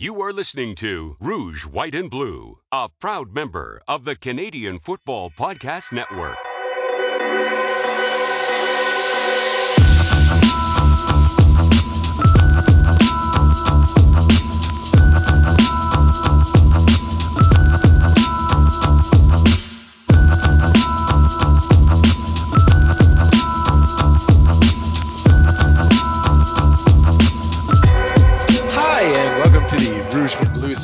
You 0.00 0.22
are 0.22 0.32
listening 0.32 0.76
to 0.76 1.16
Rouge, 1.18 1.66
White, 1.66 1.96
and 1.96 2.08
Blue, 2.08 2.60
a 2.70 2.88
proud 2.88 3.34
member 3.34 3.82
of 3.88 4.04
the 4.04 4.14
Canadian 4.14 4.78
Football 4.78 5.28
Podcast 5.28 5.92
Network. 5.92 6.38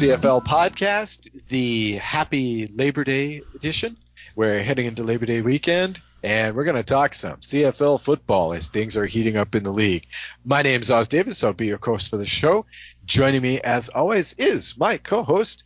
CFL 0.05 0.45
podcast, 0.45 1.49
the 1.49 1.93
happy 1.93 2.67
Labor 2.67 3.04
Day 3.04 3.40
edition. 3.54 3.96
We're 4.36 4.63
heading 4.63 4.85
into 4.85 5.03
Labor 5.03 5.25
Day 5.25 5.40
weekend, 5.40 5.99
and 6.22 6.54
we're 6.54 6.64
going 6.64 6.77
to 6.77 6.82
talk 6.82 7.14
some 7.14 7.39
CFL 7.39 7.99
football 7.99 8.53
as 8.53 8.68
things 8.68 8.99
are 8.99 9.07
heating 9.07 9.39
up 9.39 9.54
in 9.54 9.63
the 9.63 9.71
league. 9.71 10.04
My 10.44 10.61
name's 10.61 10.90
Os 10.90 11.08
Davis. 11.08 11.43
I'll 11.43 11.54
be 11.54 11.68
your 11.68 11.79
host 11.82 12.11
for 12.11 12.18
the 12.18 12.27
show. 12.27 12.67
Joining 13.07 13.40
me, 13.40 13.63
as 13.63 13.89
always, 13.89 14.35
is 14.35 14.77
my 14.77 14.99
co-host, 14.99 15.64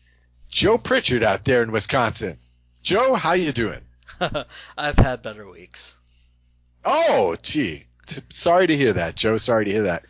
Joe 0.48 0.78
Pritchard 0.78 1.24
out 1.24 1.44
there 1.44 1.64
in 1.64 1.72
Wisconsin. 1.72 2.38
Joe, 2.80 3.14
how 3.16 3.32
you 3.32 3.50
doing? 3.50 3.80
I've 4.78 4.98
had 4.98 5.20
better 5.20 5.50
weeks. 5.50 5.96
Oh, 6.84 7.34
gee. 7.42 7.86
T- 8.06 8.22
sorry 8.28 8.68
to 8.68 8.76
hear 8.76 8.92
that, 8.92 9.16
Joe. 9.16 9.38
Sorry 9.38 9.64
to 9.64 9.72
hear 9.72 9.82
that. 9.82 10.04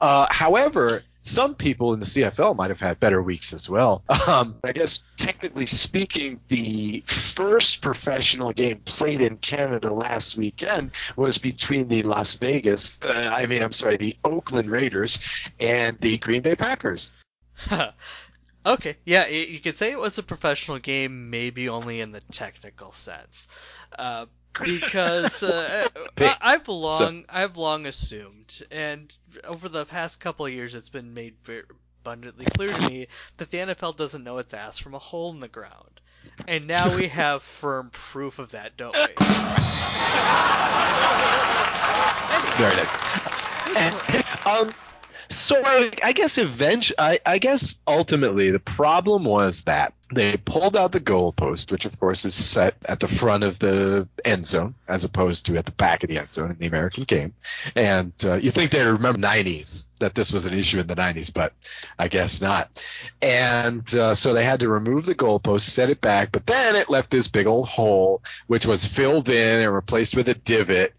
Uh, 0.00 0.26
however, 0.30 1.02
some 1.28 1.54
people 1.54 1.92
in 1.92 2.00
the 2.00 2.06
CFL 2.06 2.56
might 2.56 2.70
have 2.70 2.80
had 2.80 2.98
better 2.98 3.22
weeks 3.22 3.52
as 3.52 3.68
well. 3.68 4.02
Um, 4.28 4.56
I 4.62 4.72
guess 4.72 5.00
technically 5.16 5.64
speaking, 5.64 6.38
the 6.48 7.02
first 7.34 7.80
professional 7.80 8.52
game 8.52 8.82
played 8.84 9.22
in 9.22 9.38
Canada 9.38 9.90
last 9.90 10.36
weekend 10.36 10.90
was 11.16 11.38
between 11.38 11.88
the 11.88 12.02
Las 12.02 12.34
Vegas, 12.34 13.00
uh, 13.02 13.30
I 13.32 13.46
mean, 13.46 13.62
I'm 13.62 13.72
sorry, 13.72 13.96
the 13.96 14.14
Oakland 14.24 14.70
Raiders 14.70 15.18
and 15.60 15.96
the 16.00 16.18
Green 16.18 16.42
Bay 16.42 16.56
Packers. 16.56 17.10
okay, 18.68 18.96
yeah, 19.04 19.24
y- 19.24 19.46
you 19.50 19.60
could 19.60 19.76
say 19.76 19.90
it 19.90 19.98
was 19.98 20.18
a 20.18 20.22
professional 20.22 20.78
game, 20.78 21.30
maybe 21.30 21.68
only 21.68 22.00
in 22.00 22.12
the 22.12 22.20
technical 22.20 22.92
sense, 22.92 23.48
uh, 23.98 24.26
because 24.62 25.42
uh, 25.48 25.88
I- 26.18 26.36
I've 26.40 26.68
long 26.68 27.24
I've 27.28 27.56
long 27.56 27.86
assumed, 27.86 28.62
and 28.70 29.12
over 29.44 29.68
the 29.68 29.84
past 29.84 30.20
couple 30.20 30.46
of 30.46 30.52
years, 30.52 30.74
it's 30.74 30.88
been 30.88 31.14
made 31.14 31.34
very 31.44 31.62
abundantly 32.02 32.46
clear 32.56 32.72
to 32.72 32.88
me 32.88 33.08
that 33.38 33.50
the 33.50 33.58
NFL 33.58 33.96
doesn't 33.96 34.24
know 34.24 34.38
its 34.38 34.54
ass 34.54 34.78
from 34.78 34.94
a 34.94 34.98
hole 34.98 35.32
in 35.32 35.40
the 35.40 35.48
ground. 35.48 36.00
And 36.46 36.66
now 36.68 36.94
we 36.94 37.08
have 37.08 37.42
firm 37.42 37.90
proof 37.90 38.38
of 38.38 38.52
that, 38.52 38.76
don't 38.76 38.94
we? 38.94 39.00
very 42.56 42.76
nice. 42.76 44.24
um, 44.46 44.70
so 45.46 45.56
I, 45.64 46.12
guess 46.12 46.32
eventually, 46.36 46.98
I, 46.98 47.20
I 47.24 47.38
guess 47.38 47.74
ultimately 47.86 48.50
the 48.50 48.58
problem 48.58 49.24
was 49.24 49.62
that 49.66 49.94
they 50.12 50.38
pulled 50.38 50.74
out 50.74 50.92
the 50.92 51.00
goalpost, 51.00 51.70
which 51.70 51.84
of 51.84 51.98
course 52.00 52.24
is 52.24 52.34
set 52.34 52.76
at 52.84 52.98
the 52.98 53.08
front 53.08 53.44
of 53.44 53.58
the 53.58 54.08
end 54.24 54.46
zone 54.46 54.74
as 54.86 55.04
opposed 55.04 55.46
to 55.46 55.56
at 55.56 55.66
the 55.66 55.72
back 55.72 56.02
of 56.02 56.08
the 56.08 56.18
end 56.18 56.32
zone 56.32 56.50
in 56.50 56.56
the 56.56 56.66
American 56.66 57.04
game. 57.04 57.34
And 57.74 58.12
uh, 58.24 58.34
you 58.34 58.50
think 58.50 58.70
they'd 58.70 58.84
remember 58.84 59.20
90s 59.20 59.84
that 60.00 60.14
this 60.14 60.32
was 60.32 60.46
an 60.46 60.54
issue 60.54 60.78
in 60.78 60.86
the 60.86 60.94
90s, 60.94 61.32
but 61.32 61.52
I 61.98 62.08
guess 62.08 62.40
not. 62.40 62.70
And 63.20 63.94
uh, 63.94 64.14
so 64.14 64.32
they 64.32 64.44
had 64.44 64.60
to 64.60 64.68
remove 64.68 65.04
the 65.04 65.14
goalpost, 65.14 65.62
set 65.62 65.90
it 65.90 66.00
back, 66.00 66.32
but 66.32 66.46
then 66.46 66.74
it 66.74 66.88
left 66.88 67.10
this 67.10 67.28
big 67.28 67.46
old 67.46 67.68
hole, 67.68 68.22
which 68.46 68.64
was 68.64 68.84
filled 68.84 69.28
in 69.28 69.60
and 69.60 69.74
replaced 69.74 70.16
with 70.16 70.28
a 70.28 70.34
divot. 70.34 70.94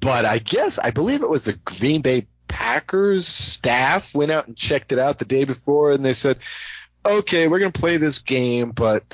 But 0.00 0.24
I 0.24 0.38
guess 0.38 0.78
I 0.78 0.90
believe 0.90 1.22
it 1.22 1.30
was 1.30 1.44
the 1.44 1.52
Green 1.52 2.02
Bay 2.02 2.26
Packers 2.58 3.26
staff 3.28 4.16
went 4.16 4.32
out 4.32 4.48
and 4.48 4.56
checked 4.56 4.90
it 4.90 4.98
out 4.98 5.18
the 5.18 5.24
day 5.24 5.44
before, 5.44 5.92
and 5.92 6.04
they 6.04 6.12
said 6.12 6.38
okay, 7.06 7.46
we're 7.46 7.60
going 7.60 7.72
to 7.72 7.80
play 7.80 7.96
this 7.96 8.18
game, 8.18 8.70
but 8.72 9.04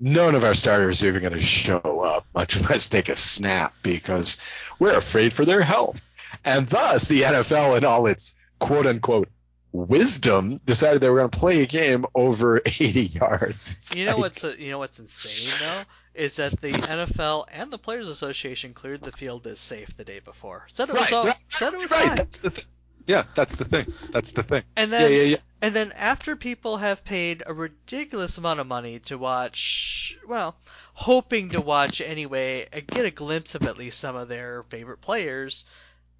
none 0.00 0.34
of 0.34 0.42
our 0.42 0.54
starters 0.54 1.02
are 1.02 1.08
even 1.08 1.20
going 1.20 1.34
to 1.34 1.40
show 1.40 1.78
up, 2.02 2.26
much 2.34 2.58
less 2.70 2.88
take 2.88 3.08
a 3.10 3.16
snap, 3.16 3.74
because 3.82 4.38
we're 4.80 4.96
afraid 4.96 5.32
for 5.32 5.44
their 5.44 5.60
health. 5.62 6.10
And 6.44 6.66
thus, 6.66 7.06
the 7.06 7.20
NFL, 7.22 7.76
in 7.76 7.84
all 7.84 8.06
its 8.06 8.34
quote 8.58 8.86
unquote 8.86 9.28
wisdom, 9.70 10.56
decided 10.64 11.00
they 11.02 11.10
were 11.10 11.18
going 11.18 11.30
to 11.30 11.38
play 11.38 11.62
a 11.62 11.66
game 11.66 12.06
over 12.14 12.62
80 12.66 13.00
yards. 13.02 13.74
It's 13.74 13.94
You 13.94 14.06
know 14.06 14.12
like- 14.12 14.20
what's 14.20 14.42
uh, 14.44 14.54
you 14.58 14.70
know 14.70 14.78
what's 14.78 14.98
insane 14.98 15.58
though 15.60 15.82
is 16.14 16.36
that 16.36 16.58
the 16.62 16.72
NFL 16.72 17.44
and 17.52 17.70
the 17.70 17.76
Players 17.78 18.08
Association 18.08 18.72
cleared 18.72 19.02
the 19.02 19.12
field 19.12 19.46
as 19.46 19.60
safe 19.60 19.94
the 19.98 20.04
day 20.04 20.18
before. 20.18 20.66
Said 20.72 20.88
it 20.88 20.94
was 20.94 21.02
Right, 21.02 21.12
all, 21.12 21.24
right, 21.26 21.36
said 21.50 21.74
it 21.74 21.78
was 21.78 21.90
right. 21.90 22.36
fine. 22.42 22.52
That's 23.06 23.14
the 23.14 23.14
thing. 23.14 23.14
Yeah, 23.16 23.24
that's 23.34 23.54
the 23.54 23.64
thing. 23.64 23.86
That's 24.12 24.30
the 24.32 24.42
thing. 24.42 24.62
And 24.76 24.92
then 24.92 25.10
yeah, 25.10 25.16
yeah. 25.18 25.22
yeah. 25.24 25.36
and 25.62 25.74
then 25.74 25.92
after 25.92 26.36
people 26.36 26.76
have 26.78 27.04
paid 27.04 27.42
a 27.46 27.54
ridiculous 27.54 28.38
amount 28.38 28.60
of 28.60 28.66
money 28.66 28.98
to 29.00 29.16
watch, 29.16 30.18
well, 30.26 30.56
hoping 30.94 31.50
to 31.50 31.60
watch 31.60 32.00
anyway, 32.00 32.68
and 32.72 32.86
get 32.86 33.04
a 33.04 33.10
glimpse 33.10 33.54
of 33.54 33.64
at 33.64 33.78
least 33.78 34.00
some 34.00 34.16
of 34.16 34.28
their 34.28 34.64
favorite 34.64 35.00
players, 35.00 35.64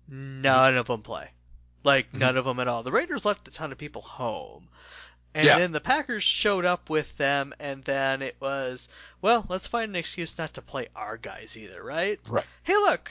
none 0.08 0.76
of 0.76 0.86
them 0.86 1.02
play. 1.02 1.30
Like 1.84 2.08
Mm-hmm. 2.08 2.18
none 2.18 2.36
of 2.36 2.44
them 2.44 2.60
at 2.60 2.68
all. 2.68 2.82
The 2.82 2.92
Raiders 2.92 3.24
left 3.24 3.48
a 3.48 3.50
ton 3.50 3.72
of 3.72 3.78
people 3.78 4.02
home. 4.02 4.68
And 5.34 5.44
Yeah. 5.44 5.58
then 5.58 5.72
the 5.72 5.80
Packers 5.80 6.24
showed 6.24 6.64
up 6.64 6.88
with 6.88 7.16
them, 7.18 7.52
and 7.60 7.84
then 7.84 8.22
it 8.22 8.36
was, 8.40 8.88
well, 9.20 9.44
let's 9.50 9.66
find 9.66 9.90
an 9.90 9.96
excuse 9.96 10.38
not 10.38 10.54
to 10.54 10.62
play 10.62 10.88
our 10.96 11.16
guys 11.18 11.56
either, 11.58 11.82
right? 11.82 12.18
Right. 12.28 12.44
Hey, 12.62 12.74
look, 12.76 13.10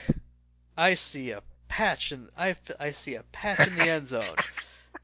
I 0.76 0.94
see 0.94 1.30
a 1.30 1.42
patch 1.68 2.12
and 2.12 2.28
I 2.36 2.56
I 2.78 2.90
see 2.92 3.14
a 3.14 3.22
patch 3.22 3.66
in 3.66 3.76
the 3.76 3.90
end 3.90 4.06
zone. 4.08 4.36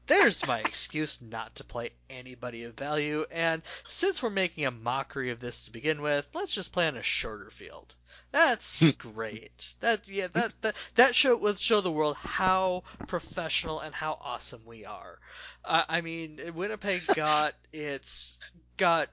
There's 0.05 0.45
my 0.45 0.59
excuse 0.59 1.21
not 1.21 1.55
to 1.55 1.63
play 1.63 1.91
anybody 2.09 2.63
of 2.63 2.73
value, 2.73 3.25
and 3.31 3.61
since 3.83 4.21
we're 4.21 4.29
making 4.31 4.65
a 4.65 4.71
mockery 4.71 5.29
of 5.29 5.39
this 5.39 5.65
to 5.65 5.71
begin 5.71 6.01
with, 6.01 6.27
let's 6.33 6.53
just 6.53 6.73
play 6.73 6.87
on 6.87 6.97
a 6.97 7.03
shorter 7.03 7.51
field. 7.51 7.95
That's 8.31 8.91
great. 8.93 9.75
That 9.79 10.07
yeah, 10.07 10.27
that 10.33 10.53
that 10.61 10.75
that 10.95 11.15
show 11.15 11.37
will 11.37 11.55
show 11.55 11.81
the 11.81 11.91
world 11.91 12.17
how 12.17 12.83
professional 13.07 13.79
and 13.79 13.93
how 13.93 14.17
awesome 14.19 14.65
we 14.65 14.85
are. 14.85 15.19
Uh, 15.63 15.83
I 15.87 16.01
mean, 16.01 16.39
Winnipeg 16.53 17.05
got 17.15 17.53
its 17.71 18.37
got 18.75 19.09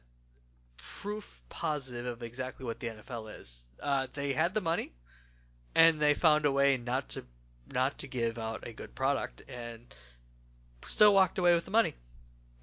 proof 1.03 1.43
positive 1.51 2.07
of 2.07 2.23
exactly 2.23 2.65
what 2.65 2.81
the 2.81 2.89
NFL 2.89 3.41
is. 3.41 3.63
Uh, 3.81 4.07
they 4.15 4.33
had 4.33 4.55
the 4.55 4.61
money, 4.61 4.93
and 5.75 6.01
they 6.01 6.15
found 6.15 6.47
a 6.47 6.53
way 6.53 6.79
not 6.79 7.11
to 7.11 7.25
not 7.73 7.99
to 7.99 8.09
give 8.09 8.39
out 8.39 8.67
a 8.67 8.73
good 8.73 8.95
product, 8.95 9.43
and 9.49 9.95
still 10.85 11.15
walked 11.15 11.39
away 11.39 11.55
with 11.55 11.65
the 11.65 11.71
money. 11.71 11.95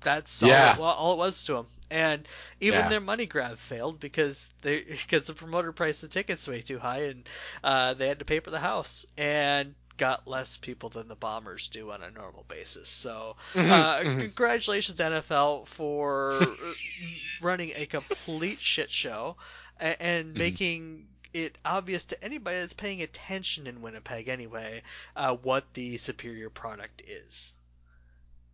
That's 0.01 0.43
all, 0.43 0.49
Yeah. 0.49 0.73
it, 0.73 0.79
all 0.79 1.13
it 1.13 1.17
was 1.17 1.43
to 1.45 1.53
them. 1.53 1.67
And 1.89 2.27
even 2.59 2.79
Yeah. 2.81 2.89
their 2.89 2.99
money 3.01 3.25
grab 3.25 3.57
failed 3.59 3.99
because 3.99 4.51
they 4.61 4.81
because 4.83 5.27
the 5.27 5.33
promoter 5.33 5.71
priced 5.71 6.01
the 6.01 6.07
tickets 6.07 6.47
way 6.47 6.61
too 6.61 6.79
high, 6.79 7.03
and 7.03 7.29
uh, 7.63 7.93
they 7.93 8.07
had 8.07 8.19
to 8.19 8.25
pay 8.25 8.39
for 8.39 8.51
the 8.51 8.59
house 8.59 9.05
and 9.17 9.75
got 9.97 10.27
less 10.27 10.57
people 10.57 10.89
than 10.89 11.07
the 11.07 11.15
Bombers 11.15 11.67
do 11.69 11.91
on 11.91 12.03
a 12.03 12.11
normal 12.11 12.45
basis. 12.47 12.87
So, 12.89 13.35
uh, 13.55 14.03
mhm. 14.03 14.19
congratulations 14.19 14.99
NFL 14.99 15.67
for 15.67 16.77
running 17.39 17.71
a 17.75 17.85
complete 17.87 18.61
shit 18.61 18.91
show 18.91 19.37
and, 19.79 19.97
and 19.99 20.35
Mhm. 20.35 20.35
making 20.35 21.07
it 21.43 21.57
obvious 21.65 22.05
to 22.05 22.23
anybody 22.23 22.59
that's 22.59 22.73
paying 22.73 23.01
attention 23.01 23.67
in 23.67 23.81
Winnipeg 23.81 24.27
anyway 24.27 24.83
uh, 25.15 25.35
what 25.35 25.65
the 25.73 25.97
superior 25.97 26.49
product 26.49 27.01
is. 27.07 27.53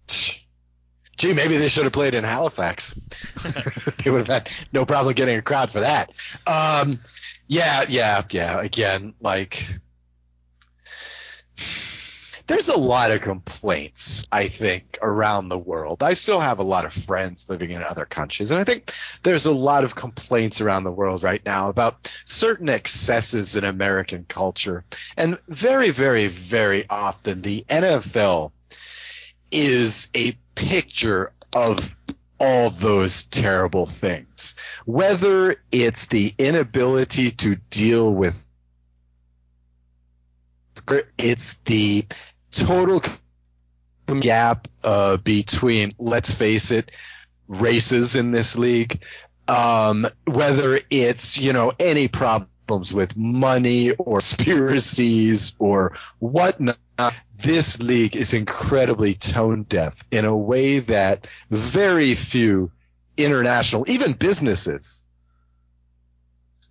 Gee, 1.17 1.33
maybe 1.33 1.57
they 1.57 1.67
should 1.67 1.83
have 1.83 1.93
played 1.93 2.15
in 2.15 2.23
Halifax. 2.23 2.93
they 4.03 4.09
would 4.09 4.27
have 4.27 4.27
had 4.27 4.49
no 4.71 4.85
problem 4.85 5.13
getting 5.13 5.37
a 5.37 5.41
crowd 5.41 5.69
for 5.69 5.81
that. 5.81 6.11
Um, 6.47 6.99
yeah, 7.47 7.85
yeah, 7.87 8.23
yeah. 8.31 8.59
Again, 8.59 9.13
like, 9.21 9.63
there's 12.47 12.69
a 12.69 12.77
lot 12.77 13.11
of 13.11 13.21
complaints, 13.21 14.27
I 14.31 14.47
think, 14.47 14.97
around 15.01 15.49
the 15.49 15.57
world. 15.57 16.03
I 16.03 16.13
still 16.13 16.39
have 16.39 16.59
a 16.59 16.63
lot 16.63 16.85
of 16.85 16.93
friends 16.93 17.49
living 17.49 17.71
in 17.71 17.83
other 17.83 18.05
countries, 18.05 18.51
and 18.51 18.59
I 18.59 18.63
think 18.63 18.91
there's 19.23 19.45
a 19.45 19.53
lot 19.53 19.83
of 19.83 19.95
complaints 19.95 20.61
around 20.61 20.83
the 20.83 20.91
world 20.91 21.23
right 21.23 21.43
now 21.45 21.69
about 21.69 22.11
certain 22.25 22.69
excesses 22.69 23.55
in 23.55 23.63
American 23.63 24.25
culture. 24.27 24.83
And 25.15 25.39
very, 25.47 25.89
very, 25.91 26.27
very 26.27 26.85
often 26.89 27.41
the 27.41 27.65
NFL 27.69 28.51
is 29.51 30.09
a 30.15 30.37
picture 30.55 31.31
of 31.53 31.95
all 32.39 32.69
those 32.69 33.23
terrible 33.23 33.85
things. 33.85 34.55
Whether 34.85 35.63
it's 35.71 36.07
the 36.07 36.33
inability 36.37 37.31
to 37.31 37.55
deal 37.69 38.11
with 38.11 38.45
it's 41.17 41.53
the 41.61 42.05
total 42.53 43.01
gap 44.19 44.67
uh, 44.83 45.17
between, 45.17 45.91
let's 45.97 46.31
face 46.31 46.71
it, 46.71 46.91
races 47.47 48.15
in 48.15 48.31
this 48.31 48.57
league. 48.57 49.03
Um, 49.47 50.07
whether 50.25 50.79
it's 50.89 51.37
you 51.37 51.51
know 51.51 51.73
any 51.77 52.07
problems 52.07 52.93
with 52.93 53.17
money 53.17 53.91
or 53.91 54.19
conspiracies 54.19 55.53
or 55.59 55.97
whatnot, 56.19 56.77
this 57.35 57.81
league 57.81 58.15
is 58.15 58.33
incredibly 58.33 59.13
tone 59.13 59.63
deaf 59.63 60.01
in 60.11 60.23
a 60.23 60.35
way 60.35 60.79
that 60.79 61.27
very 61.49 62.15
few 62.15 62.71
international, 63.17 63.85
even 63.89 64.13
businesses, 64.13 65.02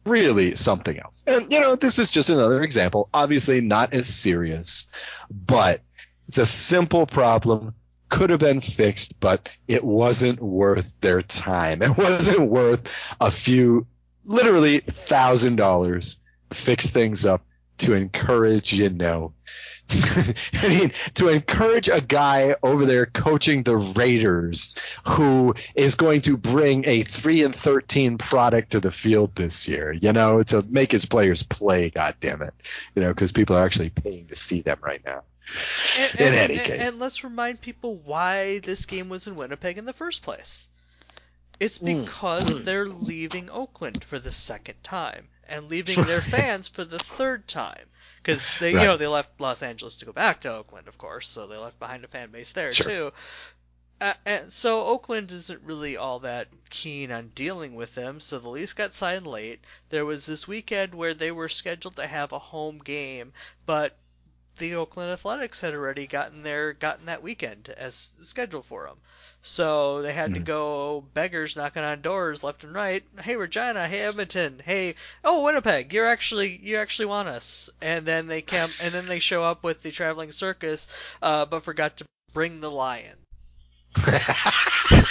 really 0.05 0.55
something 0.55 0.99
else. 0.99 1.25
And 1.27 1.51
you 1.51 1.61
know, 1.61 1.77
this 1.77 1.99
is 1.99 2.11
just 2.11 2.31
another 2.31 2.63
example. 2.63 3.09
Obviously, 3.13 3.61
not 3.61 3.95
as 3.95 4.07
serious, 4.07 4.87
but 5.31 5.81
it's 6.29 6.39
a 6.39 6.47
simple 6.47 7.07
problem. 7.07 7.75
Could 8.09 8.31
have 8.31 8.41
been 8.41 8.61
fixed, 8.61 9.19
but 9.21 9.57
it 9.67 9.83
wasn't 9.83 10.41
worth 10.41 11.01
their 11.01 11.23
time. 11.23 11.83
It 11.83 11.97
wasn't 11.97 12.51
worth 12.51 13.15
a 13.21 13.31
few, 13.31 13.87
literally 14.25 14.81
thousand 14.81 15.57
dollars 15.57 16.19
fix 16.51 16.91
things 16.91 17.25
up 17.25 17.45
to 17.79 17.95
encourage, 17.95 18.73
you 18.73 18.91
know, 18.91 19.33
I 20.55 20.69
mean, 20.69 20.93
to 21.15 21.29
encourage 21.29 21.89
a 21.89 22.01
guy 22.01 22.55
over 22.63 22.87
there 22.87 23.07
coaching 23.07 23.63
the 23.63 23.77
Raiders 23.77 24.77
who 25.07 25.55
is 25.75 25.97
going 25.97 26.23
to 26.23 26.37
bring 26.37 26.87
a 26.87 27.03
three 27.03 27.43
and 27.43 27.55
thirteen 27.55 28.17
product 28.19 28.73
to 28.73 28.81
the 28.81 28.91
field 28.91 29.35
this 29.35 29.69
year, 29.69 29.93
you 29.93 30.13
know, 30.13 30.43
to 30.45 30.63
make 30.63 30.93
his 30.93 31.05
players 31.05 31.43
play. 31.43 31.91
God 31.91 32.15
damn 32.21 32.43
it, 32.43 32.55
you 32.95 33.03
know, 33.03 33.09
because 33.09 33.33
people 33.33 33.57
are 33.57 33.65
actually 33.65 33.91
paying 33.91 34.27
to 34.27 34.37
see 34.37 34.63
them 34.63 34.79
right 34.83 35.03
now. 35.05 35.23
And, 35.99 36.21
in 36.21 36.27
and- 36.29 36.35
any 36.37 36.55
and- 36.59 36.65
case, 36.67 36.93
and 36.93 37.01
let's 37.01 37.25
remind 37.25 37.61
people 37.61 37.97
why 37.97 38.61
this 38.61 38.87
game 38.87 39.09
was 39.09 39.27
in 39.27 39.37
Winnipeg 39.37 39.77
in 39.79 39.85
the 39.85 39.93
first 39.93 40.23
place. 40.23 40.69
It's 41.61 41.79
Mm. 41.79 42.05
because 42.05 42.65
they're 42.65 42.89
leaving 42.89 43.51
Oakland 43.51 44.05
for 44.05 44.19
the 44.19 44.33
second 44.33 44.77
time 44.83 45.29
and 45.49 45.69
leaving 45.69 46.03
their 46.05 46.21
fans 46.23 46.69
for 46.69 46.85
the 46.85 46.99
third 46.99 47.47
time. 47.49 47.87
Because 48.23 48.59
they, 48.61 48.75
Right. 48.75 48.83
you 48.83 48.87
know, 48.87 48.97
they 48.97 49.07
left 49.09 49.41
Los 49.41 49.63
Angeles 49.63 49.97
to 49.97 50.05
go 50.07 50.13
back 50.13 50.43
to 50.43 50.53
Oakland, 50.55 50.87
of 50.89 50.97
course, 50.99 51.29
so 51.29 51.47
they 51.47 51.57
left 51.57 51.79
behind 51.81 52.05
a 52.05 52.09
fan 52.09 52.31
base 52.31 52.53
there 52.53 52.71
Sure. 52.73 52.87
too. 52.87 53.13
Uh, 54.01 54.15
and 54.25 54.53
so 54.53 54.85
Oakland 54.87 55.31
isn't 55.31 55.63
really 55.63 55.97
all 55.97 56.21
that 56.21 56.49
keen 56.71 57.13
on 57.13 57.31
dealing 57.37 57.75
with 57.77 57.95
them, 57.95 58.19
so 58.19 58.39
the 58.39 58.49
lease 58.49 58.73
got 58.73 58.93
signed 58.93 59.27
late. 59.27 59.61
There 59.91 60.05
was 60.05 60.27
this 60.27 60.49
weekend 60.49 60.93
where 60.95 61.15
they 61.15 61.31
were 61.31 61.49
scheduled 61.49 61.97
to 61.97 62.07
have 62.07 62.33
a 62.33 62.39
home 62.39 62.79
game, 62.79 63.33
but 63.65 63.97
the 64.63 64.77
Oakland 64.77 65.11
Athletics 65.11 65.61
had 65.61 65.75
already 65.75 66.07
gotten 66.07 66.43
there, 66.45 66.73
gotten 66.73 67.07
that 67.07 67.23
weekend 67.23 67.69
as 67.77 68.11
scheduled 68.23 68.65
for 68.65 68.87
them. 68.87 68.97
So 69.43 70.03
they 70.03 70.13
had 70.13 70.35
to 70.35 70.41
Mhm. 70.41 70.45
go 70.45 71.01
beggars 71.15 71.57
knocking 71.57 71.83
on 71.83 72.01
doors 72.01 72.45
left 72.45 72.63
and 72.65 72.73
right. 72.75 73.05
Hey 73.21 73.37
Regina, 73.37 73.89
hey 73.89 74.03
Edmonton, 74.03 74.63
hey 74.65 74.95
oh 75.25 75.43
Winnipeg, 75.43 75.93
you're 75.93 76.07
actually 76.07 76.57
you 76.63 76.77
actually 76.77 77.07
want 77.07 77.29
us. 77.29 77.69
And 77.81 78.07
then 78.07 78.29
they 78.29 78.43
come 78.43 78.71
and 78.79 78.95
then 78.95 79.07
they 79.07 79.19
show 79.19 79.43
up 79.45 79.65
with 79.65 79.83
the 79.83 79.91
traveling 79.91 80.33
circus, 80.33 80.87
uh, 81.23 81.45
but 81.47 81.65
forgot 81.65 81.97
to 81.99 82.05
bring 82.33 82.61
the 82.61 82.71
lion. 82.71 83.17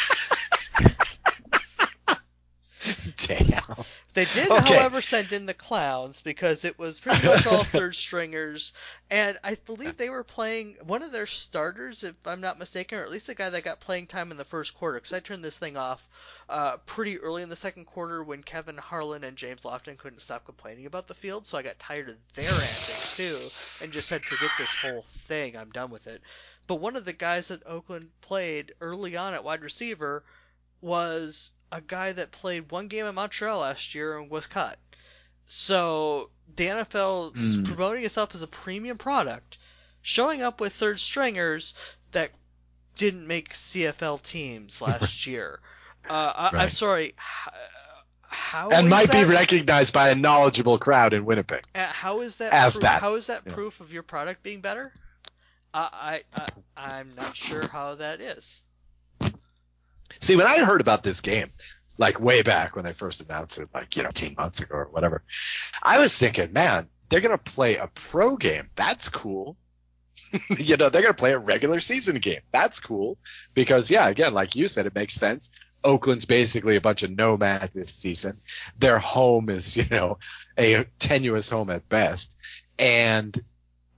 damn. 3.28 3.86
They 4.14 4.26
did, 4.26 4.52
Okay. 4.52 4.76
however, 4.76 5.02
send 5.02 5.32
in 5.32 5.46
the 5.46 5.54
clowns 5.54 6.20
because 6.22 6.66
it 6.66 6.78
was 6.78 7.00
pretty 7.00 7.26
much 7.28 7.48
all 7.48 7.64
third 7.64 7.96
stringers, 7.96 8.74
and 9.10 9.38
I 9.44 9.56
believe 9.56 9.96
they 9.98 10.10
were 10.10 10.24
playing 10.26 10.76
one 10.84 11.02
of 11.02 11.12
their 11.12 11.26
starters, 11.26 12.04
if 12.04 12.16
I'm 12.26 12.42
not 12.42 12.60
mistaken, 12.60 12.98
or 12.98 13.04
at 13.04 13.10
least 13.12 13.30
a 13.30 13.34
guy 13.34 13.50
that 13.50 13.64
got 13.64 13.80
playing 13.80 14.08
time 14.08 14.32
in 14.32 14.38
the 14.38 14.44
first 14.44 14.74
quarter. 14.74 14.98
Because 15.00 15.14
I 15.14 15.20
turned 15.22 15.44
this 15.44 15.58
thing 15.58 15.78
off 15.78 16.08
uh, 16.50 16.78
pretty 16.86 17.20
early 17.20 17.42
in 17.42 17.50
the 17.50 17.56
second 17.56 17.86
quarter 17.86 18.22
when 18.24 18.44
Kevin 18.44 18.78
Harlan 18.78 19.24
and 19.24 19.38
James 19.38 19.62
Lofton 19.62 19.98
couldn't 19.98 20.20
stop 20.22 20.44
complaining 20.46 20.86
about 20.86 21.08
the 21.08 21.14
field, 21.14 21.48
so 21.48 21.58
I 21.58 21.62
got 21.62 21.80
tired 21.80 22.10
of 22.10 22.16
their 22.36 22.46
antics 22.46 23.16
too, 23.16 23.84
and 23.86 23.94
just 23.94 24.08
said, 24.10 24.24
"Forget 24.24 24.52
this 24.58 24.74
whole 24.82 25.06
thing. 25.28 25.56
I'm 25.56 25.72
done 25.72 25.90
with 25.90 26.08
it." 26.08 26.22
But 26.68 26.76
one 26.76 26.96
of 26.96 27.06
the 27.06 27.14
guys 27.14 27.48
that 27.48 27.66
Oakland 27.66 28.10
played 28.22 28.74
early 28.82 29.16
on 29.18 29.34
at 29.34 29.44
wide 29.44 29.62
receiver 29.62 30.24
was 30.82 31.52
a 31.72 31.80
guy 31.82 32.12
that 32.12 32.32
played 32.32 32.72
one 32.72 32.88
game 32.88 33.06
in 33.06 33.16
Montreal 33.16 33.60
last 33.60 33.96
year 33.96 34.18
and 34.18 34.30
was 34.30 34.48
cut. 34.48 34.78
So 35.48 36.30
the 36.56 36.68
NFL 36.68 37.36
is 37.36 37.58
Mm. 37.58 37.66
promoting 37.66 38.06
itself 38.06 38.36
as 38.36 38.42
a 38.42 38.48
premium 38.48 38.98
product, 38.98 39.58
showing 40.02 40.42
up 40.42 40.60
with 40.60 40.74
third 40.74 41.00
stringers 41.00 41.74
that 42.12 42.32
didn't 42.98 43.26
make 43.28 43.54
CFL 43.54 44.18
teams 44.22 44.82
last 44.82 45.26
year. 45.28 45.60
Uh, 46.10 46.14
I, 46.36 46.48
I'm 46.48 46.54
Right. 46.56 46.72
sorry. 46.72 47.16
How 48.22 48.70
and 48.70 48.90
might 48.90 49.12
be 49.12 49.24
recognized 49.26 49.94
by 49.94 50.10
a 50.10 50.16
knowledgeable 50.16 50.78
crowd 50.78 51.14
in 51.14 51.26
Winnipeg. 51.26 51.64
uh, 51.76 51.86
how 51.88 52.22
is 52.22 52.38
that? 52.38 52.54
As 52.54 52.74
proof, 52.74 52.84
that. 52.84 53.02
How 53.02 53.16
is 53.16 53.28
that 53.28 53.44
Yeah. 53.46 53.54
proof 53.54 53.80
of 53.82 53.92
your 53.94 54.04
product 54.04 54.42
being 54.44 54.62
better? 54.62 54.94
I, 55.74 56.22
I, 56.34 56.40
I 56.78 56.98
I'm 56.98 57.16
not 57.16 57.36
sure 57.36 57.68
how 57.68 57.96
that 57.96 58.20
is. 58.22 58.62
See, 60.32 60.38
when 60.38 60.48
I 60.48 60.64
heard 60.64 60.80
about 60.80 61.04
this 61.04 61.20
game, 61.20 61.52
like 61.98 62.22
way 62.22 62.42
back 62.42 62.78
when 62.78 62.86
they 62.86 62.94
first 62.94 63.20
announced 63.20 63.58
it, 63.58 63.68
like, 63.74 63.98
you 63.98 64.04
know, 64.04 64.12
10 64.12 64.36
months 64.38 64.62
ago 64.62 64.76
or 64.76 64.86
whatever, 64.86 65.24
I 65.84 66.00
was 66.00 66.18
thinking, 66.18 66.54
man, 66.54 66.88
they're 67.10 67.20
going 67.20 67.38
to 67.38 67.52
play 67.52 67.76
a 67.76 67.88
pro 67.88 68.38
game. 68.38 68.70
That's 68.74 69.10
cool. 69.10 69.58
you 70.58 70.78
know, 70.78 70.88
they're 70.88 71.02
going 71.02 71.14
to 71.14 71.20
play 71.20 71.34
a 71.34 71.38
regular 71.38 71.82
season 71.82 72.16
game. 72.20 72.40
That's 72.50 72.80
cool. 72.80 73.18
Because, 73.54 73.92
yeah, 73.92 74.08
again, 74.08 74.34
like 74.34 74.56
you 74.56 74.70
said, 74.70 74.86
it 74.86 74.96
makes 74.96 75.16
sense. 75.16 75.52
Oakland's 75.84 76.24
basically 76.24 76.78
a 76.78 76.82
bunch 76.82 77.04
of 77.04 77.12
nomads 77.12 77.74
this 77.74 77.94
season. 77.94 78.40
Their 78.78 79.00
home 79.00 79.50
is, 79.50 79.76
you 79.76 79.84
know, 79.92 80.18
a 80.58 80.86
tenuous 80.98 81.50
home 81.50 81.72
at 81.72 81.90
best. 81.90 82.38
And 82.80 83.38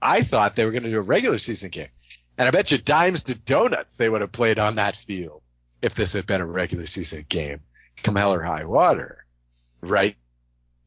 I 0.02 0.22
thought 0.22 0.56
they 0.56 0.64
were 0.64 0.72
going 0.72 0.82
to 0.82 0.90
do 0.90 0.98
a 0.98 1.02
regular 1.02 1.38
season 1.38 1.70
game. 1.70 1.90
And 2.36 2.48
I 2.48 2.50
bet 2.50 2.72
you 2.72 2.78
dimes 2.78 3.22
to 3.24 3.38
donuts 3.38 3.94
they 3.94 4.08
would 4.08 4.20
have 4.20 4.32
played 4.32 4.58
on 4.58 4.74
that 4.74 4.96
field 4.96 5.43
if 5.84 5.94
this 5.94 6.14
had 6.14 6.24
been 6.24 6.40
a 6.40 6.46
regular 6.46 6.86
season 6.86 7.26
game, 7.28 7.60
come 8.02 8.16
hell 8.16 8.32
or 8.32 8.42
high 8.42 8.64
water, 8.64 9.26
right? 9.82 10.16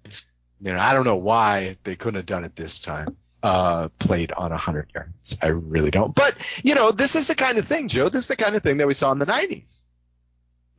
It's, 0.04 0.32
you 0.60 0.74
know, 0.74 0.80
I 0.80 0.94
don't 0.94 1.06
know 1.06 1.18
why 1.18 1.78
they 1.84 1.96
couldn't 1.96 2.16
have 2.16 2.26
done 2.26 2.44
it 2.44 2.56
this 2.56 2.82
time. 2.82 3.16
Uh, 3.44 3.90
played 4.00 4.32
on 4.32 4.52
a 4.52 4.58
hundred 4.58 4.90
yards. 4.96 5.38
I 5.44 5.48
really 5.50 5.92
don't. 5.92 6.16
But 6.16 6.36
you 6.64 6.74
know, 6.74 6.92
this 6.92 7.16
is 7.16 7.28
the 7.28 7.36
kind 7.36 7.60
of 7.60 7.68
thing, 7.68 7.88
Joe. 7.88 8.10
This 8.10 8.22
is 8.22 8.28
the 8.30 8.36
kind 8.36 8.56
of 8.56 8.64
thing 8.64 8.78
that 8.78 8.88
we 8.88 8.96
saw 8.96 9.12
in 9.12 9.20
the 9.20 9.28
'90s. 9.28 9.86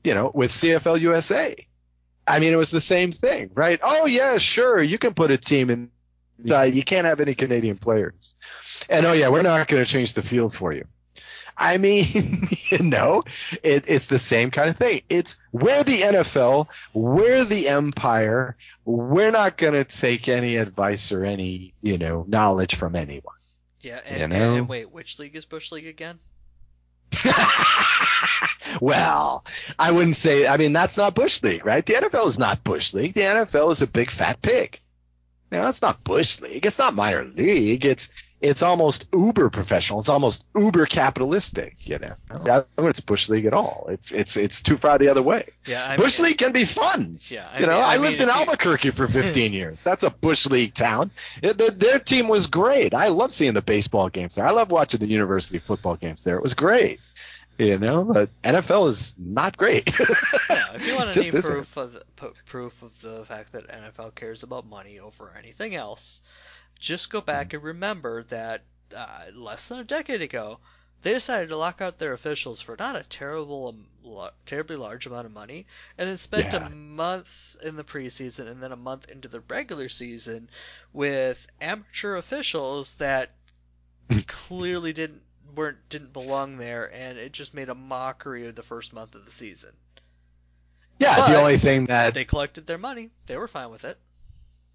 You 0.03 0.15
know, 0.15 0.33
with 0.35 0.51
CFL 0.51 1.01
USA. 1.01 1.55
I 2.27 2.41
mean, 2.41 2.53
it 2.53 2.57
was 2.57 2.73
the 2.73 2.81
same 2.81 3.13
thing, 3.13 3.53
right? 3.55 3.79
Oh 3.81 4.07
yeah, 4.07 4.39
sure, 4.39 4.83
you 4.83 4.99
can 4.99 5.15
put 5.15 5.31
a 5.31 5.39
team 5.39 5.71
in. 5.71 5.91
Uh, 6.51 6.63
you 6.63 6.83
can't 6.83 7.07
have 7.07 7.21
any 7.21 7.37
Canadian 7.37 7.79
players. 7.79 8.35
And 8.91 9.07
oh 9.07 9.13
yeah, 9.13 9.29
we're 9.29 9.43
not 9.43 9.69
going 9.69 9.83
to 9.83 9.91
change 9.91 10.15
the 10.15 10.23
field 10.23 10.53
for 10.53 10.73
you. 10.73 10.85
I 11.59 11.77
mean, 11.79 12.49
you 12.71 12.79
know, 12.79 13.25
it, 13.63 13.85
it's 13.89 14.07
the 14.07 14.19
same 14.19 14.51
kind 14.51 14.71
of 14.71 14.77
thing. 14.77 15.03
It's 15.09 15.37
we're 15.53 15.83
the 15.83 16.03
NFL, 16.03 16.69
we're 16.95 17.45
the 17.45 17.69
empire. 17.69 18.57
We're 18.85 19.33
not 19.33 19.57
going 19.57 19.75
to 19.75 19.85
take 19.85 20.29
any 20.29 20.57
advice 20.57 21.13
or 21.13 21.25
any, 21.25 21.75
you 21.83 21.99
know, 21.99 22.25
knowledge 22.27 22.77
from 22.77 22.97
anyone. 22.97 23.35
Yeah, 23.81 24.01
and, 24.05 24.19
You 24.19 24.25
and, 24.25 24.33
know? 24.33 24.55
and 24.57 24.69
wait, 24.69 24.91
which 24.91 25.19
league 25.19 25.37
is 25.37 25.45
Bush 25.45 25.73
League 25.73 25.87
again? 25.87 26.19
well, 28.81 29.45
I 29.79 29.91
wouldn't 29.91 30.17
say. 30.17 30.47
I 30.47 30.57
mean, 30.57 30.73
that's 30.73 30.97
not 30.97 31.15
Bush 31.15 31.43
League, 31.43 31.65
right? 31.65 31.85
The 31.85 31.95
NFL 31.95 32.27
is 32.27 32.39
not 32.39 32.63
Bush 32.65 32.95
League. 32.95 33.15
The 33.15 33.23
NFL 33.23 33.73
is 33.73 33.83
a 33.83 33.87
big 33.87 34.11
fat 34.11 34.41
pig. 34.43 34.81
Now, 35.51 35.65
that's 35.65 35.83
not 35.83 36.05
Bush 36.05 36.41
League. 36.41 36.67
It's 36.67 36.79
not 36.79 36.95
minor 36.95 37.25
league. 37.25 37.85
It's 37.87 38.13
it's 38.41 38.63
almost 38.63 39.09
uber 39.13 39.51
professional. 39.51 39.99
It's 39.99 40.09
almost 40.09 40.45
uber 40.55 40.87
capitalistic. 40.87 41.77
You 41.87 41.99
know, 41.99 42.15
I 42.31 42.37
don't 42.37 42.67
think 42.77 42.91
it's 42.91 43.01
Bush 43.01 43.29
League 43.29 43.47
at 43.47 43.53
all. 43.53 43.87
It's 43.91 44.13
it's 44.13 44.37
it's 44.37 44.63
too 44.63 44.77
far 44.77 44.99
the 44.99 45.09
other 45.09 45.23
way. 45.23 45.49
Yeah, 45.67 45.85
I 45.89 45.97
Bush 45.97 46.19
mean, 46.19 46.29
League 46.29 46.39
can 46.39 46.53
be 46.53 46.65
fun. 46.65 47.19
Yeah, 47.29 47.59
You 47.59 47.67
know, 47.67 47.75
mean- 47.75 47.85
I, 47.85 47.93
mean, 47.95 48.03
lived 48.03 48.21
in 48.21 48.29
Albuquerque 48.31 48.91
for 48.91 49.09
15 49.09 49.53
years. 49.53 49.83
That's 49.83 50.03
a 50.05 50.11
Bush 50.11 50.47
League 50.47 50.75
town. 50.75 51.11
It- 51.43 51.59
their, 51.59 51.71
their 51.71 51.99
team 51.99 52.29
was 52.29 52.47
great. 52.47 52.95
I 52.95 53.09
love 53.09 53.33
seeing 53.33 53.55
the 53.55 53.63
baseball 53.63 54.09
games 54.09 54.37
there. 54.37 54.47
I 54.47 54.51
love 54.53 54.71
watching 54.71 55.01
the 55.01 55.07
university 55.07 55.59
football 55.59 55.97
games 55.97 56.23
there. 56.25 56.37
It 56.37 56.43
was 56.43 56.55
great. 56.55 57.01
You 57.59 57.77
know, 57.77 58.05
but 58.05 58.31
NFL 58.45 58.89
is 58.89 59.17
not 59.19 59.57
great. 59.57 59.91
Yeah, 59.99 60.75
if 60.75 60.87
you 60.87 60.95
want 60.97 61.17
any 61.17 61.27
isn't. 61.27 61.43
proof 61.43 61.77
of 61.77 61.97
proof 62.47 62.83
of 62.83 62.93
the 63.03 63.25
fact 63.25 63.51
that 63.51 63.67
NFL 63.67 64.15
cares 64.15 64.45
about 64.45 64.65
money 64.65 65.01
over 65.01 65.33
anything 65.37 65.75
else, 65.75 66.21
just 66.79 67.11
go 67.11 67.21
back 67.21 67.53
and 67.53 67.63
remember 67.63 68.23
that 68.25 68.63
uh, 68.97 69.25
less 69.35 69.69
than 69.69 69.79
a 69.79 69.85
decade 69.85 70.23
ago, 70.23 70.59
they 71.03 71.13
decided 71.13 71.49
to 71.51 71.57
lock 71.57 71.81
out 71.81 71.99
their 71.99 72.13
officials 72.13 72.61
for 72.61 72.75
not 72.79 72.97
a 72.97 73.05
terrible, 73.05 73.69
um, 73.69 73.87
lo- 74.03 74.31
terribly 74.47 74.77
large 74.77 75.07
amount 75.07 75.27
of 75.27 75.33
money, 75.33 75.67
and 75.97 76.09
then 76.09 76.17
spent 76.19 76.53
Yeah. 76.53 76.67
a 76.67 76.71
month 76.71 77.57
in 77.63 77.77
the 77.77 77.85
preseason 77.85 78.49
and 78.49 78.63
then 78.63 78.73
a 78.73 78.77
month 78.77 79.09
into 79.09 79.29
the 79.29 79.41
regular 79.41 79.89
season 79.89 80.49
with 80.93 81.47
amateur 81.61 82.17
officials 82.17 82.95
that 82.97 83.31
clearly 84.27 84.93
didn't 84.93 85.23
weren't 85.55 85.79
didn't 85.89 86.13
belong 86.13 86.57
there, 86.59 86.93
and 86.93 87.17
it 87.19 87.33
just 87.33 87.55
made 87.55 87.69
a 87.69 87.75
mockery 87.75 88.47
of 88.49 88.55
the 88.55 88.63
first 88.63 88.93
month 88.93 89.15
of 89.15 89.25
the 89.25 89.31
season. 89.31 89.71
Yeah, 90.99 91.17
But- 91.17 91.27
the 91.29 91.39
only 91.39 91.59
thing 91.59 91.87
that 91.87 92.15
They 92.15 92.25
collected 92.25 92.67
their 92.67 92.79
money; 92.79 93.11
they 93.27 93.37
were 93.37 93.49
fine 93.49 93.71
with 93.71 93.85
it. 93.85 93.99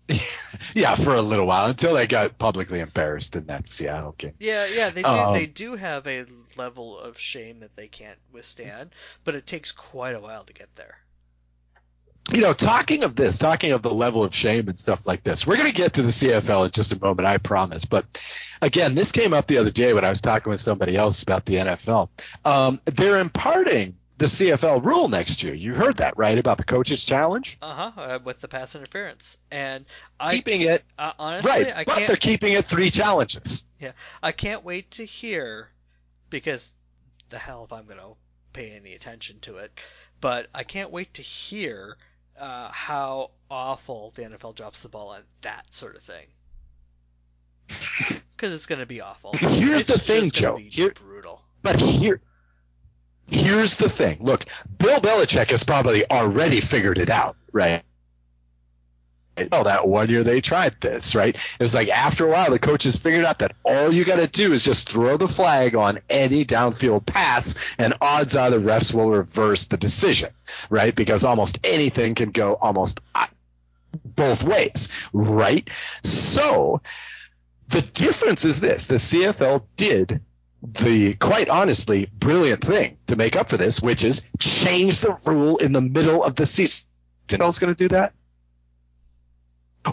yeah, 0.74 0.96
for 0.96 1.16
a 1.16 1.22
little 1.22 1.46
while 1.46 1.68
until 1.68 1.94
they 1.94 2.08
got 2.08 2.38
publicly 2.38 2.80
embarrassed 2.80 3.36
in 3.36 3.48
that 3.48 3.68
Seattle 3.68 4.14
game. 4.18 4.34
Yeah, 4.40 4.68
yeah, 4.74 4.90
they 4.90 5.02
do. 5.02 5.08
Um, 5.08 5.34
they 5.34 5.46
do 5.46 5.76
have 5.76 6.08
a 6.08 6.26
level 6.58 7.00
of 7.00 7.18
shame 7.18 7.60
that 7.60 7.76
they 7.76 7.88
can't 7.88 8.18
withstand, 8.32 8.92
but 9.24 9.36
it 9.36 9.46
takes 9.46 9.72
quite 9.72 10.16
a 10.16 10.20
while 10.20 10.44
to 10.44 10.54
get 10.54 10.70
there. 10.76 10.98
You 12.32 12.42
know, 12.42 12.54
talking 12.54 13.04
of 13.04 13.16
this, 13.16 13.38
talking 13.38 13.74
of 13.74 13.82
the 13.82 13.94
level 13.94 14.24
of 14.24 14.34
shame 14.34 14.70
and 14.70 14.80
stuff 14.80 15.06
like 15.06 15.24
this, 15.24 15.46
we're 15.46 15.58
going 15.58 15.68
to 15.68 15.76
get 15.76 15.94
to 15.94 16.04
the 16.04 16.10
CFL 16.10 16.66
in 16.66 16.72
just 16.72 16.94
a 16.94 17.00
moment, 17.00 17.28
I 17.28 17.38
promise. 17.38 17.84
But 17.84 18.06
again, 18.62 18.96
this 18.96 19.12
came 19.12 19.34
up 19.34 19.46
the 19.46 19.58
other 19.58 19.72
day 19.72 19.94
when 19.94 20.06
I 20.06 20.10
was 20.10 20.22
talking 20.22 20.50
with 20.50 20.62
somebody 20.62 20.96
else 20.96 21.22
about 21.22 21.44
the 21.44 21.56
NFL. 21.56 22.10
Um, 22.46 22.80
they're 22.86 23.20
imparting 23.20 23.98
the 24.18 24.26
CFL 24.26 24.84
rule 24.84 25.08
next 25.10 25.44
year. 25.44 25.54
You 25.54 25.74
heard 25.74 25.98
that, 25.98 26.14
right? 26.18 26.38
About 26.38 26.58
the 26.58 26.64
coaches 26.64 27.06
challenge? 27.06 27.58
Uh-huh, 27.62 28.00
uh 28.02 28.20
with 28.24 28.40
the 28.42 28.48
pass 28.48 28.76
interference, 28.76 29.38
and 29.52 29.86
I 30.20 30.36
keeping 30.36 30.62
it 30.62 30.84
uh, 30.98 31.14
honestly, 31.20 31.50
right, 31.52 31.76
I 31.78 31.84
but 31.84 32.08
they're 32.08 32.16
keeping 32.16 32.54
it 32.54 32.66
three 32.66 32.90
challenges. 32.90 33.64
Yeah, 33.80 33.92
I 34.22 34.32
can't 34.32 34.64
wait 34.64 34.92
to 34.92 35.06
hear 35.06 35.70
because 36.30 36.72
the 37.30 37.38
hell 37.38 37.64
if 37.66 37.74
I'm 37.74 37.86
going 37.86 37.98
to 38.00 38.14
pay 38.54 38.72
any 38.72 38.94
attention 38.94 39.40
to 39.42 39.58
it, 39.58 39.72
but 40.22 40.48
I 40.54 40.64
can't 40.64 40.92
wait 40.92 41.16
to 41.16 41.22
hear 41.22 41.98
uh, 42.40 42.70
how 42.72 43.32
awful 43.50 44.14
the 44.16 44.24
NFL 44.24 44.56
drops 44.56 44.82
the 44.84 44.90
ball 44.90 45.10
on 45.10 45.22
that 45.42 45.66
sort 45.72 45.96
of 45.96 46.04
thing. 46.04 46.26
Because 48.36 48.54
it's 48.56 48.66
going 48.66 48.80
to 48.80 48.86
be 48.86 49.00
awful. 49.00 49.32
Here's 49.38 49.84
It's 49.84 49.94
the 49.94 50.00
thing, 50.00 50.22
gonna 50.22 50.32
Joe. 50.32 50.58
be 50.58 50.64
Here- 50.70 50.92
brutal. 50.92 51.42
But 51.62 51.80
here, 51.80 52.20
here's 53.36 53.76
the 53.76 53.90
thing. 53.90 54.18
Look, 54.20 54.46
Bill 54.78 55.00
Belichick 55.00 55.52
has 55.52 55.64
probably 55.64 56.10
already 56.10 56.62
figured 56.62 56.98
it 56.98 57.10
out, 57.10 57.36
right? 57.52 57.84
Oh, 59.52 59.64
that 59.64 59.88
one 59.88 60.10
year 60.10 60.24
they 60.24 60.42
tried 60.42 60.80
this, 60.80 61.16
right? 61.16 61.36
It 61.36 61.64
was 61.64 61.74
like 61.74 61.90
after 61.90 62.28
a 62.28 62.30
while, 62.30 62.52
the 62.52 62.60
coaches 62.60 62.98
figured 62.98 63.26
out 63.26 63.40
that 63.40 63.56
all 63.64 63.92
you 63.92 64.06
got 64.06 64.18
to 64.18 64.28
do 64.28 64.54
is 64.54 64.64
just 64.64 64.90
throw 64.90 65.18
the 65.18 65.28
flag 65.28 65.76
on 65.76 66.00
any 66.08 66.46
downfield 66.46 67.06
pass, 67.08 67.56
and 67.80 67.96
odds 68.00 68.36
are 68.36 68.52
the 68.52 68.58
refs 68.58 68.94
will 68.94 69.10
reverse 69.10 69.66
the 69.66 69.78
decision, 69.78 70.30
right? 70.70 70.94
Because 70.94 71.24
almost 71.24 71.58
anything 71.64 72.14
can 72.14 72.30
go 72.30 72.54
almost 72.54 73.00
uh, 73.16 73.26
both 74.06 74.44
ways, 74.44 74.90
right? 75.14 75.68
So 76.04 76.82
the 77.70 77.82
difference 77.82 78.46
is 78.46 78.60
this: 78.60 78.86
the 78.86 78.96
CFL 78.96 79.64
did 79.76 80.22
the 80.66 81.14
quite 81.16 81.50
honestly 81.50 82.08
brilliant 82.14 82.62
thing 82.64 82.98
to 83.08 83.16
make 83.18 83.36
up 83.36 83.50
for 83.50 83.58
this, 83.58 83.82
which 83.82 84.04
is 84.04 84.32
change 84.40 85.02
the 85.02 85.16
rule 85.26 85.58
in 85.58 85.74
the 85.74 85.82
middle 85.82 86.24
of 86.24 86.36
the 86.36 86.46
season. 86.46 86.88
NFL's 87.28 87.60
going 87.60 87.74
to 87.76 87.84
do 87.84 87.90
that? 87.90 88.14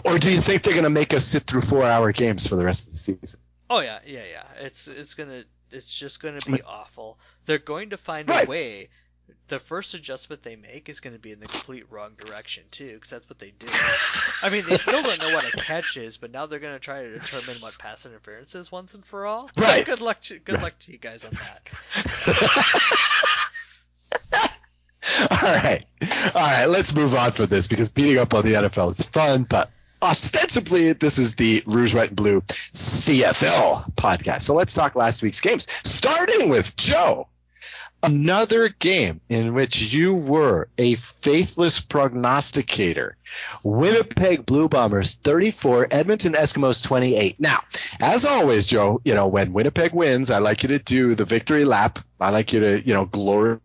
Or 0.05 0.17
do 0.17 0.31
you 0.31 0.39
think 0.39 0.63
they're 0.63 0.73
going 0.73 0.85
to 0.85 0.89
make 0.89 1.13
us 1.13 1.25
sit 1.25 1.43
through 1.43 1.61
four-hour 1.61 2.13
games 2.13 2.47
for 2.47 2.55
the 2.55 2.63
rest 2.63 2.87
of 2.87 2.93
the 2.93 2.99
season? 2.99 3.39
Oh 3.69 3.79
yeah, 3.79 3.99
yeah, 4.05 4.23
yeah. 4.29 4.43
It's 4.65 4.87
it's 4.87 5.13
gonna 5.13 5.43
it's 5.71 5.87
just 5.87 6.21
gonna 6.21 6.39
be 6.45 6.61
awful. 6.61 7.17
They're 7.45 7.57
going 7.57 7.89
to 7.91 7.97
find 7.97 8.27
Right. 8.29 8.45
a 8.47 8.49
way. 8.49 8.89
The 9.47 9.59
first 9.59 9.93
adjustment 9.93 10.43
they 10.43 10.55
make 10.55 10.89
is 10.89 10.99
going 10.99 11.13
to 11.13 11.19
be 11.19 11.31
in 11.31 11.39
the 11.39 11.47
complete 11.47 11.85
wrong 11.89 12.11
direction 12.17 12.63
too, 12.71 12.93
because 12.93 13.09
that's 13.09 13.29
what 13.29 13.39
they 13.39 13.51
do. 13.59 13.67
I 14.43 14.49
mean, 14.49 14.63
they 14.67 14.77
still 14.77 15.03
don't 15.03 15.19
know 15.19 15.33
what 15.33 15.53
a 15.53 15.57
catch 15.57 15.97
is, 15.97 16.17
but 16.17 16.31
now 16.31 16.45
they're 16.45 16.59
going 16.59 16.73
to 16.73 16.79
try 16.79 17.03
to 17.03 17.13
determine 17.13 17.57
what 17.61 17.77
pass 17.77 18.05
interference 18.05 18.55
is 18.55 18.71
once 18.71 18.93
and 18.93 19.05
for 19.05 19.25
all. 19.25 19.49
So 19.55 19.63
Right. 19.63 19.85
Good 19.85 20.01
luck 20.01 20.21
to 20.23 20.39
good 20.39 20.61
luck 20.61 20.77
to 20.79 20.91
you 20.91 20.97
guys 20.97 21.23
on 21.25 21.31
that. 21.31 21.61
All 25.31 25.53
right. 25.53 25.83
All 26.35 26.41
right. 26.41 26.65
Let's 26.67 26.95
move 26.95 27.15
on 27.15 27.31
from 27.31 27.47
this 27.47 27.67
because 27.67 27.89
beating 27.89 28.17
up 28.17 28.33
on 28.33 28.45
the 28.45 28.53
NFL 28.53 28.91
is 28.91 29.01
fun, 29.01 29.43
but 29.43 29.69
ostensibly 30.01 30.93
this 30.93 31.17
is 31.17 31.35
the 31.35 31.63
Rouge, 31.65 31.93
Red, 31.93 32.09
and 32.09 32.15
Blue 32.15 32.41
CFL 32.41 33.93
podcast. 33.95 34.41
So 34.41 34.53
let's 34.55 34.73
talk 34.73 34.95
last 34.95 35.21
week's 35.21 35.41
games, 35.41 35.67
starting 35.83 36.49
with 36.49 36.75
Joe. 36.75 37.27
Another 38.03 38.69
game 38.69 39.21
in 39.29 39.53
which 39.53 39.93
you 39.93 40.15
were 40.15 40.69
a 40.77 40.95
faithless 40.95 41.79
prognosticator. 41.79 43.15
Winnipeg 43.63 44.45
Blue 44.45 44.67
Bombers 44.67 45.15
34, 45.15 45.89
Edmonton 45.91 46.33
Eskimos 46.33 46.83
28. 46.83 47.39
Now, 47.39 47.61
as 47.99 48.25
always, 48.25 48.65
Joe, 48.65 49.01
you 49.05 49.13
know, 49.13 49.27
when 49.27 49.53
Winnipeg 49.53 49.93
wins, 49.93 50.31
I 50.31 50.39
like 50.39 50.63
you 50.63 50.69
to 50.69 50.79
do 50.79 51.13
the 51.13 51.25
victory 51.25 51.63
lap. 51.63 51.99
I 52.19 52.31
like 52.31 52.53
you 52.53 52.59
to, 52.61 52.81
you 52.87 52.93
know, 52.93 53.05
glory 53.05 53.59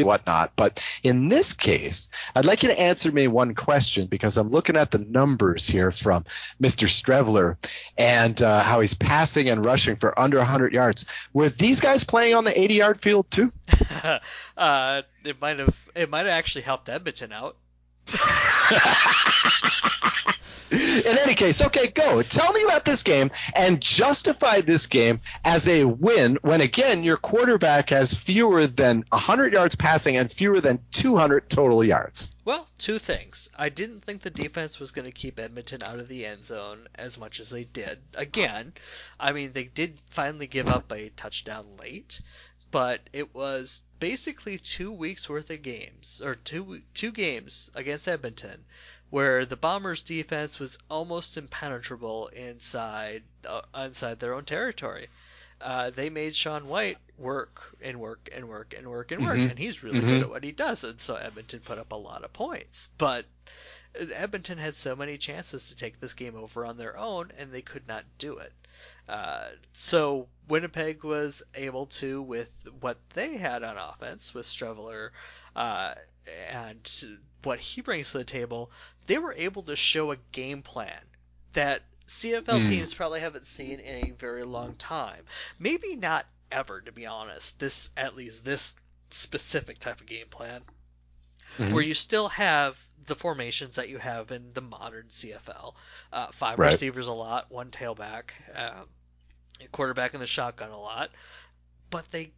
whatnot. 0.00 0.52
But 0.56 0.82
in 1.02 1.28
this 1.28 1.52
case, 1.52 2.08
I'd 2.34 2.44
like 2.44 2.62
you 2.62 2.70
to 2.70 2.80
answer 2.80 3.12
me 3.12 3.28
one 3.28 3.54
question 3.54 4.06
because 4.06 4.36
I'm 4.36 4.48
looking 4.48 4.76
at 4.76 4.90
the 4.90 4.98
numbers 4.98 5.66
here 5.66 5.90
from 5.90 6.24
Mr. 6.60 6.88
Streveler 6.88 7.56
and 7.98 8.40
uh, 8.40 8.62
how 8.62 8.80
he's 8.80 8.94
passing 8.94 9.48
and 9.48 9.64
rushing 9.64 9.96
for 9.96 10.18
under 10.18 10.38
100 10.38 10.72
yards. 10.72 11.04
Were 11.32 11.48
these 11.50 11.80
guys 11.80 12.04
playing 12.04 12.34
on 12.34 12.44
the 12.44 12.58
80 12.58 12.74
yard 12.74 13.00
field 13.00 13.30
too? 13.30 13.52
uh, 14.56 15.02
it 15.24 15.40
might 15.40 15.58
have 15.58 15.74
it 15.94 16.08
might 16.08 16.20
have 16.20 16.28
actually 16.28 16.62
helped 16.62 16.88
Edmonton 16.88 17.32
out. 17.32 17.56
In 20.72 21.18
any 21.18 21.34
case, 21.34 21.60
okay, 21.60 21.88
go. 21.88 22.22
Tell 22.22 22.50
me 22.52 22.62
about 22.62 22.86
this 22.86 23.02
game 23.02 23.30
and 23.54 23.80
justify 23.80 24.62
this 24.62 24.86
game 24.86 25.20
as 25.44 25.68
a 25.68 25.84
win 25.84 26.38
when, 26.40 26.62
again, 26.62 27.04
your 27.04 27.18
quarterback 27.18 27.90
has 27.90 28.14
fewer 28.14 28.66
than 28.66 29.04
100 29.10 29.52
yards 29.52 29.74
passing 29.74 30.16
and 30.16 30.32
fewer 30.32 30.62
than 30.62 30.80
200 30.92 31.50
total 31.50 31.84
yards. 31.84 32.30
Well, 32.46 32.66
two 32.78 32.98
things. 32.98 33.50
I 33.54 33.68
didn't 33.68 34.04
think 34.04 34.22
the 34.22 34.30
defense 34.30 34.80
was 34.80 34.92
going 34.92 35.04
to 35.04 35.12
keep 35.12 35.38
Edmonton 35.38 35.82
out 35.82 36.00
of 36.00 36.08
the 36.08 36.24
end 36.24 36.44
zone 36.46 36.88
as 36.94 37.18
much 37.18 37.38
as 37.38 37.50
they 37.50 37.64
did. 37.64 37.98
Again, 38.14 38.72
I 39.20 39.32
mean, 39.32 39.52
they 39.52 39.64
did 39.64 39.98
finally 40.10 40.46
give 40.46 40.68
up 40.68 40.90
a 40.90 41.10
touchdown 41.10 41.66
late, 41.78 42.22
but 42.72 43.00
it 43.12 43.32
was 43.34 43.80
basically 44.00 44.58
two 44.58 44.90
weeks 44.90 45.28
worth 45.28 45.48
of 45.50 45.62
games, 45.62 46.20
or 46.24 46.34
two 46.34 46.82
two 46.94 47.12
games 47.12 47.70
against 47.76 48.08
Edmonton, 48.08 48.64
where 49.10 49.46
the 49.46 49.56
Bombers' 49.56 50.02
defense 50.02 50.58
was 50.58 50.76
almost 50.90 51.36
impenetrable 51.36 52.26
inside 52.28 53.22
uh, 53.46 53.60
inside 53.76 54.18
their 54.18 54.34
own 54.34 54.44
territory. 54.44 55.08
Uh, 55.60 55.90
they 55.90 56.10
made 56.10 56.34
Sean 56.34 56.66
Whyte 56.66 56.98
work 57.18 57.76
and 57.80 58.00
work 58.00 58.28
and 58.34 58.48
work 58.48 58.74
and 58.76 58.88
work 58.88 59.12
and 59.12 59.22
work, 59.22 59.36
Mhm. 59.38 59.50
and 59.50 59.58
he's 59.58 59.84
really 59.84 60.00
Mhm. 60.00 60.06
good 60.08 60.22
at 60.22 60.28
what 60.30 60.42
he 60.42 60.50
does, 60.50 60.82
and 60.82 61.00
so 61.00 61.14
Edmonton 61.14 61.60
put 61.60 61.78
up 61.78 61.92
a 61.92 61.96
lot 61.96 62.24
of 62.24 62.32
points. 62.32 62.90
But 62.98 63.26
Edmonton 63.94 64.58
had 64.58 64.74
so 64.74 64.96
many 64.96 65.18
chances 65.18 65.68
to 65.68 65.76
take 65.76 66.00
this 66.00 66.14
game 66.14 66.34
over 66.34 66.64
on 66.66 66.78
their 66.78 66.96
own, 66.96 67.30
and 67.38 67.52
they 67.52 67.62
could 67.62 67.86
not 67.86 68.04
do 68.18 68.38
it. 68.38 68.52
Uh, 69.08 69.48
so 69.72 70.28
Winnipeg 70.48 71.04
was 71.04 71.42
able 71.54 71.86
to, 71.86 72.22
with 72.22 72.50
what 72.80 72.98
they 73.14 73.36
had 73.36 73.62
on 73.62 73.76
offense, 73.76 74.32
with 74.32 74.46
Streveler 74.46 75.10
uh, 75.56 75.94
and 76.50 76.90
what 77.42 77.58
he 77.58 77.80
brings 77.80 78.12
to 78.12 78.18
the 78.18 78.24
table, 78.24 78.70
they 79.06 79.18
were 79.18 79.32
able 79.34 79.62
to 79.64 79.76
show 79.76 80.12
a 80.12 80.16
game 80.30 80.62
plan 80.62 81.00
that 81.52 81.82
CFL 82.06 82.62
Hmm. 82.62 82.68
teams 82.68 82.94
probably 82.94 83.20
haven't 83.20 83.46
seen 83.46 83.80
in 83.80 84.06
a 84.06 84.10
very 84.12 84.44
long 84.44 84.74
time. 84.76 85.24
Maybe 85.58 85.96
not 85.96 86.26
ever, 86.50 86.80
to 86.82 86.92
be 86.92 87.06
honest. 87.06 87.58
This, 87.58 87.90
at 87.96 88.14
least 88.14 88.44
this 88.44 88.76
specific 89.10 89.78
type 89.78 90.00
of 90.00 90.06
game 90.06 90.28
plan, 90.30 90.62
Mhm. 91.58 91.72
where 91.72 91.82
you 91.82 91.94
still 91.94 92.28
have 92.28 92.76
the 93.06 93.16
formations 93.16 93.76
that 93.76 93.88
you 93.88 93.98
have 93.98 94.30
in 94.30 94.52
the 94.54 94.60
modern 94.60 95.08
CFL. 95.10 95.74
Uh, 96.12 96.28
five 96.32 96.58
Right. 96.58 96.72
receivers 96.72 97.08
a 97.08 97.12
lot, 97.12 97.50
one 97.50 97.70
tailback, 97.70 98.30
um, 98.54 98.88
a 99.60 99.66
quarterback 99.68 100.14
in 100.14 100.20
the 100.20 100.26
shotgun 100.26 100.70
a 100.70 100.78
lot, 100.80 101.10
but 101.90 102.06
they 102.12 102.32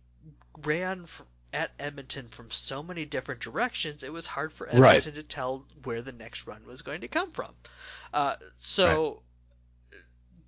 ran 0.63 1.03
f- 1.05 1.23
at 1.53 1.71
Edmonton 1.79 2.29
from 2.29 2.51
so 2.51 2.83
many 2.83 3.05
different 3.05 3.41
directions. 3.41 4.03
It 4.03 4.13
was 4.13 4.27
hard 4.27 4.53
for 4.53 4.67
Right. 4.67 4.97
Edmonton 4.97 5.15
to 5.15 5.23
tell 5.23 5.67
where 5.85 6.03
the 6.03 6.13
next 6.13 6.47
run 6.47 6.65
was 6.67 6.83
going 6.83 7.03
to 7.03 7.09
come 7.09 7.31
from. 7.33 7.55
Uh, 8.13 8.37
so. 8.57 9.23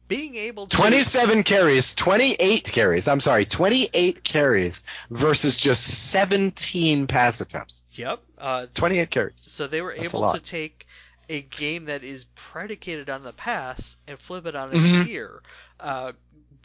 Being 0.09 0.37
able 0.37 0.67
to 0.69 0.77
27 0.77 1.43
carries, 1.43 1.95
28 1.95 2.71
carries. 2.73 3.09
I'm 3.09 3.21
sorry, 3.21 3.45
28 3.45 4.23
carries 4.23 4.85
versus 5.11 5.57
just 5.57 5.83
17 6.11 7.07
pass 7.07 7.41
attempts. 7.41 7.83
Yep. 7.93 8.23
Uh, 8.39 8.67
28 8.75 9.11
carries. 9.11 9.41
So 9.51 9.67
they 9.67 9.83
were 9.83 9.95
That's 9.97 10.15
able 10.15 10.33
to 10.33 10.41
take 10.41 10.87
a 11.29 11.43
game 11.43 11.87
that 11.87 12.05
is 12.05 12.25
predicated 12.37 13.11
on 13.11 13.25
the 13.25 13.33
pass 13.33 13.97
and 14.07 14.19
flip 14.19 14.47
it 14.47 14.55
on 14.55 14.71
its 14.71 14.81
Mhm. 14.81 15.09
ear, 15.09 15.43
uh, 15.81 16.13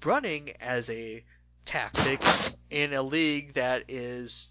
running 0.04 0.52
as 0.62 0.90
a 0.92 1.24
tactic 1.66 2.22
in 2.70 2.94
a 2.94 3.02
league 3.02 3.54
that 3.54 3.86
is 3.88 4.50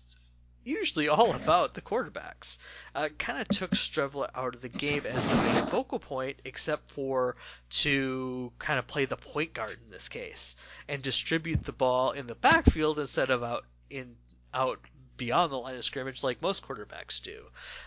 usually 0.64 1.08
all 1.08 1.32
about 1.34 1.74
the 1.74 1.80
quarterbacks. 1.80 2.58
Uh, 2.94 3.08
kind 3.18 3.40
of 3.40 3.48
took 3.48 3.72
Streveler 3.72 4.30
out 4.34 4.54
of 4.54 4.60
the 4.60 4.68
game 4.68 5.04
as 5.06 5.26
the 5.26 5.34
main 5.36 5.66
focal 5.66 5.98
point, 5.98 6.38
except 6.44 6.90
for 6.90 7.36
to 7.70 8.52
kind 8.58 8.78
of 8.78 8.86
play 8.86 9.04
the 9.04 9.16
point 9.16 9.54
guard 9.54 9.76
in 9.84 9.90
this 9.90 10.08
case 10.08 10.56
and 10.88 11.02
distribute 11.02 11.64
the 11.64 11.72
ball 11.72 12.12
in 12.12 12.26
the 12.26 12.34
backfield 12.34 12.98
instead 12.98 13.30
of 13.30 13.42
out 13.42 13.64
in 13.88 14.16
out 14.52 14.80
beyond 15.16 15.52
the 15.52 15.56
line 15.56 15.76
of 15.76 15.84
scrimmage 15.84 16.22
like 16.22 16.40
most 16.40 16.66
quarterbacks 16.66 17.22
do. 17.22 17.44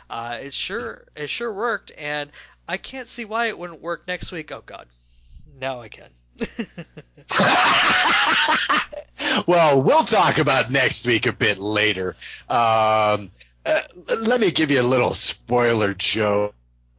Uh, 0.10 0.40
it 0.42 0.54
sure 0.54 1.06
it 1.16 1.30
sure 1.30 1.52
worked, 1.52 1.92
and 1.98 2.32
I 2.68 2.78
can't 2.78 3.08
see 3.08 3.26
why 3.26 3.48
it 3.48 3.58
wouldn't 3.58 3.82
work 3.82 4.08
next 4.08 4.32
week. 4.32 4.52
Oh 4.52 4.64
God, 4.66 4.88
now 5.60 5.82
I 5.82 5.90
can. 5.90 6.10
well, 9.48 9.82
we'll 9.82 10.04
talk 10.04 10.38
about 10.38 10.72
next 10.72 11.06
week 11.06 11.26
a 11.26 11.34
bit 11.34 11.58
later. 11.58 12.16
Um, 12.50 13.32
uh, 13.66 13.80
let 14.26 14.40
me 14.40 14.52
give 14.52 14.72
you 14.72 14.82
a 14.82 14.84
little 14.84 15.14
spoiler, 15.14 15.94
Joe. 15.94 16.54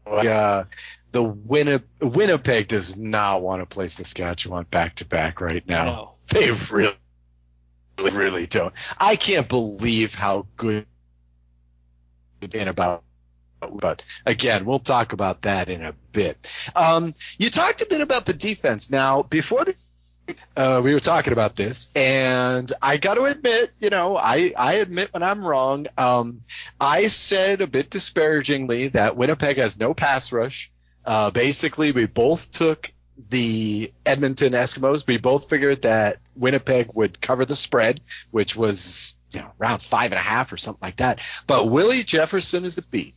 Uh, 0.07 0.65
the 1.13 1.23
Winnipeg, 1.23 1.89
Winnipeg 2.01 2.69
does 2.69 2.97
not 2.97 3.43
want 3.43 3.63
to 3.63 3.67
play 3.67 3.89
Saskatchewan 3.89 4.67
back 4.71 4.97
to 4.97 5.07
back 5.07 5.41
right 5.41 5.67
now. 5.67 5.85
No. 5.85 6.11
They 6.29 6.51
really, 6.71 6.97
really 7.99 8.47
don't. 8.47 8.75
I 8.99 9.17
can't 9.17 9.49
believe 9.49 10.15
how 10.15 10.47
good 10.57 10.87
and 12.53 12.69
about 12.69 13.05
but 13.73 14.03
again, 14.27 14.65
we'll 14.65 14.79
talk 14.79 15.13
about 15.13 15.43
that 15.43 15.69
in 15.69 15.83
a 15.83 15.95
bit. 16.13 16.47
Um, 16.75 17.15
you 17.39 17.51
talked 17.51 17.81
a 17.83 17.87
bit 17.87 18.01
about 18.01 18.27
the 18.27 18.33
defense. 18.33 18.91
Now, 18.91 19.23
before 19.23 19.65
the 19.65 19.75
uh, 20.57 20.81
we 20.83 20.95
were 20.95 21.01
talking 21.01 21.33
about 21.33 21.57
this, 21.57 21.91
and 21.95 22.73
I 22.81 22.97
got 22.97 23.15
to 23.15 23.25
admit, 23.25 23.71
you 23.81 23.91
know, 23.91 24.17
I, 24.17 24.53
I 24.57 24.75
admit 24.75 25.13
when 25.13 25.23
I'm 25.23 25.45
wrong. 25.45 25.87
Um, 25.99 26.39
I 26.81 27.09
said 27.09 27.61
a 27.61 27.67
bit 27.67 27.91
disparagingly 27.91 28.89
that 28.89 29.17
Winnipeg 29.17 29.59
has 29.59 29.79
no 29.79 29.95
pass 29.95 30.33
rush. 30.33 30.71
Uh, 31.05 31.31
basically, 31.31 31.93
we 31.93 32.07
both 32.07 32.51
took 32.51 32.91
the 33.31 33.93
Edmonton 34.05 34.53
Eskimos. 34.53 35.07
We 35.07 35.19
both 35.19 35.49
figured 35.49 35.83
that 35.83 36.19
Winnipeg 36.35 36.91
would 36.95 37.21
cover 37.21 37.45
the 37.45 37.57
spread, 37.57 38.01
which 38.31 38.57
was 38.57 39.15
you 39.33 39.41
know 39.41 39.53
around 39.61 39.83
five 39.83 40.13
and 40.13 40.19
a 40.19 40.23
half 40.23 40.53
or 40.53 40.57
something 40.57 40.85
like 40.87 40.97
that. 40.97 41.21
But 41.47 41.69
Willie 41.69 42.03
Jefferson 42.03 42.65
is 42.65 42.79
a 42.79 42.83
beat. 42.83 43.15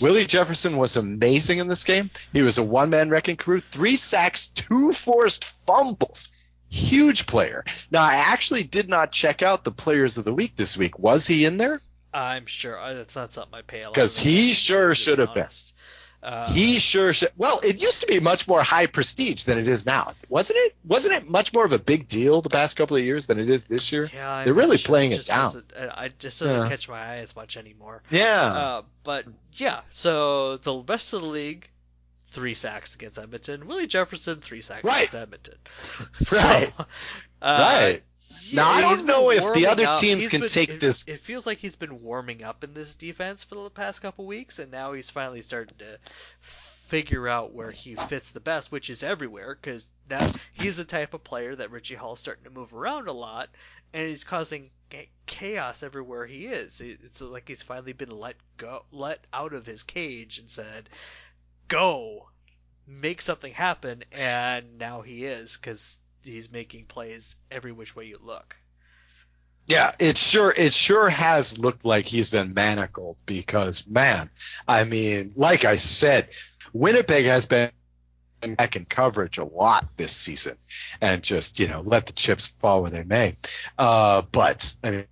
Willie 0.00 0.26
Jefferson 0.26 0.76
was 0.76 0.96
amazing 0.96 1.58
in 1.58 1.68
this 1.68 1.84
game. 1.84 2.10
He 2.32 2.42
was 2.42 2.58
a 2.58 2.62
one 2.62 2.90
man 2.90 3.10
wrecking 3.10 3.36
crew, 3.36 3.60
three 3.60 3.96
sacks, 3.96 4.48
two 4.48 4.92
forced 4.92 5.44
fumbles. 5.44 6.30
Huge 6.70 7.26
player. 7.26 7.64
Now, 7.90 8.02
I 8.02 8.14
actually 8.14 8.62
did 8.62 8.88
not 8.88 9.12
check 9.12 9.42
out 9.42 9.64
the 9.64 9.70
players 9.70 10.18
of 10.18 10.24
the 10.24 10.34
week 10.34 10.56
this 10.56 10.76
week. 10.76 10.98
Was 10.98 11.26
he 11.26 11.44
in 11.44 11.56
there? 11.56 11.80
I'm 12.12 12.46
sure 12.46 12.78
that's 12.94 13.16
not 13.16 13.32
something 13.32 13.54
I 13.54 13.62
pay 13.62 13.82
a 13.82 13.86
lot. 13.86 13.94
Because 13.94 14.18
he 14.18 14.52
sure 14.52 14.94
should 14.94 15.18
have 15.18 15.32
been. 15.32 15.46
Uh, 16.22 16.52
He 16.52 16.80
sure 16.80 17.12
should. 17.14 17.28
Well, 17.36 17.60
it 17.64 17.80
used 17.80 18.00
to 18.00 18.06
be 18.08 18.18
much 18.18 18.48
more 18.48 18.62
high 18.62 18.86
prestige 18.86 19.44
than 19.44 19.56
it 19.58 19.68
is 19.68 19.86
now, 19.86 20.14
wasn't 20.28 20.58
it? 20.60 20.74
Wasn't 20.84 21.14
it 21.14 21.28
much 21.30 21.52
more 21.52 21.64
of 21.64 21.72
a 21.72 21.78
big 21.78 22.08
deal 22.08 22.40
the 22.42 22.48
past 22.50 22.76
couple 22.76 22.96
of 22.96 23.04
years 23.04 23.28
than 23.28 23.38
it 23.38 23.48
is 23.48 23.68
this 23.68 23.92
year? 23.92 24.10
yeah, 24.12 24.28
I'm 24.30 24.44
They're 24.44 24.54
really 24.54 24.78
sure 24.78 24.86
playing 24.88 25.12
it 25.12 25.16
just 25.18 25.28
down. 25.28 25.44
doesn't- 25.44 25.72
uh, 25.76 25.92
I 25.96 26.08
just 26.08 26.40
doesn't 26.40 26.62
Yeah. 26.62 26.68
catch 26.68 26.88
my 26.88 27.00
eye 27.00 27.16
as 27.18 27.36
much 27.36 27.56
anymore. 27.56 28.02
Yeah. 28.10 28.42
Uh, 28.52 28.82
but 29.04 29.26
yeah, 29.52 29.80
so 29.90 30.56
the 30.56 30.74
rest 30.78 31.12
of 31.12 31.22
the 31.22 31.28
league, 31.28 31.68
three 32.32 32.54
sacks 32.54 32.94
against 32.96 33.18
Edmonton. 33.18 33.66
Willie 33.68 33.86
Jefferson, 33.86 34.40
three 34.40 34.60
sacks 34.62 34.84
Right. 34.84 35.08
against 35.08 35.14
Edmonton. 35.14 35.58
Right. 36.32 36.72
So, 36.76 36.84
uh, 37.42 37.58
right. 37.90 38.02
Yeah, 38.50 38.62
Now, 38.62 38.70
I 38.70 38.80
don't 38.80 39.06
know 39.06 39.30
if 39.30 39.54
the 39.54 39.66
other 39.66 39.86
up. 39.86 39.98
teams 39.98 40.22
He's 40.22 40.28
can 40.28 40.40
been- 40.40 40.48
take 40.48 40.70
it, 40.70 40.80
this- 40.80 41.06
It 41.06 41.20
feels 41.20 41.46
like 41.46 41.58
he's 41.58 41.76
been 41.76 42.02
warming 42.02 42.42
up 42.42 42.64
in 42.64 42.74
this 42.74 42.94
defense 42.94 43.42
for 43.44 43.54
the 43.56 43.70
past 43.70 44.02
couple 44.02 44.26
weeks, 44.26 44.58
and 44.58 44.70
now 44.70 44.92
he's 44.92 45.10
finally 45.10 45.42
started 45.42 45.78
to 45.78 45.98
figure 46.40 47.28
out 47.28 47.52
where 47.52 47.70
he 47.70 47.94
fits 47.96 48.30
the 48.30 48.40
best, 48.40 48.72
which 48.72 48.88
is 48.88 49.02
everywhere, 49.02 49.56
because 49.60 49.86
now 50.08 50.32
he's 50.52 50.76
the 50.78 50.84
type 50.84 51.12
of 51.14 51.22
player 51.22 51.54
that 51.54 51.70
Richie 51.70 51.94
Hall's 51.96 52.20
starting 52.20 52.44
to 52.44 52.50
move 52.50 52.72
around 52.72 53.08
a 53.08 53.12
lot, 53.12 53.50
and 53.92 54.06
he's 54.08 54.24
causing 54.24 54.70
chaos 55.26 55.82
everywhere 55.82 56.26
he 56.26 56.46
is. 56.46 56.80
It's 56.80 57.20
like 57.20 57.46
he's 57.46 57.62
finally 57.62 57.92
been 57.92 58.10
let 58.10 58.36
go, 58.56 58.84
let 58.90 59.20
out 59.34 59.52
of 59.52 59.66
his 59.66 59.82
cage, 59.82 60.38
and 60.38 60.48
said, 60.50 60.88
"Go, 61.68 62.30
make 62.86 63.20
something 63.20 63.52
happen," 63.52 64.02
and 64.12 64.78
now 64.78 65.02
he 65.02 65.26
is, 65.26 65.58
because 65.58 65.98
he's 66.22 66.50
making 66.50 66.86
plays 66.86 67.36
every 67.50 67.72
which 67.72 67.94
way 67.96 68.06
you 68.06 68.18
look. 68.22 68.56
Yeah, 69.66 69.92
it 69.98 70.16
sure 70.16 70.52
it 70.56 70.72
sure 70.72 71.10
has 71.10 71.58
looked 71.58 71.84
like 71.84 72.06
he's 72.06 72.30
been 72.30 72.54
manacled 72.54 73.22
because 73.26 73.86
man, 73.86 74.30
I 74.66 74.84
mean, 74.84 75.32
like 75.36 75.66
I 75.66 75.76
said, 75.76 76.30
Winnipeg 76.72 77.26
has 77.26 77.44
been 77.44 77.70
back 78.56 78.76
in 78.76 78.86
coverage 78.86 79.36
a 79.36 79.44
lot 79.44 79.86
this 79.96 80.12
season 80.12 80.56
and 81.00 81.22
just, 81.22 81.58
you 81.60 81.68
know, 81.68 81.82
let 81.82 82.06
the 82.06 82.12
chips 82.14 82.46
fall 82.46 82.80
where 82.82 82.90
they 82.90 83.02
may. 83.02 83.36
Uh, 83.76 84.22
but 84.22 84.74
I 84.82 84.90
mean 84.90 85.04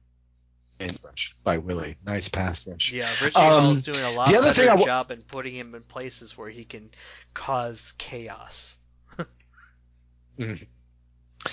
rush 1.02 1.36
by 1.42 1.58
Willie. 1.58 1.96
Nice 2.04 2.28
pass 2.28 2.66
rush. 2.66 2.92
Yeah, 2.92 3.08
Richie 3.22 3.36
Um, 3.36 3.62
Hall's 3.62 3.82
doing 3.82 4.04
a 4.04 4.10
lot 4.10 4.28
the 4.28 4.36
other 4.36 4.48
better 4.48 4.60
thing 4.62 4.70
I 4.70 4.74
wa- 4.74 4.86
job 4.86 5.10
in 5.10 5.22
putting 5.22 5.54
him 5.54 5.74
in 5.74 5.82
places 5.82 6.36
where 6.36 6.50
he 6.50 6.64
can 6.64 6.90
cause 7.34 7.94
chaos. 7.98 8.76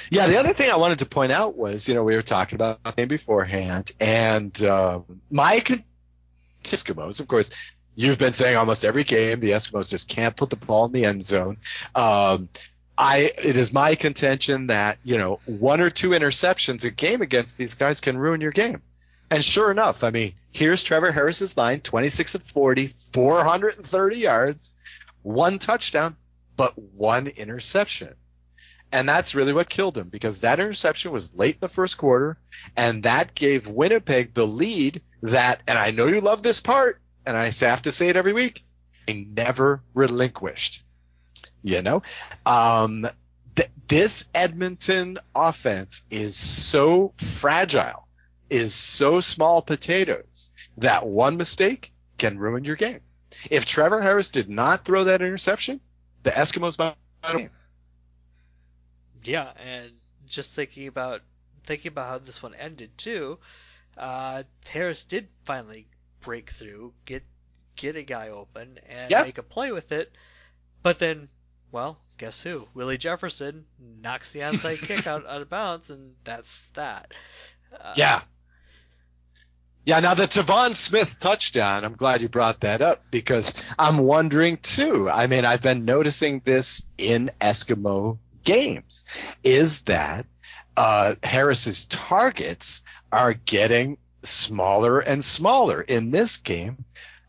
Yeah, 0.10 0.28
the 0.28 0.38
other 0.38 0.54
thing 0.54 0.72
I 0.72 0.76
wanted 0.76 1.00
to 1.00 1.06
point 1.06 1.32
out 1.32 1.56
was, 1.56 1.88
you 1.88 1.94
know, 1.94 2.04
we 2.04 2.16
were 2.16 2.22
talking 2.22 2.56
about 2.56 2.84
the 2.84 2.92
game 2.92 3.08
beforehand, 3.08 3.92
and 4.00 4.62
um, 4.64 5.22
my 5.30 5.60
con- 5.60 5.84
Eskimos, 6.64 7.20
of 7.20 7.28
course, 7.28 7.52
you've 7.96 8.18
been 8.18 8.34
saying 8.34 8.56
almost 8.56 8.86
every 8.86 9.04
game 9.04 9.40
the 9.40 9.52
Eskimos 9.52 9.90
just 9.90 10.10
can't 10.10 10.36
put 10.36 10.50
the 10.50 10.56
ball 10.56 10.86
in 10.86 10.92
the 10.92 11.06
end 11.06 11.24
zone. 11.24 11.58
Um, 11.96 12.50
I 12.98 13.32
it 13.44 13.58
is 13.58 13.74
my 13.74 13.96
contention 13.96 14.68
that 14.68 15.00
you 15.04 15.18
know 15.18 15.40
one 15.46 15.82
or 15.82 15.90
two 15.90 16.10
interceptions 16.10 16.86
a 16.86 16.92
game 16.92 17.22
against 17.22 17.58
these 17.58 17.74
guys 17.74 18.02
can 18.02 18.18
ruin 18.18 18.42
your 18.42 18.52
game. 18.52 18.82
And 19.32 19.44
sure 19.44 19.72
enough, 19.72 20.04
I 20.04 20.12
mean, 20.12 20.34
here's 20.52 20.84
Trevor 20.84 21.12
Harris's 21.12 21.58
line: 21.58 21.82
26 21.82 22.36
of 22.36 22.44
40, 22.44 22.88
430 22.88 24.18
yards, 24.18 24.76
one 25.24 25.58
touchdown, 25.58 26.16
but 26.56 26.78
one 26.78 27.28
interception. 27.28 28.14
And 28.94 29.10
that's 29.10 29.34
really 29.34 29.54
what 29.54 29.70
killed 29.70 29.98
him 29.98 30.10
because 30.10 30.42
that 30.42 30.60
interception 30.60 31.12
was 31.12 31.36
late 31.36 31.56
in 31.56 31.62
the 31.62 31.68
first 31.68 31.98
quarter, 31.98 32.38
and 32.78 33.02
that 33.04 33.34
gave 33.34 33.68
Winnipeg 33.68 34.36
the 34.36 34.46
lead 34.46 35.02
that, 35.24 35.64
and 35.68 35.80
I 35.80 35.90
know 35.90 36.06
you 36.06 36.22
love 36.22 36.44
this 36.44 36.62
part, 36.62 37.02
and 37.26 37.36
I 37.36 37.50
have 37.50 37.82
to 37.82 37.92
say 37.92 38.10
it 38.10 38.16
every 38.16 38.34
week, 38.34 38.62
they 39.08 39.26
never 39.26 39.82
relinquished. 39.96 40.84
You 41.64 41.82
know, 41.82 42.04
um, 42.46 43.08
th- 43.56 43.72
this 43.88 44.26
Edmonton 44.36 45.18
offense 45.34 46.04
is 46.12 46.36
so 46.36 47.14
fragile, 47.16 48.08
is 48.48 48.76
so 48.76 49.22
small 49.22 49.64
potatoes 49.64 50.52
that 50.78 51.08
one 51.08 51.38
mistake 51.38 51.92
can 52.20 52.38
ruin 52.38 52.64
your 52.64 52.76
game. 52.76 53.00
If 53.50 53.66
Trevor 53.66 54.02
Harris 54.02 54.30
did 54.30 54.50
not 54.50 54.86
throw 54.86 55.06
that 55.06 55.24
interception, 55.24 55.82
the 56.22 56.30
Eskimos 56.30 56.78
might 56.78 56.96
have. 57.24 57.50
Yeah, 59.24 59.52
and 59.64 59.92
just 60.28 60.54
thinking 60.54 60.88
about 60.88 61.22
thinking 61.66 61.90
about 61.90 62.10
how 62.10 62.18
this 62.20 62.44
one 62.44 62.56
ended 62.56 62.98
too, 62.98 63.40
uh, 63.98 64.44
Harris 64.68 65.04
did 65.04 65.28
finally 65.46 65.88
break 66.22 66.52
through, 66.52 66.94
get 67.06 67.24
get 67.76 67.96
a 67.96 68.04
guy 68.04 68.30
open, 68.30 68.80
and 68.88 69.10
make 69.24 69.38
a 69.38 69.44
play 69.44 69.72
with 69.72 69.92
it. 69.92 70.12
But 70.82 71.00
then, 71.00 71.30
well, 71.72 71.98
guess 72.18 72.42
who? 72.42 72.68
Willie 72.74 72.98
Jefferson 72.98 73.66
knocks 74.02 74.32
the 74.32 74.42
onside 74.42 74.82
kick 74.88 75.08
out, 75.08 75.26
out 75.26 75.42
of 75.42 75.50
bounds, 75.50 75.90
and 75.90 76.16
that's 76.24 76.70
that. 76.70 77.12
Uh, 77.74 77.94
Yeah. 77.96 78.22
Yeah, 79.86 80.00
now 80.00 80.14
the 80.14 80.28
Tevaun 80.28 80.74
Smith 80.76 81.20
touchdown, 81.20 81.84
I'm 81.84 81.96
glad 81.96 82.22
you 82.22 82.30
brought 82.30 82.62
that 82.62 82.82
up 82.82 83.04
because 83.12 83.54
I'm 83.78 83.98
wondering 83.98 84.56
too. 84.56 85.10
I 85.10 85.28
mean, 85.28 85.44
I've 85.44 85.62
been 85.62 85.84
noticing 85.84 86.40
this 86.40 86.84
in 86.98 87.32
Eskimo 87.42 88.18
games 88.44 89.06
is 89.44 89.82
that 89.84 90.26
uh, 90.76 91.16
Harris's 91.24 91.86
targets 91.86 92.82
are 93.12 93.34
getting 93.34 93.98
smaller 94.24 95.00
and 95.00 95.24
smaller. 95.24 95.82
In 95.82 96.12
this 96.12 96.38
game, 96.38 96.86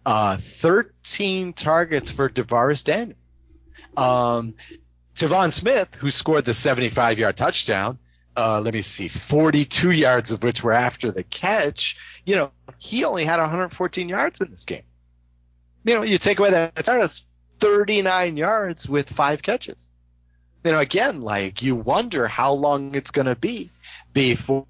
uh, 0.06 0.36
13 0.36 1.52
targets 1.52 2.10
for 2.10 2.28
DaVaris 2.28 2.84
Daniels. 2.84 3.18
Um, 3.96 4.54
Tevaun 5.14 5.52
Smith, 5.52 5.94
who 5.94 6.10
scored 6.10 6.44
the 6.44 6.54
75 6.54 7.18
yard 7.18 7.36
touchdown, 7.36 7.98
uh, 8.36 8.60
let 8.60 8.74
me 8.74 8.82
see, 8.82 9.08
42 9.08 9.92
yards 9.92 10.32
of 10.32 10.42
which 10.42 10.64
were 10.64 10.72
after 10.72 11.12
the 11.12 11.22
catch. 11.22 11.96
You 12.24 12.36
know, 12.36 12.50
he 12.78 13.04
only 13.04 13.24
had 13.24 13.38
114 13.38 14.08
yards 14.08 14.40
in 14.40 14.50
this 14.50 14.64
game. 14.64 14.82
You 15.84 15.94
know, 15.94 16.02
you 16.02 16.18
take 16.18 16.38
away 16.40 16.50
that, 16.50 16.74
that's 16.74 17.24
39 17.60 18.36
yards 18.36 18.88
with 18.88 19.08
five 19.08 19.42
catches. 19.42 19.90
You 20.64 20.72
know, 20.72 20.80
again, 20.80 21.20
like 21.20 21.62
you 21.62 21.76
wonder 21.76 22.26
how 22.26 22.54
long 22.54 22.94
it's 22.94 23.10
going 23.10 23.26
to 23.26 23.34
be 23.34 23.70
before 24.14 24.66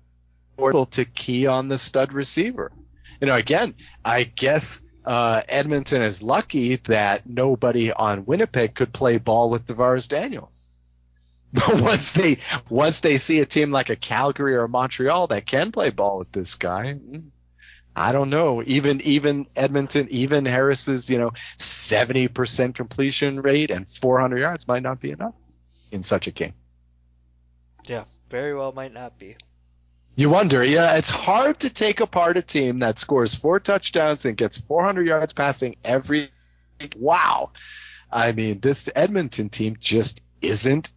to 0.57 1.05
key 1.05 1.47
on 1.47 1.69
the 1.69 1.79
stud 1.79 2.13
receiver. 2.13 2.73
You 3.21 3.29
know, 3.29 3.37
again, 3.37 3.75
I 4.05 4.25
guess 4.25 4.83
uh, 5.05 5.43
Edmonton 5.49 6.03
is 6.03 6.21
lucky 6.21 6.77
that 6.77 7.27
nobody 7.29 7.93
on 7.93 8.27
Winnipeg 8.27 8.75
could 8.75 8.93
play 8.93 9.19
ball 9.19 9.51
with 9.51 9.67
DaVaris 9.67 10.09
Daniels. 10.09 10.69
But 11.53 11.81
once 11.81 12.11
they 12.11 12.39
once 12.69 12.99
they 12.99 13.17
see 13.19 13.39
a 13.39 13.47
team 13.47 13.71
like 13.71 13.89
a 13.89 13.97
Calgary 13.97 14.57
or 14.57 14.65
a 14.65 14.69
Montreal 14.69 15.29
that 15.29 15.47
can 15.47 15.71
play 15.71 15.91
ball 15.91 16.19
with 16.19 16.33
this 16.33 16.57
guy, 16.57 16.97
I 17.95 18.11
don't 18.11 18.31
know. 18.31 18.65
Even 18.65 19.01
even 19.03 19.47
Edmonton, 19.55 20.09
even 20.11 20.45
Harris's, 20.45 21.09
you 21.09 21.19
know, 21.19 21.31
seventy 21.57 22.27
percent 22.27 22.75
completion 22.75 23.41
rate 23.41 23.71
and 23.71 23.87
four 23.87 24.19
hundred 24.19 24.39
yards 24.39 24.67
might 24.67 24.83
not 24.83 25.01
be 25.01 25.13
enough 25.13 25.37
in 25.95 26.03
such 26.03 26.27
a 26.27 26.31
game. 26.33 26.53
Yeah, 27.87 28.05
very 28.29 28.55
well 28.55 28.73
might 28.73 28.93
not 28.93 29.19
be. 29.19 29.37
You 30.17 30.29
wonder, 30.29 30.63
yeah, 30.63 30.97
it's 30.97 31.11
hard 31.11 31.61
to 31.61 31.71
take 31.71 32.01
apart 32.01 32.37
a 32.37 32.43
team 32.43 32.79
that 32.79 32.99
scores 32.99 33.35
four 33.35 33.61
touchdowns 33.61 34.25
and 34.25 34.37
gets 34.37 34.57
400 34.59 35.07
yards 35.07 35.33
passing 35.33 35.77
every. 35.85 36.31
Wow, 36.97 37.51
I 38.11 38.33
mean, 38.33 38.61
this 38.61 38.89
Edmonton 38.95 39.49
team 39.49 39.77
just 39.79 40.25
isn't 40.43 40.93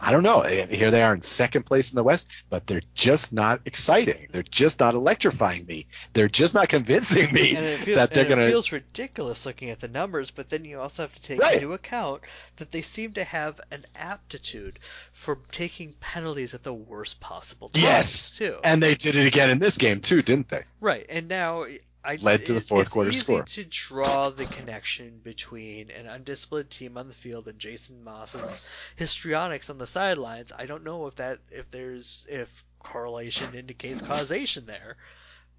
I 0.00 0.12
don't 0.12 0.22
know. 0.22 0.40
Eh, 0.40 0.66
here 0.66 0.90
they 0.90 1.02
are 1.02 1.14
in 1.14 1.22
second 1.22 1.64
place 1.64 1.90
in 1.90 1.96
the 1.96 2.02
West, 2.02 2.28
but 2.50 2.66
they're 2.66 2.80
just 2.94 3.32
not 3.32 3.60
exciting. 3.64 4.28
They're 4.30 4.42
just 4.42 4.80
not 4.80 4.94
electrifying 4.94 5.66
me. 5.66 5.86
They're 6.12 6.28
just 6.28 6.54
not 6.54 6.68
convincing 6.68 7.32
me 7.32 7.54
feel, 7.76 7.96
that 7.96 8.12
they're 8.12 8.24
going 8.24 8.38
to. 8.38 8.44
It 8.44 8.50
feels 8.50 8.72
ridiculous 8.72 9.46
looking 9.46 9.70
at 9.70 9.80
the 9.80 9.88
numbers, 9.88 10.30
but 10.30 10.50
then 10.50 10.64
you 10.64 10.80
also 10.80 11.02
have 11.02 11.14
to 11.14 11.22
take 11.22 11.40
right. 11.40 11.56
into 11.56 11.72
account 11.72 12.22
that 12.56 12.70
they 12.72 12.82
seem 12.82 13.14
to 13.14 13.24
have 13.24 13.60
an 13.70 13.86
aptitude 13.94 14.78
for 15.12 15.38
taking 15.52 15.94
penalties 16.00 16.54
at 16.54 16.62
the 16.62 16.74
worst 16.74 17.20
possible 17.20 17.68
times 17.68 17.82
yes. 17.84 18.36
too. 18.36 18.58
And 18.64 18.82
they 18.82 18.94
did 18.94 19.16
it 19.16 19.26
again 19.26 19.50
in 19.50 19.58
this 19.58 19.78
game 19.78 20.00
too, 20.00 20.22
didn't 20.22 20.48
they? 20.48 20.64
Right. 20.80 21.06
And 21.08 21.28
now 21.28 21.66
I, 22.04 22.16
led 22.20 22.46
to 22.46 22.52
the 22.52 22.60
fourth 22.60 22.90
quarter 22.90 23.12
score. 23.12 23.42
To 23.42 23.64
draw 23.64 24.30
the 24.30 24.46
connection 24.46 25.20
between 25.22 25.90
an 25.90 26.06
undisciplined 26.06 26.70
team 26.70 26.98
on 26.98 27.08
the 27.08 27.14
field 27.14 27.48
and 27.48 27.58
Jason 27.58 28.04
Maas's 28.04 28.60
histrionics 28.96 29.70
on 29.70 29.78
the 29.78 29.86
sidelines. 29.86 30.52
I 30.56 30.66
don't 30.66 30.84
know 30.84 31.06
if 31.06 31.16
that 31.16 31.38
if 31.50 31.70
there's 31.70 32.26
if 32.28 32.48
correlation 32.78 33.54
indicates 33.54 34.02
causation 34.02 34.66
there, 34.66 34.96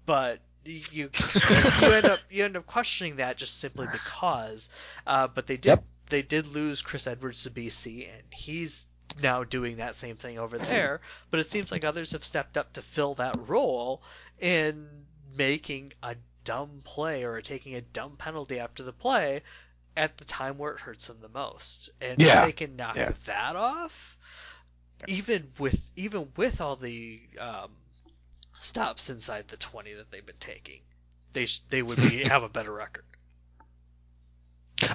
but 0.04 0.40
you 0.64 0.82
you 1.82 1.92
end 1.92 2.06
up 2.06 2.18
you 2.30 2.44
end 2.44 2.56
up 2.56 2.66
questioning 2.66 3.16
that 3.16 3.36
just 3.36 3.58
simply 3.58 3.88
because. 3.90 4.68
Uh, 5.06 5.26
but 5.26 5.46
they 5.46 5.56
did 5.56 5.70
yep. 5.70 5.84
they 6.10 6.22
did 6.22 6.46
lose 6.46 6.80
Chris 6.82 7.06
Edwards 7.06 7.42
to 7.42 7.50
BC, 7.50 8.08
and 8.08 8.22
he's 8.30 8.86
now 9.22 9.44
doing 9.44 9.78
that 9.78 9.96
same 9.96 10.16
thing 10.16 10.38
over 10.38 10.58
there. 10.58 11.00
But 11.30 11.40
it 11.40 11.50
seems 11.50 11.72
like 11.72 11.84
others 11.84 12.12
have 12.12 12.24
stepped 12.24 12.56
up 12.56 12.72
to 12.74 12.82
fill 12.82 13.14
that 13.16 13.48
role 13.48 14.02
in 14.40 14.86
making 15.36 15.92
a 16.02 16.16
dumb 16.46 16.80
play 16.84 17.24
or 17.24 17.42
taking 17.42 17.74
a 17.74 17.82
dumb 17.82 18.16
penalty 18.16 18.58
after 18.58 18.82
the 18.82 18.92
play 18.92 19.42
at 19.96 20.16
the 20.16 20.24
time 20.24 20.56
where 20.56 20.72
it 20.72 20.80
hurts 20.80 21.08
them 21.08 21.18
the 21.20 21.28
most. 21.28 21.90
And 22.00 22.20
yeah. 22.20 22.40
if 22.40 22.46
they 22.46 22.52
can 22.52 22.76
knock 22.76 22.96
yeah. 22.96 23.12
that 23.26 23.56
off, 23.56 24.16
even 25.06 25.48
with 25.58 25.78
even 25.96 26.28
with 26.36 26.60
all 26.60 26.76
the 26.76 27.20
um, 27.38 27.70
stops 28.58 29.10
inside 29.10 29.48
the 29.48 29.56
20 29.56 29.94
that 29.94 30.10
they've 30.10 30.24
been 30.24 30.36
taking, 30.40 30.80
they 31.32 31.46
sh- 31.46 31.62
they 31.68 31.82
would 31.82 31.98
be 31.98 32.24
have 32.24 32.42
a 32.42 32.48
better 32.48 32.72
record. 32.72 33.04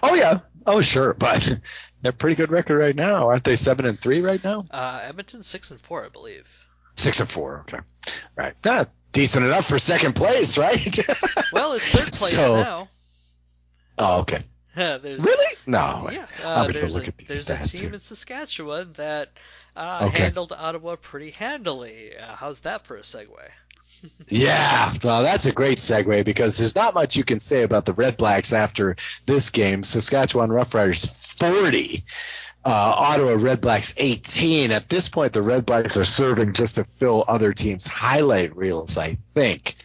Oh 0.02 0.16
yeah, 0.16 0.40
oh 0.66 0.82
sure, 0.82 1.14
but 1.14 1.60
they're 2.02 2.12
pretty 2.12 2.36
good 2.36 2.52
record 2.52 2.80
right 2.80 2.96
now, 2.96 3.30
aren't 3.30 3.44
they? 3.44 3.56
Seven 3.56 3.86
and 3.86 4.00
three 4.00 4.22
right 4.22 4.44
now. 4.44 4.66
Uh, 4.72 5.02
Edmonton 5.04 5.44
six 5.44 5.72
and 5.72 5.82
four, 5.82 6.06
I 6.06 6.10
believe. 6.10 6.48
Six 7.02 7.20
and 7.20 7.30
four. 7.30 7.62
Okay, 7.62 7.80
right. 8.36 8.54
That 8.62 8.90
decent 9.12 9.44
enough 9.44 9.66
for 9.66 9.80
second 9.80 10.14
place, 10.14 10.58
right? 10.60 11.00
well, 11.54 11.74
it's 11.74 11.90
third 11.90 12.14
place 12.14 12.34
so, 12.34 12.56
now. 12.62 12.90
Oh, 13.98 14.20
okay. 14.20 14.44
really? 14.76 15.56
No. 15.66 16.10
Yeah. 16.12 16.28
Uh, 16.44 16.48
I'm 16.48 16.72
gonna 16.72 16.86
look 16.86 17.06
a, 17.06 17.08
at 17.08 17.18
these 17.18 17.44
there's 17.44 17.60
stats 17.60 17.74
a 17.74 17.78
team 17.78 17.90
here. 17.90 17.94
in 17.96 18.00
Saskatchewan 18.00 18.94
that 18.94 19.30
uh, 19.76 20.08
okay. 20.10 20.24
handled 20.24 20.52
Ottawa 20.52 20.96
pretty 20.96 21.32
handily. 21.32 22.16
Uh, 22.16 22.36
how's 22.36 22.60
that 22.60 22.86
for 22.86 22.98
a 22.98 23.02
segue? 23.02 23.28
yeah, 24.28 24.94
well, 25.04 25.24
that's 25.24 25.48
a 25.48 25.52
great 25.52 25.80
segue 25.80 26.24
because 26.24 26.58
there's 26.58 26.76
not 26.76 26.94
much 26.94 27.16
you 27.16 27.24
can 27.24 27.40
say 27.40 27.64
about 27.64 27.86
the 27.86 27.94
Red 27.94 28.16
Blacks 28.16 28.54
after 28.54 28.96
this 29.26 29.50
game. 29.50 29.84
Saskatchewan 29.84 30.52
Roughriders 30.52 31.26
40, 31.38 32.06
uh, 32.63 32.69
Ottawa 32.69 33.36
Red 33.39 33.62
Blacks 33.62 33.93
18. 33.97 34.71
At 34.71 34.88
this 34.88 35.10
point, 35.10 35.34
the 35.34 35.41
Red 35.41 35.65
Blacks 35.65 35.97
are 35.97 36.06
serving 36.06 36.54
just 36.54 36.76
to 36.76 36.84
fill 36.84 37.24
other 37.28 37.54
teams' 37.54 37.88
highlight 37.88 38.56
reels, 38.56 38.97
I 38.97 39.13
think. 39.13 39.76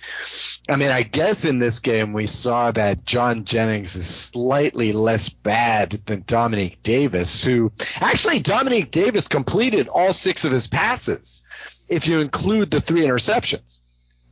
I 0.68 0.76
mean, 0.76 0.90
I 0.90 1.02
guess 1.02 1.44
in 1.44 1.58
this 1.58 1.78
game 1.78 2.12
we 2.12 2.26
saw 2.26 2.72
that 2.72 3.04
John 3.04 3.44
Jennings 3.44 3.94
is 3.94 4.06
slightly 4.06 4.92
less 4.92 5.28
bad 5.28 5.90
than 5.90 6.24
Dominique 6.26 6.82
Davis, 6.82 7.44
who 7.44 7.72
actually 8.00 8.40
Dominique 8.40 8.90
Davis 8.90 9.28
completed 9.28 9.88
all 9.88 10.12
six 10.12 10.44
of 10.44 10.52
his 10.52 10.66
passes, 10.66 11.42
if 11.88 12.08
you 12.08 12.20
include 12.20 12.70
the 12.70 12.80
three 12.80 13.02
interceptions, 13.02 13.80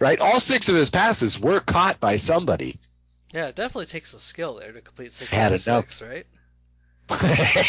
right? 0.00 0.18
All 0.20 0.40
six 0.40 0.68
of 0.68 0.74
his 0.74 0.90
passes 0.90 1.38
were 1.38 1.60
caught 1.60 2.00
by 2.00 2.16
somebody. 2.16 2.80
Yeah, 3.32 3.46
it 3.46 3.56
definitely 3.56 3.86
takes 3.86 4.10
some 4.10 4.20
skill 4.20 4.56
there 4.56 4.72
to 4.72 4.80
complete 4.80 5.12
six. 5.12 5.30
Had 5.30 5.52
enough, 5.52 5.86
six, 5.86 6.02
right? 6.02 6.26
Yeah, 7.10 7.66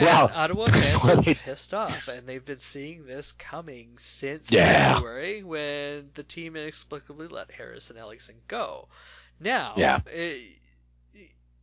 well, 0.00 0.30
Ottawa 0.34 0.66
fans 0.66 1.28
are 1.28 1.34
pissed 1.44 1.74
off, 1.74 2.08
and 2.08 2.26
they've 2.26 2.44
been 2.44 2.60
seeing 2.60 3.06
this 3.06 3.32
coming 3.32 3.90
since 3.98 4.50
yeah. 4.50 4.94
January 4.94 5.42
when 5.42 6.10
the 6.14 6.24
team 6.24 6.56
inexplicably 6.56 7.28
let 7.28 7.50
Harris 7.50 7.90
and 7.90 7.98
Ellingson 7.98 8.34
go. 8.48 8.88
Now, 9.38 9.74
yeah. 9.76 10.00
It, 10.06 10.58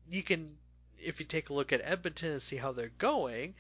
you 0.10 0.24
can, 0.24 0.56
if 1.00 1.20
you 1.20 1.26
take 1.26 1.50
a 1.50 1.54
look 1.54 1.74
at 1.74 1.82
Edmonton 1.84 2.32
and 2.32 2.42
see 2.42 2.58
how 2.58 2.72
they're 2.72 2.92
going, 2.98 3.56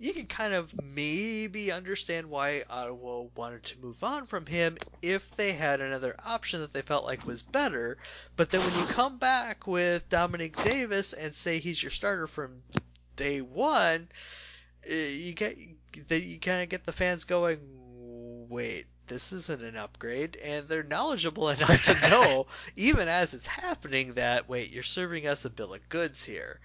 you 0.00 0.14
can 0.14 0.26
kind 0.26 0.54
of 0.54 0.72
maybe 0.82 1.70
understand 1.70 2.30
why 2.30 2.64
Ottawa 2.70 3.24
wanted 3.36 3.64
to 3.64 3.78
move 3.80 4.02
on 4.02 4.24
from 4.24 4.46
him 4.46 4.78
if 5.02 5.22
they 5.36 5.52
had 5.52 5.82
another 5.82 6.16
option 6.24 6.60
that 6.62 6.72
they 6.72 6.80
felt 6.80 7.04
like 7.04 7.26
was 7.26 7.42
better. 7.42 7.98
But 8.34 8.50
then 8.50 8.62
when 8.62 8.78
you 8.78 8.86
come 8.86 9.18
back 9.18 9.66
with 9.66 10.08
Dominique 10.08 10.56
Davis 10.64 11.12
and 11.12 11.34
say 11.34 11.58
he's 11.58 11.82
your 11.82 11.90
starter 11.90 12.26
from 12.26 12.62
day 13.16 13.42
one, 13.42 14.08
eh, 14.88 15.08
you 15.08 15.34
get 15.34 15.58
that 16.08 16.22
you 16.22 16.40
kind 16.40 16.62
of 16.62 16.70
get 16.70 16.86
the 16.86 16.92
fans 16.92 17.24
going. 17.24 17.58
Wait, 18.48 18.86
this 19.06 19.32
isn't 19.34 19.62
an 19.62 19.76
upgrade, 19.76 20.34
and 20.36 20.66
they're 20.66 20.82
knowledgeable 20.82 21.48
enough 21.50 21.84
to 21.84 22.08
know, 22.08 22.46
even 22.76 23.06
as 23.06 23.34
it's 23.34 23.46
happening, 23.46 24.14
that 24.14 24.48
wait, 24.48 24.70
you're 24.70 24.82
serving 24.82 25.26
us 25.26 25.44
a 25.44 25.50
bill 25.50 25.74
of 25.74 25.88
goods 25.90 26.24
here 26.24 26.58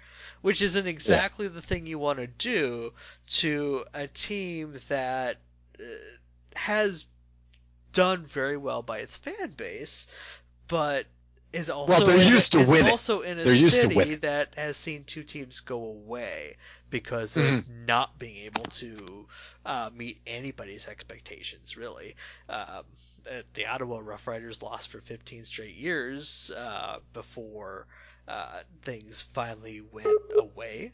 which 0.46 0.62
isn't 0.62 0.86
exactly 0.86 1.48
yeah. 1.48 1.54
the 1.54 1.62
thing 1.62 1.88
you 1.88 1.98
want 1.98 2.20
to 2.20 2.28
do 2.28 2.94
to 3.26 3.84
a 3.96 4.06
team 4.06 4.78
that 4.90 5.38
uh, 5.80 5.84
has 6.56 7.06
done 7.94 8.28
very 8.28 8.56
well 8.56 8.84
by 8.84 9.00
its 9.00 9.18
fan 9.18 9.56
base, 9.58 10.06
but 10.68 11.08
is 11.52 11.72
also 11.72 11.92
well, 11.92 12.06
they're 12.06 12.32
used 12.32 12.54
a, 12.54 12.64
to 12.64 12.70
winning. 12.70 12.92
also 12.92 13.22
in 13.22 13.40
a 13.40 13.44
they're 13.44 13.70
city 13.72 14.16
that 14.18 14.54
has 14.56 14.78
seen 14.78 15.04
two 15.04 15.24
teams 15.24 15.62
go 15.62 15.84
away 15.84 16.58
because 16.92 17.34
mm-hmm. 17.34 17.56
of 17.56 17.70
not 17.88 18.20
being 18.20 18.38
able 18.46 18.66
to 18.66 19.26
uh, 19.66 19.90
meet 19.96 20.22
anybody's 20.28 20.88
expectations. 20.88 21.76
Really, 21.76 22.16
um, 22.50 22.84
the 23.56 23.66
Ottawa 23.66 24.00
Roughriders 24.00 24.62
lost 24.62 24.92
for 24.92 25.02
15 25.02 25.46
straight 25.46 25.76
years 25.76 26.52
uh, 26.56 26.98
before 27.14 27.88
uh, 28.28 28.62
things 28.84 29.28
finally 29.34 29.82
went 29.92 30.08
away. 30.38 30.92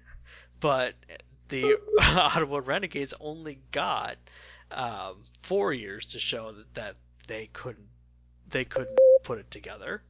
But 0.59 0.95
the 1.49 1.77
Ottawa 2.01 2.61
Renegades 2.63 3.13
only 3.19 3.59
got 3.71 4.17
um, 4.71 5.23
four 5.41 5.73
years 5.73 6.07
to 6.07 6.19
show 6.19 6.51
that, 6.51 6.73
that 6.75 6.95
they 7.27 7.49
couldn't 7.53 7.87
they 8.49 8.65
couldn't 8.65 8.97
put 9.23 9.39
it 9.39 9.49
together. 9.49 10.03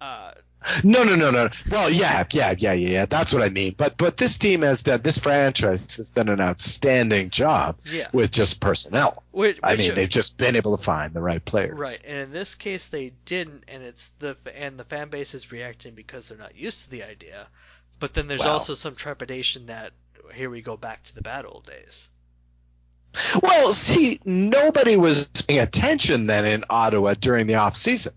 Uh, 0.00 0.32
no, 0.82 1.04
no, 1.04 1.14
no, 1.14 1.30
no. 1.30 1.50
Well, 1.70 1.90
yeah, 1.90 2.24
yeah, 2.30 2.54
yeah, 2.56 2.72
yeah. 2.72 2.88
Yeah. 2.90 3.06
That's 3.06 3.32
what 3.32 3.42
I 3.42 3.48
mean. 3.48 3.74
But 3.76 3.96
but 3.96 4.16
this 4.16 4.38
team 4.38 4.62
has 4.62 4.82
done 4.82 5.02
this 5.02 5.18
franchise 5.18 5.96
has 5.96 6.12
done 6.12 6.28
an 6.28 6.40
outstanding 6.40 7.30
job 7.30 7.76
yeah. 7.84 8.08
with 8.12 8.30
just 8.30 8.60
personnel. 8.60 9.22
Which, 9.30 9.58
I 9.62 9.76
mean, 9.76 9.94
they've 9.94 10.08
just 10.08 10.36
been 10.36 10.56
able 10.56 10.76
to 10.76 10.82
find 10.82 11.12
the 11.12 11.20
right 11.20 11.44
players. 11.44 11.78
Right, 11.78 12.00
and 12.06 12.16
in 12.16 12.32
this 12.32 12.54
case, 12.54 12.88
they 12.88 13.12
didn't, 13.26 13.64
and 13.68 13.82
it's 13.82 14.10
the 14.20 14.36
and 14.54 14.78
the 14.78 14.84
fan 14.84 15.10
base 15.10 15.34
is 15.34 15.52
reacting 15.52 15.94
because 15.94 16.28
they're 16.28 16.38
not 16.38 16.56
used 16.56 16.84
to 16.84 16.90
the 16.90 17.02
idea. 17.02 17.46
But 18.00 18.14
then 18.14 18.26
there's 18.26 18.40
well, 18.40 18.52
also 18.52 18.74
some 18.74 18.96
trepidation 18.96 19.66
that 19.66 19.92
here 20.34 20.50
we 20.50 20.62
go 20.62 20.76
back 20.76 21.04
to 21.04 21.14
the 21.14 21.22
bad 21.22 21.44
old 21.44 21.66
days. 21.66 22.10
Well, 23.40 23.72
see, 23.72 24.18
nobody 24.24 24.96
was 24.96 25.26
paying 25.26 25.60
attention 25.60 26.26
then 26.26 26.44
in 26.46 26.64
Ottawa 26.68 27.14
during 27.14 27.46
the 27.46 27.56
off 27.56 27.76
season 27.76 28.12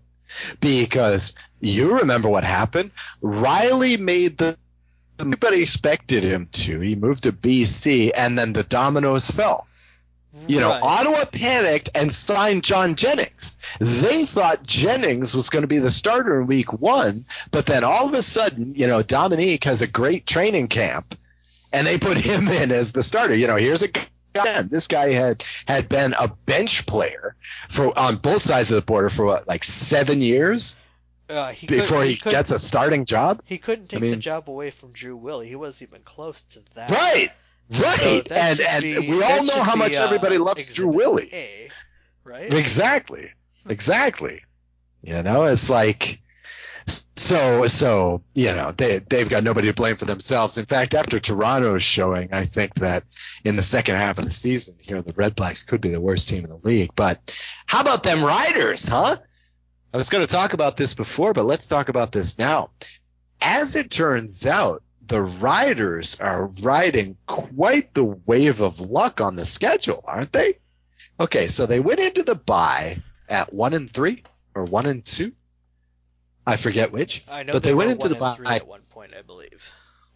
because 0.60 1.34
you 1.60 1.98
remember 1.98 2.28
what 2.28 2.44
happened. 2.44 2.90
Reilly 3.22 3.96
made 3.96 4.38
the 4.38 4.56
everybody 5.18 5.62
expected 5.62 6.22
him 6.22 6.48
to. 6.52 6.80
He 6.80 6.94
moved 6.94 7.24
to 7.24 7.32
BC, 7.32 8.12
and 8.16 8.38
then 8.38 8.52
the 8.52 8.62
dominoes 8.62 9.30
fell. 9.30 9.66
You 10.46 10.60
know, 10.60 10.70
Right. 10.70 10.82
Ottawa 10.82 11.24
panicked 11.24 11.90
and 11.94 12.12
signed 12.12 12.62
John 12.62 12.94
Jennings. 12.94 13.56
They 13.80 14.24
thought 14.24 14.62
Jennings 14.62 15.34
was 15.34 15.50
going 15.50 15.62
to 15.62 15.68
be 15.68 15.78
the 15.78 15.90
starter 15.90 16.40
in 16.40 16.46
week 16.46 16.72
one, 16.72 17.24
but 17.50 17.66
then 17.66 17.82
all 17.82 18.06
of 18.06 18.14
a 18.14 18.22
sudden, 18.22 18.72
you 18.74 18.86
know, 18.86 19.02
Dominique 19.02 19.64
has 19.64 19.82
a 19.82 19.86
great 19.86 20.26
training 20.26 20.68
camp 20.68 21.18
and 21.72 21.86
they 21.86 21.98
put 21.98 22.16
him 22.16 22.46
in 22.48 22.70
as 22.70 22.92
the 22.92 23.02
starter. 23.02 23.34
You 23.34 23.46
know, 23.46 23.56
here's 23.56 23.82
a 23.82 23.88
This 24.70 24.86
guy 24.86 25.10
had 25.12 25.44
had 25.66 25.88
been 25.88 26.14
a 26.18 26.28
bench 26.28 26.86
player 26.86 27.34
for 27.68 27.96
on 27.98 28.16
both 28.16 28.42
sides 28.42 28.70
of 28.70 28.76
the 28.76 28.82
border 28.82 29.10
for 29.10 29.24
what, 29.26 29.46
like 29.48 29.64
seven 29.64 30.20
years 30.20 30.76
Uh, 31.28 31.50
he 31.52 31.66
before 31.66 32.04
he, 32.04 32.16
couldn't- 32.16 32.32
gets 32.36 32.50
a 32.50 32.58
starting 32.58 33.04
job. 33.04 33.42
He 33.44 33.58
couldn't 33.58 33.88
take 33.88 33.98
I 33.98 34.00
mean- 34.00 34.10
the 34.12 34.16
job 34.18 34.48
away 34.48 34.70
from 34.70 34.92
Drew 34.92 35.16
Willy. 35.16 35.48
He 35.48 35.54
wasn't 35.56 35.90
even 35.90 36.02
close 36.02 36.42
to 36.54 36.60
that. 36.74 36.90
Right, 36.90 37.30
right, 37.70 38.24
that 38.28 38.58
and 38.58 38.60
and 38.60 38.82
be- 38.82 39.10
we 39.10 39.22
all 39.22 39.44
know 39.44 39.62
how 39.62 39.74
be, 39.74 39.78
much 39.80 39.96
uh, 39.98 40.04
everybody 40.04 40.38
loves 40.38 40.68
Drew 40.74 40.88
Willy. 40.88 41.28
A, 41.32 41.68
right? 42.24 42.52
Exactly. 42.52 43.30
Exactly. 43.68 44.42
You 45.02 45.22
know, 45.22 45.44
it's 45.44 45.68
like 45.70 46.20
so 47.16 47.66
so 47.68 48.22
you 48.34 48.54
know 48.54 48.72
they 48.76 48.98
they've 48.98 49.28
got 49.28 49.44
nobody 49.44 49.68
to 49.68 49.74
blame 49.74 49.96
for 49.96 50.04
themselves. 50.04 50.58
In 50.58 50.66
fact, 50.66 50.94
after 50.94 51.18
Toronto's 51.18 51.82
showing, 51.82 52.32
I 52.32 52.44
think 52.44 52.74
that 52.76 53.04
in 53.44 53.56
the 53.56 53.62
second 53.62 53.96
half 53.96 54.18
of 54.18 54.24
the 54.24 54.30
season, 54.30 54.76
here 54.80 55.02
the 55.02 55.12
Red 55.12 55.34
Blacks 55.34 55.62
could 55.64 55.80
be 55.80 55.90
the 55.90 56.00
worst 56.00 56.28
team 56.28 56.44
in 56.44 56.50
the 56.50 56.60
league. 56.64 56.90
But 56.94 57.20
how 57.66 57.80
about 57.80 58.02
them 58.02 58.24
Riders, 58.24 58.88
huh? 58.88 59.16
I 59.92 59.96
was 59.96 60.10
going 60.10 60.26
to 60.26 60.30
talk 60.30 60.52
about 60.52 60.76
this 60.76 60.94
before, 60.94 61.32
but 61.32 61.46
let's 61.46 61.66
talk 61.66 61.88
about 61.88 62.12
this 62.12 62.38
now. 62.38 62.70
As 63.40 63.74
it 63.74 63.90
turns 63.90 64.46
out, 64.46 64.82
the 65.06 65.22
Riders 65.22 66.20
are 66.20 66.50
riding 66.62 67.16
quite 67.26 67.94
the 67.94 68.04
wave 68.04 68.60
of 68.60 68.80
luck 68.80 69.20
on 69.20 69.36
the 69.36 69.46
schedule, 69.46 70.04
aren't 70.06 70.32
they? 70.32 70.58
Okay, 71.18 71.48
so 71.48 71.66
they 71.66 71.80
went 71.80 72.00
into 72.00 72.22
the 72.22 72.34
bye 72.34 73.02
at 73.28 73.52
one 73.52 73.74
and 73.74 73.90
three 73.90 74.22
or 74.54 74.64
one 74.64 74.86
and 74.86 75.02
two. 75.02 75.32
I 76.48 76.56
forget 76.56 76.92
which. 76.92 77.24
I 77.28 77.42
know 77.42 77.52
but 77.52 77.62
they, 77.62 77.70
they 77.70 77.74
went 77.74 77.90
into 77.90 78.08
the 78.08 78.14
bye. 78.14 78.38
at 78.46 78.66
one 78.66 78.80
point, 78.88 79.12
I 79.16 79.20
believe. 79.20 79.62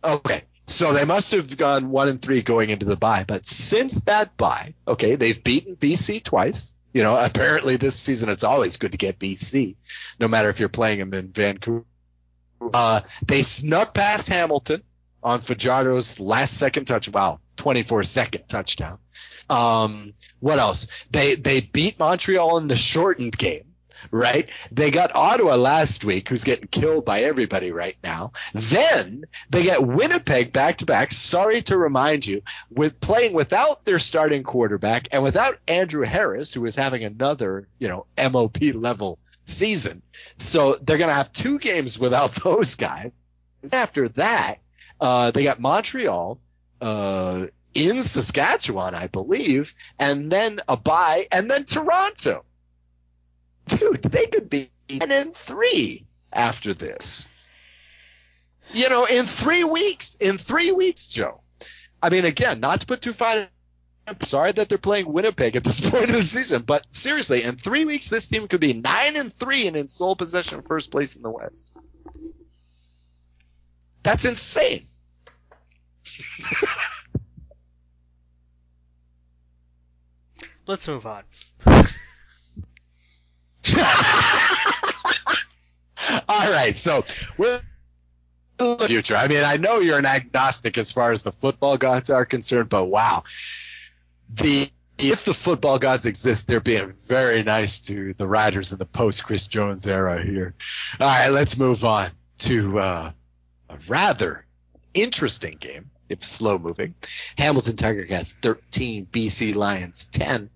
Okay, 0.03 0.43
so 0.67 0.95
they 0.95 1.05
must 1.05 1.33
have 1.33 1.55
gone 1.59 1.91
one 1.91 2.09
and 2.09 2.21
three 2.21 2.41
going 2.41 2.71
into 2.71 2.87
the 2.87 2.97
bye. 2.97 3.25
But 3.29 3.45
since 3.45 4.01
that 4.03 4.35
bye, 4.39 4.73
okay, 4.89 5.17
they've 5.17 5.45
beaten 5.45 5.77
BC 5.77 6.23
twice. 6.23 6.75
You 6.95 7.03
know, 7.03 7.17
apparently 7.23 7.77
this 7.77 7.97
season 7.97 8.31
it's 8.31 8.45
always 8.45 8.79
good 8.79 8.93
to 8.93 8.99
get 8.99 9.19
BC, 9.19 9.77
no 10.19 10.27
matter 10.27 10.49
if 10.49 10.59
you're 10.59 10.71
playing 10.71 11.01
them 11.01 11.13
in 11.13 11.29
Vancouver. 11.33 11.85
Uh, 12.73 13.03
they 13.27 13.43
snuck 13.43 13.93
past 13.93 14.31
Hamilton 14.31 14.83
on 15.23 15.41
Fajardo's 15.41 16.19
last 16.19 16.57
second 16.57 16.87
touch. 16.87 17.11
Wow, 17.11 17.41
24 17.57 18.05
second 18.05 18.49
touchdown. 18.49 18.99
Um, 19.51 20.13
what 20.41 20.59
else? 20.59 20.87
They 21.11 21.35
they 21.35 21.61
beat 21.61 21.99
Montreal 21.99 22.57
in 22.57 22.69
the 22.69 22.77
shortened 22.77 23.37
game, 23.37 23.72
right? 24.11 24.49
They 24.71 24.91
got 24.91 25.15
Ottawa 25.15 25.57
last 25.57 26.05
week, 26.05 26.29
who's 26.29 26.45
getting 26.45 26.69
killed 26.69 27.05
by 27.05 27.21
everybody 27.21 27.73
right 27.73 27.97
now. 28.03 28.33
Then 28.53 29.25
they 29.51 29.65
get 29.65 29.87
Winnipeg 29.87 30.53
back 30.53 30.77
to 30.79 30.87
back. 30.87 31.13
Sorry 31.13 31.63
to 31.63 31.77
remind 31.77 32.27
you, 32.27 32.43
with 32.71 33.01
playing 33.01 33.33
without 33.33 33.85
their 33.85 33.99
starting 33.99 34.43
quarterback 34.43 35.09
and 35.13 35.23
without 35.23 35.55
Andrew 35.69 36.05
Harris, 36.05 36.53
who 36.53 36.65
is 36.67 36.77
having 36.77 37.05
another, 37.05 37.69
you 37.79 37.89
know, 37.89 38.07
MOP 38.17 38.75
level 38.75 39.19
season. 39.45 40.03
So 40.37 40.75
they're 40.75 40.99
going 40.99 41.11
to 41.11 41.15
have 41.15 41.33
two 41.33 41.59
games 41.59 41.99
without 41.99 42.31
those 42.45 42.75
guys. 42.75 43.13
After 43.73 44.09
that, 44.11 44.57
uh, 45.01 45.31
they 45.31 45.45
got 45.45 45.61
Montreal, 45.61 46.41
uh, 46.81 47.47
in 47.75 48.03
Saskatchewan, 48.03 48.95
I 48.95 49.07
believe, 49.07 49.75
and 49.99 50.31
then 50.31 50.61
a 50.69 50.77
bye, 50.77 51.27
and 51.33 51.51
then 51.51 51.65
Toronto. 51.65 52.45
Dude, 53.67 54.03
they 54.03 54.27
could 54.27 54.51
be 54.51 54.71
10 54.89 55.11
and 55.11 55.35
3 55.35 56.05
after 56.33 56.75
this. 56.75 57.29
You 58.73 58.89
know, 58.89 59.05
in 59.05 59.27
three 59.27 59.65
weeks, 59.65 60.15
in 60.17 60.39
three 60.39 60.73
weeks, 60.73 61.09
Joe. 61.09 61.41
I 62.03 62.09
mean, 62.11 62.25
again, 62.25 62.61
not 62.61 62.81
to 62.81 62.87
put 62.87 63.03
too 63.03 63.13
fine. 63.13 63.49
I'm 64.07 64.21
sorry 64.23 64.53
that 64.53 64.69
they're 64.69 64.79
playing 64.79 65.13
Winnipeg 65.13 65.57
at 65.57 65.65
this 65.65 65.81
point 65.91 66.11
of 66.11 66.17
the 66.17 66.23
season, 66.23 66.63
but 66.63 66.87
seriously, 66.93 67.43
in 67.45 67.57
three 67.57 67.85
weeks, 67.85 68.09
this 68.09 68.29
team 68.29 68.49
could 68.49 68.61
be 68.61 68.73
nine 68.73 69.17
and 69.17 69.33
three 69.33 69.67
and 69.67 69.77
in 69.77 69.89
sole 69.89 70.17
possession 70.17 70.59
of 70.59 70.67
first 70.67 70.91
place 70.91 71.17
in 71.17 71.23
the 71.23 71.31
West. 71.31 71.73
That's 74.03 74.25
insane. 74.25 74.89
Let's 80.67 80.89
move 80.89 81.07
on. 81.07 81.23
All 86.29 86.51
right, 86.51 86.77
so 86.77 87.05
we're 87.37 87.61
in 88.59 88.77
the 88.77 88.85
future. 88.87 89.17
I 89.17 89.29
mean, 89.29 89.45
I 89.45 89.57
know 89.57 89.79
you're 89.79 89.99
an 89.99 90.07
agnostic 90.07 90.79
as 90.79 90.93
far 90.93 91.13
as 91.13 91.23
the 91.23 91.33
football 91.33 91.77
gods 91.77 92.11
are 92.11 92.25
concerned, 92.25 92.69
but 92.69 92.85
wow, 92.87 93.25
the 94.31 94.71
if 94.99 95.25
the 95.25 95.35
football 95.35 95.79
gods 95.79 96.07
exist, 96.07 96.47
they're 96.47 96.61
being 96.61 96.93
very 97.09 97.43
nice 97.43 97.81
to 97.81 98.15
the 98.15 98.27
Riders 98.27 98.73
in 98.73 98.79
the 98.79 98.87
post 98.87 99.25
Chris 99.25 99.47
Jones 99.47 99.87
era 99.87 100.23
here. 100.23 100.55
All 101.01 101.09
right, 101.09 101.29
let's 101.29 101.59
move 101.59 101.85
on 101.85 102.09
to 102.39 102.79
uh, 102.79 103.13
a 103.69 103.77
rather 103.89 104.45
interesting 104.95 105.57
game, 105.59 105.91
if 106.09 106.25
slow 106.25 106.59
moving. 106.59 106.95
Hamilton 107.37 107.77
Tiger 107.77 108.05
Cats 108.05 108.33
13, 108.41 109.07
BC 109.07 109.55
Lions 109.55 110.05
10. 110.05 110.51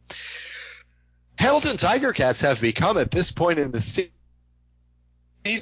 Hamilton 1.38 1.76
Tiger 1.76 2.12
Cats 2.12 2.42
have 2.42 2.60
become 2.60 2.98
at 2.98 3.10
this 3.10 3.30
point 3.30 3.58
in 3.58 3.70
the 3.70 3.80
season 3.80 4.12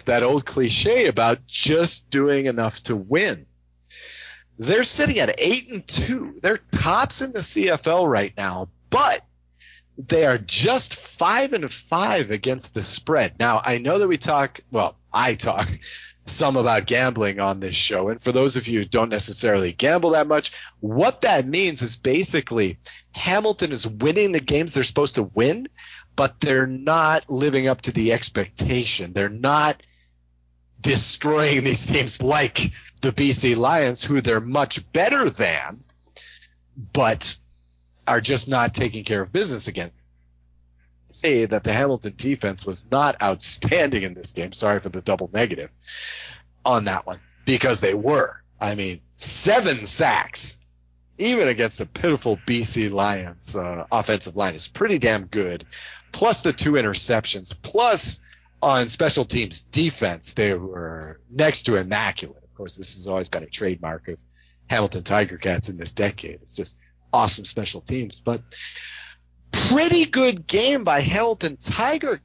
that 0.07 0.23
old 0.23 0.45
cliche 0.45 1.07
about 1.07 1.47
just 1.47 2.11
doing 2.11 2.47
enough 2.47 2.83
to 2.85 2.97
win. 2.97 3.47
They're 4.59 4.85
sitting 4.85 5.19
at 5.19 5.41
eight 5.41 5.71
and 5.71 5.87
two. 5.87 6.37
They're 6.41 6.61
tops 6.73 7.23
in 7.23 7.33
the 7.33 7.41
CFL 7.41 8.11
right 8.11 8.33
now, 8.37 8.69
but 8.91 9.21
they 9.97 10.27
are 10.27 10.39
just 10.39 10.95
five 10.95 11.53
and 11.53 11.71
five 11.71 12.31
against 12.31 12.75
the 12.75 12.83
spread. 12.83 13.39
Now 13.39 13.61
I 13.65 13.79
know 13.79 13.99
that 13.99 14.09
we 14.09 14.17
talk, 14.17 14.61
well, 14.71 14.97
I 15.13 15.35
talk 15.35 15.69
some 16.25 16.57
about 16.57 16.87
gambling 16.87 17.39
on 17.39 17.61
this 17.61 17.77
show, 17.77 18.09
and 18.09 18.21
for 18.21 18.33
those 18.33 18.57
of 18.57 18.67
you 18.67 18.81
who 18.81 18.85
don't 18.87 19.11
necessarily 19.11 19.73
gamble 19.73 20.11
that 20.11 20.27
much, 20.27 20.53
what 20.81 21.21
that 21.23 21.47
means 21.47 21.83
is 21.83 21.97
basically 21.97 22.79
Hamilton 23.13 23.73
is 23.73 23.87
winning 23.87 24.33
the 24.33 24.41
games 24.41 24.75
they're 24.75 24.85
supposed 24.85 25.17
to 25.17 25.23
win, 25.23 25.69
but 26.17 26.41
they're 26.41 26.67
not 26.67 27.31
living 27.31 27.67
up 27.67 27.83
to 27.83 27.93
the 27.93 28.13
expectation. 28.13 29.13
They're 29.13 29.29
not 29.29 29.83
destroying 30.81 31.65
these 31.65 31.87
teams 31.87 32.23
like 32.23 32.57
the 33.01 33.13
BC 33.13 33.57
Lions, 33.57 34.05
who 34.05 34.21
they're 34.21 34.41
much 34.41 34.93
better 34.93 35.29
than, 35.31 35.83
but 36.77 37.37
are 38.07 38.21
just 38.21 38.49
not 38.49 38.75
taking 38.75 39.05
care 39.05 39.21
of 39.21 39.33
business 39.33 39.69
again. 39.69 39.91
Say 41.11 41.45
that 41.45 41.65
the 41.65 41.73
Hamilton 41.73 42.15
defense 42.17 42.67
was 42.67 42.91
not 42.91 43.23
outstanding 43.23 44.03
in 44.03 44.15
this 44.15 44.33
game. 44.33 44.53
Sorry 44.53 44.81
for 44.81 44.89
the 44.89 45.01
double 45.01 45.31
negative 45.33 45.73
on 46.65 46.85
that 46.85 47.07
one 47.07 47.21
because 47.45 47.81
they 47.81 47.95
were. 47.95 48.43
I 48.61 48.75
mean, 48.75 49.01
seven 49.17 49.87
sacks, 49.87 50.59
even 51.19 51.49
against 51.49 51.81
a 51.81 51.87
pitiful 51.87 52.37
BC 52.47 52.91
Lions 52.91 53.57
uh, 53.57 53.87
offensive 53.91 54.37
line, 54.37 54.55
is 54.55 54.69
pretty 54.69 54.99
damn 54.99 55.27
good. 55.27 55.65
Plus 56.13 56.43
the 56.43 56.53
two 56.53 56.73
interceptions, 56.73 57.55
plus 57.63 58.21
on 58.63 58.89
special 58.89 59.25
teams 59.25 59.63
defense, 59.63 60.33
they 60.33 60.55
were 60.55 61.21
next 61.31 61.65
to 61.65 61.77
immaculate. 61.77 62.43
Of 62.45 62.55
course, 62.55 62.77
this 62.77 62.95
has 62.97 63.09
always 63.09 63.29
been 63.29 63.43
a 63.43 63.49
trademark 63.49 64.09
of 64.09 64.21
Hamilton 64.69 65.03
Tiger 65.03 65.39
Cats 65.39 65.69
in 65.69 65.77
this 65.77 65.93
decade. 65.93 66.41
It's 66.43 66.57
just 66.57 66.81
awesome 67.13 67.45
special 67.45 67.81
teams, 67.81 68.21
but 68.21 68.43
pretty 69.53 70.05
good 70.07 70.47
game 70.47 70.85
by 70.85 71.01
Hamilton 71.01 71.57
Tiger. 71.57 72.21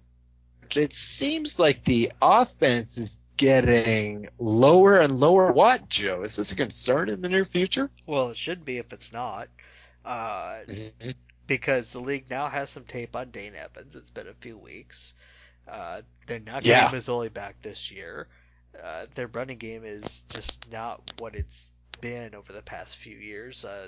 It 0.76 0.94
seems 0.94 1.60
like 1.60 1.84
the 1.84 2.12
offense 2.22 2.98
is 2.98 3.18
getting 3.40 4.28
lower 4.38 5.00
and 5.00 5.18
lower. 5.18 5.52
What, 5.52 5.90
Joe? 5.90 6.24
Is 6.24 6.36
this 6.36 6.52
a 6.52 6.56
concern 6.56 7.10
in 7.10 7.22
the 7.22 7.30
near 7.30 7.46
future? 7.46 7.90
Well, 8.06 8.30
it 8.30 8.38
should 8.38 8.66
be 8.66 8.78
if 8.78 8.92
it's 8.94 9.14
not. 9.14 9.48
Uh, 10.06 10.60
because 11.48 11.94
the 11.94 12.02
league 12.02 12.30
now 12.30 12.50
has 12.50 12.70
some 12.70 12.84
tape 12.84 13.16
on 13.16 13.32
Dane 13.32 13.56
Evans. 13.56 13.96
It's 13.96 14.12
been 14.12 14.28
a 14.28 14.34
few 14.34 14.58
weeks. 14.58 15.14
Uh, 15.68 16.02
their 16.28 16.40
not 16.40 16.66
Yeah. 16.66 16.90
game 16.90 16.98
is 16.98 17.10
only 17.10 17.30
back 17.30 17.62
this 17.62 17.92
year. 17.92 18.28
Uh, 18.82 19.06
their 19.16 19.28
running 19.28 19.58
game 19.58 19.84
is 19.86 20.24
just 20.30 20.70
not 20.72 21.02
what 21.18 21.34
it's 21.36 21.70
been 22.02 22.36
over 22.36 22.54
the 22.54 22.62
past 22.62 22.98
few 22.98 23.16
years. 23.18 23.66
Uh, 23.66 23.88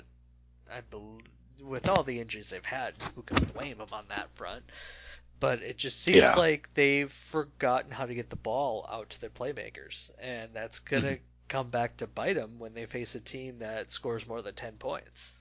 I 0.72 0.80
bel 0.90 1.18
with 1.60 1.88
all 1.88 2.02
the 2.02 2.20
injuries 2.20 2.50
they've 2.50 2.64
had, 2.64 2.94
who 3.14 3.22
can 3.22 3.44
blame 3.54 3.78
them 3.78 3.88
on 3.92 4.04
that 4.08 4.28
front? 4.34 4.64
But 5.42 5.60
it 5.60 5.76
just 5.76 6.00
seems 6.00 6.18
Yeah. 6.18 6.34
like 6.36 6.68
they've 6.74 7.10
forgotten 7.12 7.90
how 7.90 8.06
to 8.06 8.14
get 8.14 8.30
the 8.30 8.36
ball 8.36 8.88
out 8.88 9.10
to 9.10 9.20
their 9.20 9.28
playmakers, 9.28 10.12
and 10.20 10.50
that's 10.54 10.78
gonna 10.78 11.02
Mm-hmm. 11.02 11.22
come 11.48 11.68
back 11.68 11.96
to 11.96 12.06
bite 12.06 12.36
them 12.36 12.60
when 12.60 12.74
they 12.74 12.86
face 12.86 13.16
a 13.16 13.20
team 13.20 13.58
that 13.58 13.90
scores 13.90 14.24
more 14.26 14.40
than 14.40 14.54
ten 14.54 14.74
points. 14.74 15.34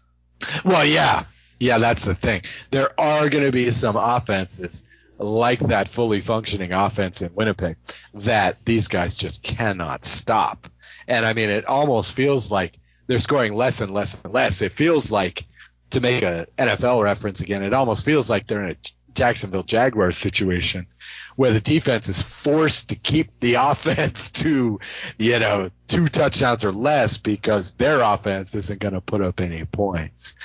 Well, 0.65 0.83
yeah. 0.83 1.25
Yeah, 1.59 1.77
that's 1.77 2.03
the 2.03 2.15
thing. 2.15 2.41
There 2.71 2.99
are 2.99 3.29
going 3.29 3.45
to 3.45 3.51
be 3.51 3.69
some 3.69 3.95
offenses 3.95 4.83
like 5.19 5.59
that 5.59 5.87
fully 5.87 6.19
functioning 6.19 6.73
offense 6.73 7.21
in 7.21 7.35
Winnipeg 7.35 7.77
that 8.15 8.65
these 8.65 8.87
guys 8.87 9.15
just 9.15 9.43
cannot 9.43 10.03
stop. 10.03 10.65
And 11.07 11.23
I 11.27 11.33
mean, 11.33 11.49
it 11.51 11.65
almost 11.65 12.13
feels 12.13 12.49
like 12.49 12.73
they're 13.05 13.19
scoring 13.19 13.53
less 13.53 13.81
and 13.81 13.93
less 13.93 14.19
and 14.23 14.33
less. 14.33 14.63
It 14.63 14.71
feels 14.71 15.11
like, 15.11 15.45
to 15.91 15.99
make 16.01 16.23
a 16.23 16.47
NFL 16.57 17.03
reference 17.03 17.41
again, 17.41 17.61
it 17.61 17.73
almost 17.75 18.03
feels 18.03 18.27
like 18.31 18.47
they're 18.47 18.63
in 18.63 18.71
a 18.71 18.75
Jacksonville 19.13 19.63
Jaguars 19.63 20.17
situation 20.17 20.87
where 21.35 21.53
the 21.53 21.61
defense 21.61 22.09
is 22.09 22.21
forced 22.21 22.89
to 22.89 22.95
keep 22.95 23.39
the 23.39 23.53
offense 23.59 24.31
to, 24.31 24.79
you 25.17 25.39
know, 25.39 25.71
two 25.87 26.07
touchdowns 26.07 26.63
or 26.63 26.71
less 26.71 27.17
because 27.17 27.71
their 27.73 28.01
offense 28.01 28.55
isn't 28.55 28.79
going 28.79 28.93
to 28.93 29.01
put 29.01 29.21
up 29.21 29.41
any 29.41 29.65
points. 29.65 30.35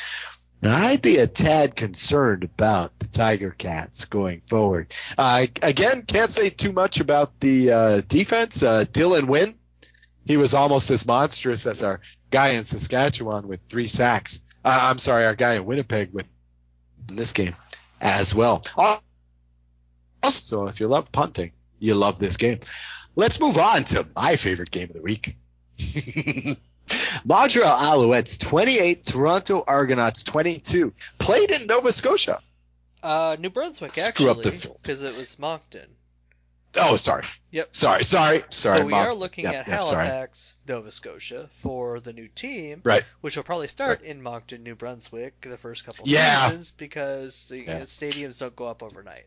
Now, 0.62 0.74
I'd 0.74 1.02
be 1.02 1.18
a 1.18 1.26
tad 1.26 1.76
concerned 1.76 2.44
about 2.44 2.98
the 2.98 3.06
Tiger 3.06 3.50
Cats 3.50 4.06
going 4.06 4.40
forward. 4.40 4.92
Uh, 5.18 5.46
again, 5.62 6.02
can't 6.02 6.30
say 6.30 6.48
too 6.48 6.72
much 6.72 6.98
about 6.98 7.38
the 7.40 7.72
uh, 7.72 8.02
defense. 8.08 8.62
Uh, 8.62 8.84
Dylan 8.84 9.26
Wynn, 9.26 9.54
he 10.24 10.38
was 10.38 10.54
almost 10.54 10.90
as 10.90 11.06
monstrous 11.06 11.66
as 11.66 11.82
our 11.82 12.00
guy 12.30 12.50
in 12.50 12.64
Saskatchewan 12.64 13.46
with 13.48 13.60
three 13.62 13.86
sacks. 13.86 14.40
Uh, 14.64 14.78
I'm 14.90 14.98
sorry, 14.98 15.26
our 15.26 15.34
guy 15.34 15.54
in 15.54 15.66
Winnipeg 15.66 16.12
with 16.12 16.26
in 17.10 17.16
this 17.16 17.32
game 17.32 17.54
as 18.00 18.34
well. 18.34 18.64
So 20.28 20.66
if 20.66 20.80
you 20.80 20.88
love 20.88 21.12
punting, 21.12 21.52
you 21.78 21.94
love 21.94 22.18
this 22.18 22.36
game. 22.36 22.60
Let's 23.14 23.40
move 23.40 23.58
on 23.58 23.84
to 23.84 24.06
my 24.14 24.36
favorite 24.36 24.70
game 24.70 24.90
of 24.90 24.94
the 24.94 25.02
week. 25.02 25.36
Montreal 27.24 27.78
Alouettes 27.78 28.38
28, 28.38 29.04
Toronto 29.04 29.64
Argonauts 29.66 30.22
22. 30.22 30.92
Played 31.18 31.50
in 31.50 31.66
Nova 31.66 31.92
Scotia. 31.92 32.40
Uh, 33.02 33.36
New 33.38 33.50
Brunswick 33.50 33.94
Screw 33.94 34.04
actually, 34.08 34.28
up 34.30 34.42
the 34.42 34.50
field. 34.50 34.78
because 34.82 35.02
it 35.02 35.16
was 35.16 35.38
Moncton. 35.38 35.88
Oh, 36.78 36.96
sorry. 36.96 37.26
Yep. 37.52 37.68
Sorry, 37.74 38.04
sorry, 38.04 38.44
sorry. 38.50 38.78
but 38.78 38.86
we 38.86 38.92
Mon- 38.92 39.06
are 39.08 39.14
looking 39.14 39.44
Yep, 39.44 39.54
at 39.54 39.68
yep, 39.68 39.82
sorry. 39.84 40.06
Halifax, 40.06 40.58
Nova 40.68 40.90
Scotia 40.90 41.48
for 41.62 42.00
the 42.00 42.12
new 42.12 42.28
team, 42.28 42.80
Right. 42.84 43.04
which 43.20 43.36
will 43.36 43.44
probably 43.44 43.68
start 43.68 44.02
in 44.02 44.22
Moncton, 44.22 44.62
New 44.62 44.74
Brunswick, 44.74 45.40
the 45.40 45.56
first 45.56 45.84
couple 45.86 46.04
Yeah. 46.06 46.48
seasons 46.48 46.70
because 46.72 47.48
the 47.48 47.62
Yeah. 47.62 47.80
stadiums 47.82 48.38
don't 48.38 48.54
go 48.54 48.66
up 48.66 48.82
overnight. 48.82 49.26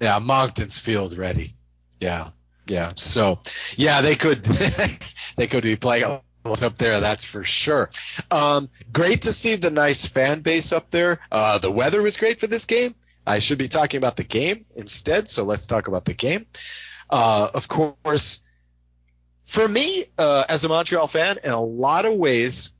Yeah, 0.00 0.18
Moncton's 0.18 0.78
field 0.78 1.16
ready. 1.16 1.54
Yeah, 2.00 2.30
yeah. 2.66 2.92
So, 2.96 3.38
yeah, 3.76 4.00
they 4.00 4.16
could 4.16 4.42
they 5.36 5.46
could 5.46 5.62
be 5.62 5.76
playing 5.76 6.04
up 6.04 6.74
there. 6.76 6.98
That's 7.00 7.24
for 7.24 7.44
sure. 7.44 7.88
Um, 8.30 8.68
great 8.92 9.22
to 9.22 9.32
see 9.32 9.54
the 9.56 9.70
nice 9.70 10.04
fan 10.04 10.40
base 10.40 10.72
up 10.72 10.90
there. 10.90 11.20
Uh, 11.30 11.58
the 11.58 11.70
weather 11.70 12.02
was 12.02 12.16
great 12.16 12.40
for 12.40 12.46
this 12.48 12.64
game. 12.64 12.94
I 13.26 13.38
should 13.38 13.58
be 13.58 13.68
talking 13.68 13.98
about 13.98 14.16
the 14.16 14.24
game 14.24 14.66
instead. 14.74 15.28
So 15.28 15.44
let's 15.44 15.66
talk 15.66 15.88
about 15.88 16.04
the 16.04 16.14
game. 16.14 16.46
Uh, 17.08 17.48
of 17.54 17.68
course, 17.68 18.40
for 19.44 19.66
me 19.66 20.06
uh, 20.18 20.44
as 20.48 20.64
a 20.64 20.68
Montreal 20.68 21.06
fan, 21.06 21.38
in 21.44 21.52
a 21.52 21.60
lot 21.60 22.04
of 22.04 22.14
ways, 22.14 22.70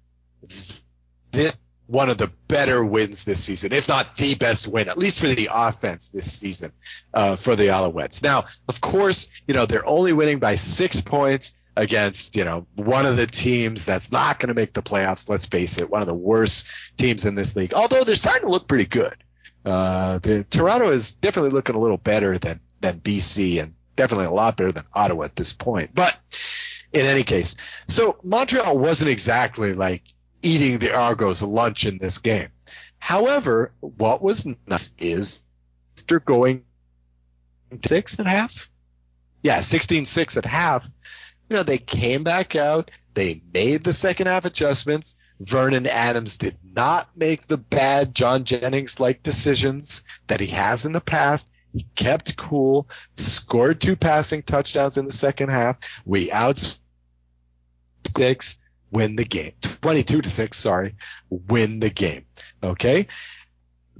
this 1.30 1.60
one 1.86 2.08
of 2.08 2.16
the 2.16 2.32
better 2.48 2.82
wins 2.82 3.24
this 3.24 3.44
season, 3.44 3.72
if 3.72 3.88
not 3.88 4.16
the 4.16 4.34
best 4.34 4.66
win, 4.66 4.88
at 4.88 4.96
least 4.96 5.20
for 5.20 5.26
the 5.26 5.50
offense 5.52 6.08
this 6.08 6.32
season 6.32 6.72
uh, 7.12 7.36
for 7.36 7.54
the 7.56 7.66
Alouettes. 7.66 8.22
Now, 8.22 8.44
of 8.68 8.80
course, 8.80 9.42
you 9.46 9.54
know 9.54 9.66
they're 9.66 9.86
only 9.86 10.12
winning 10.12 10.38
by 10.38 10.54
six 10.54 11.00
points 11.00 11.66
against 11.76 12.36
you 12.36 12.44
know 12.44 12.66
one 12.74 13.06
of 13.06 13.16
the 13.16 13.26
teams 13.26 13.84
that's 13.84 14.10
not 14.10 14.38
going 14.38 14.48
to 14.48 14.54
make 14.54 14.72
the 14.72 14.82
playoffs. 14.82 15.28
Let's 15.28 15.46
face 15.46 15.78
it, 15.78 15.90
one 15.90 16.00
of 16.00 16.06
the 16.06 16.14
worst 16.14 16.66
teams 16.96 17.26
in 17.26 17.34
this 17.34 17.54
league. 17.56 17.74
Although 17.74 18.04
they're 18.04 18.14
starting 18.14 18.44
to 18.44 18.50
look 18.50 18.66
pretty 18.66 18.86
good. 18.86 19.14
Uh, 19.64 20.18
the 20.18 20.44
Toronto 20.44 20.90
is 20.90 21.12
definitely 21.12 21.50
looking 21.50 21.76
a 21.76 21.80
little 21.80 21.96
better 21.96 22.38
than 22.38 22.60
than 22.80 23.00
BC 23.00 23.62
and 23.62 23.74
definitely 23.94 24.26
a 24.26 24.30
lot 24.30 24.56
better 24.56 24.72
than 24.72 24.84
Ottawa 24.92 25.24
at 25.24 25.36
this 25.36 25.52
point. 25.52 25.94
But 25.94 26.16
in 26.92 27.06
any 27.06 27.22
case, 27.22 27.56
so 27.86 28.18
Montreal 28.24 28.76
wasn't 28.76 29.10
exactly 29.10 29.74
like 29.74 30.02
eating 30.42 30.78
the 30.78 30.94
Argos 30.94 31.42
lunch 31.42 31.86
in 31.86 31.98
this 31.98 32.18
game. 32.18 32.48
However, 32.98 33.72
what 33.80 34.22
was 34.22 34.46
nice 34.66 34.90
is 34.98 35.44
after 35.98 36.20
going 36.20 36.64
six 37.86 38.18
and 38.18 38.28
a 38.28 38.30
half. 38.30 38.70
yeah, 39.42 39.58
16-6 39.58 40.36
at 40.36 40.44
half, 40.44 40.86
you 41.52 41.58
know, 41.58 41.64
they 41.64 41.76
came 41.76 42.24
back 42.24 42.56
out, 42.56 42.90
they 43.12 43.42
made 43.52 43.84
the 43.84 43.92
second 43.92 44.26
half 44.26 44.46
adjustments. 44.46 45.16
Vernon 45.38 45.86
Adams 45.86 46.38
did 46.38 46.56
not 46.64 47.14
make 47.14 47.42
the 47.42 47.58
bad 47.58 48.14
John 48.14 48.44
Jennings 48.44 48.98
like 48.98 49.22
decisions 49.22 50.02
that 50.28 50.40
he 50.40 50.46
has 50.46 50.86
in 50.86 50.92
the 50.92 51.00
past. 51.02 51.52
He 51.74 51.84
kept 51.94 52.38
cool, 52.38 52.88
scored 53.12 53.82
two 53.82 53.96
passing 53.96 54.40
touchdowns 54.42 54.96
in 54.96 55.04
the 55.04 55.12
second 55.12 55.50
half. 55.50 55.76
We 56.06 56.32
out 56.32 56.78
six, 58.16 58.56
win 58.90 59.16
the 59.16 59.24
game. 59.24 59.52
22 59.82 60.22
to 60.22 60.30
6, 60.30 60.56
sorry, 60.56 60.94
win 61.28 61.80
the 61.80 61.90
game. 61.90 62.24
Okay? 62.62 63.08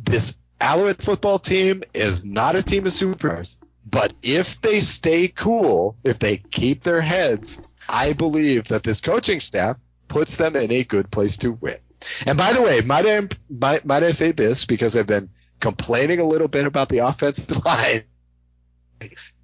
This 0.00 0.38
Alouette 0.58 1.02
football 1.02 1.38
team 1.38 1.82
is 1.92 2.24
not 2.24 2.56
a 2.56 2.62
team 2.62 2.86
of 2.86 2.92
superstars, 2.92 3.58
but 3.84 4.14
if 4.22 4.60
they 4.60 4.80
stay 4.80 5.28
cool, 5.28 5.96
if 6.04 6.18
they 6.18 6.36
keep 6.36 6.82
their 6.82 7.00
heads, 7.00 7.60
I 7.88 8.12
believe 8.12 8.68
that 8.68 8.82
this 8.82 9.00
coaching 9.00 9.40
staff 9.40 9.76
puts 10.08 10.36
them 10.36 10.56
in 10.56 10.70
a 10.70 10.84
good 10.84 11.10
place 11.10 11.38
to 11.38 11.52
win. 11.52 11.78
And 12.26 12.36
by 12.36 12.52
the 12.52 12.62
way, 12.62 12.80
might 12.80 13.06
I, 13.06 13.28
might, 13.48 13.84
might 13.84 14.02
I 14.02 14.12
say 14.12 14.32
this 14.32 14.64
because 14.64 14.96
I've 14.96 15.06
been 15.06 15.30
complaining 15.60 16.18
a 16.18 16.24
little 16.24 16.48
bit 16.48 16.66
about 16.66 16.88
the 16.88 16.98
offensive 16.98 17.64
line. 17.64 18.02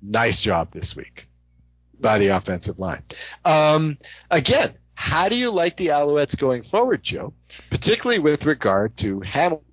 nice 0.02 0.40
job 0.42 0.70
this 0.70 0.94
week 0.96 1.28
by 1.98 2.18
the 2.18 2.28
offensive 2.28 2.78
line. 2.78 3.02
Um, 3.44 3.98
again, 4.30 4.74
how 4.94 5.28
do 5.28 5.36
you 5.36 5.50
like 5.50 5.76
the 5.76 5.88
Alouettes 5.88 6.36
going 6.36 6.62
forward, 6.62 7.02
Joe? 7.02 7.32
Particularly 7.70 8.18
with 8.18 8.46
regard 8.46 8.96
to 8.98 9.20
Hamilton 9.20 9.64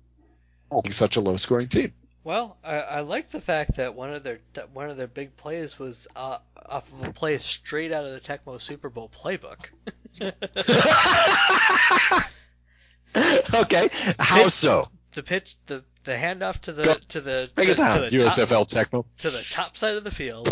such 0.90 1.16
a 1.16 1.20
low 1.20 1.36
scoring 1.36 1.68
team. 1.68 1.92
Well, 2.26 2.56
I, 2.64 2.78
I 2.80 3.00
like 3.02 3.30
the 3.30 3.40
fact 3.40 3.76
that 3.76 3.94
one 3.94 4.12
of 4.12 4.24
their 4.24 4.38
one 4.72 4.90
of 4.90 4.96
their 4.96 5.06
big 5.06 5.36
plays 5.36 5.78
was 5.78 6.08
uh, 6.16 6.38
off 6.68 6.92
of 6.92 7.04
a 7.04 7.12
play 7.12 7.38
straight 7.38 7.92
out 7.92 8.04
of 8.04 8.14
the 8.14 8.18
Tecmo 8.18 8.60
Super 8.60 8.90
Bowl 8.90 9.08
playbook. 9.08 9.66
okay. 13.54 13.88
How 14.18 14.42
Pitch- 14.42 14.52
so? 14.52 14.88
the 15.14 15.22
pitch, 15.22 15.54
the 15.66 15.84
the 16.02 16.16
handoff 16.16 16.58
to 16.62 16.72
the 16.72 16.82
Go. 16.82 16.94
to 17.10 17.20
the 17.20 17.48
Break 17.54 17.68
to, 17.68 17.72
it 17.74 17.76
down. 17.76 18.02
to 18.02 18.10
the 18.10 18.18
top, 18.18 18.32
USFL 18.38 18.66
Tecmo. 18.66 19.04
to 19.18 19.30
the 19.30 19.48
top 19.52 19.76
side 19.76 19.94
of 19.96 20.02
the 20.02 20.10
field. 20.10 20.48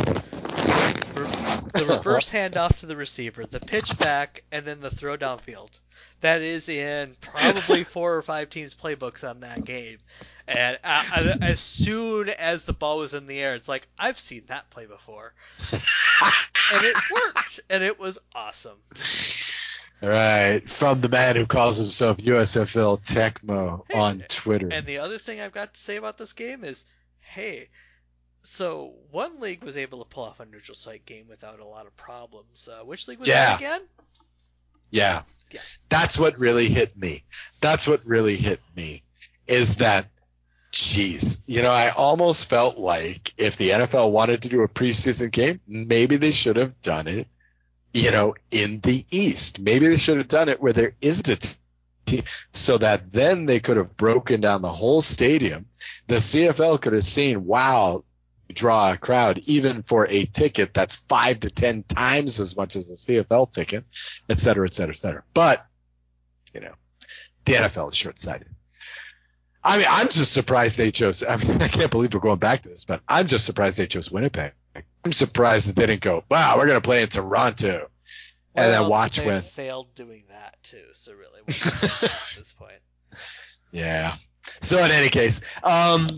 The 1.75 1.85
reverse 1.97 2.31
handoff 2.31 2.77
to 2.79 2.87
the 2.87 2.97
receiver, 2.97 3.45
the 3.47 3.61
pitch 3.61 3.99
back, 3.99 4.45
and 4.53 4.65
then 4.65 4.81
the 4.81 4.91
throw 4.91 5.17
downfield. 5.17 5.81
That 6.21 6.41
is 6.41 6.69
in 6.69 7.17
probably 7.21 7.85
four 7.85 8.15
or 8.15 8.23
five 8.23 8.49
teams' 8.49 8.75
playbooks 8.75 9.29
on 9.29 9.41
that 9.41 9.65
game. 9.65 9.99
And 10.47 10.79
uh, 10.85 11.35
as 11.43 11.61
soon 11.61 12.29
as 12.29 12.63
the 12.63 12.73
ball 12.73 12.99
was 12.99 13.13
in 13.13 13.27
the 13.27 13.39
air, 13.41 13.55
it's 13.57 13.69
like 13.69 13.89
I've 13.99 14.21
seen 14.21 14.45
that 14.47 14.71
play 14.71 14.87
before, 14.87 15.35
and 15.73 16.85
it 16.85 16.97
worked, 17.13 17.61
and 17.69 17.83
it 17.83 17.99
was 17.99 18.19
awesome. 18.35 18.79
Right. 20.01 20.69
From 20.69 21.01
the 21.01 21.09
man 21.09 21.37
who 21.37 21.47
calls 21.47 21.79
himself 21.79 22.19
USFL 22.19 23.01
Tecmo 23.01 23.83
Hey, 23.89 23.99
on 23.99 24.25
Twitter. 24.29 24.69
And 24.71 24.87
the 24.87 24.99
other 24.99 25.19
thing 25.19 25.41
I've 25.41 25.53
got 25.53 25.75
to 25.75 25.81
say 25.81 25.97
about 25.97 26.19
this 26.19 26.35
game 26.35 26.63
is, 26.63 26.85
hey, 27.21 27.69
so 28.45 28.93
one 29.11 29.41
league 29.41 29.65
was 29.65 29.77
able 29.77 29.99
to 29.99 30.05
pull 30.09 30.25
off 30.25 30.39
a 30.41 30.45
neutral 30.45 30.75
site 30.77 31.05
game 31.07 31.27
without 31.29 31.59
a 31.61 31.65
lot 31.65 31.87
of 31.87 31.97
problems. 31.97 32.69
Uh, 32.71 32.85
which 32.85 33.09
league 33.09 33.19
was 33.19 33.29
Yeah. 33.29 33.51
that 33.51 33.57
again? 33.59 33.83
Yeah. 34.91 35.23
Yeah. 35.51 35.61
That's 35.89 36.19
what 36.19 36.39
really 36.39 36.69
hit 36.69 36.97
me. 36.97 37.25
That's 37.61 37.87
what 37.89 38.05
really 38.07 38.37
hit 38.37 38.61
me 38.77 39.03
is 39.47 39.77
that, 39.77 40.09
jeez, 40.73 41.41
you 41.47 41.63
know, 41.63 41.71
I 41.73 41.91
almost 41.91 42.49
felt 42.49 42.79
like 42.79 43.33
if 43.39 43.57
the 43.57 43.71
NFL 43.71 44.11
wanted 44.11 44.43
to 44.43 44.49
do 44.49 44.63
a 44.63 44.69
preseason 44.69 45.31
game, 45.31 45.61
maybe 45.67 46.17
they 46.17 46.33
should 46.33 46.57
have 46.57 46.81
done 46.81 47.09
it, 47.09 47.29
you 47.93 48.11
know, 48.11 48.35
in 48.51 48.81
the 48.81 49.05
East. 49.11 49.61
Maybe 49.61 49.87
they 49.89 49.97
should 49.97 50.17
have 50.19 50.29
done 50.29 50.49
it 50.49 50.61
where 50.61 50.73
there 50.73 50.95
isn't 51.01 51.29
a 51.29 51.57
team 52.11 52.23
so 52.53 52.79
that 52.79 53.11
then 53.11 53.47
they 53.47 53.61
could 53.61 53.77
have 53.77 53.97
broken 53.97 54.41
down 54.41 54.63
the 54.63 54.73
whole 54.73 55.03
stadium. 55.03 55.67
The 56.09 56.17
CFL 56.17 56.81
could 56.81 56.93
have 56.95 57.05
seen, 57.05 57.45
wow, 57.45 58.05
draw 58.53 58.93
a 58.93 58.97
crowd 58.97 59.39
even 59.47 59.83
for 59.83 60.07
a 60.09 60.25
ticket 60.27 60.75
that's 60.75 60.95
five 60.95 61.41
to 61.41 61.51
ten 61.51 61.83
times 61.83 62.41
as 62.41 62.57
much 62.57 62.77
as 62.77 62.91
a 62.91 62.95
CFL 62.95 63.51
ticket, 63.51 63.85
et 64.29 64.39
cetera, 64.39 64.67
et 64.67 64.75
cetera, 64.75 64.93
et 64.95 64.99
cetera. 64.99 65.23
But, 65.33 65.65
you 66.53 66.61
know, 66.61 66.75
the 67.45 67.53
NFL 67.55 67.91
is 67.91 67.97
short 67.97 68.19
sighted. 68.19 68.49
I 69.63 69.79
mean, 69.79 69.87
I'm 69.89 70.09
just 70.09 70.33
surprised 70.33 70.77
they 70.77 70.91
chose, 70.91 71.23
I 71.23 71.37
mean, 71.37 71.63
I 71.63 71.69
can't 71.69 71.91
believe 71.91 72.13
we're 72.15 72.21
going 72.21 72.39
back 72.39 72.63
to 72.63 72.69
this, 72.69 72.85
but 72.85 73.01
I'm 73.09 73.27
just 73.27 73.47
surprised 73.47 73.79
they 73.79 73.87
chose 73.87 74.11
Winnipeg. 74.11 74.53
I'm 75.05 75.13
surprised 75.13 75.69
that 75.69 75.77
they 75.77 75.87
didn't 75.87 76.03
go, 76.03 76.25
wow, 76.31 76.57
we're 76.57 76.67
going 76.67 76.81
to 76.81 76.85
play 76.87 77.03
in 77.03 77.09
Toronto. 77.09 77.89
And 78.55 78.73
then 78.73 78.83
Well, 78.83 78.91
watch 78.91 79.17
they 79.17 79.27
when. 79.27 79.43
failed 79.43 79.95
doing 79.95 80.25
that 80.29 80.57
too. 80.63 80.85
So 80.95 81.13
really, 81.13 81.41
what's 81.45 81.81
the 81.81 81.89
point 81.89 82.03
at 82.05 82.35
this 82.37 82.53
point? 82.53 82.73
Yeah. 83.73 84.15
So 84.61 84.83
in 84.85 84.91
any 84.91 85.09
case, 85.09 85.41
um, 85.63 86.09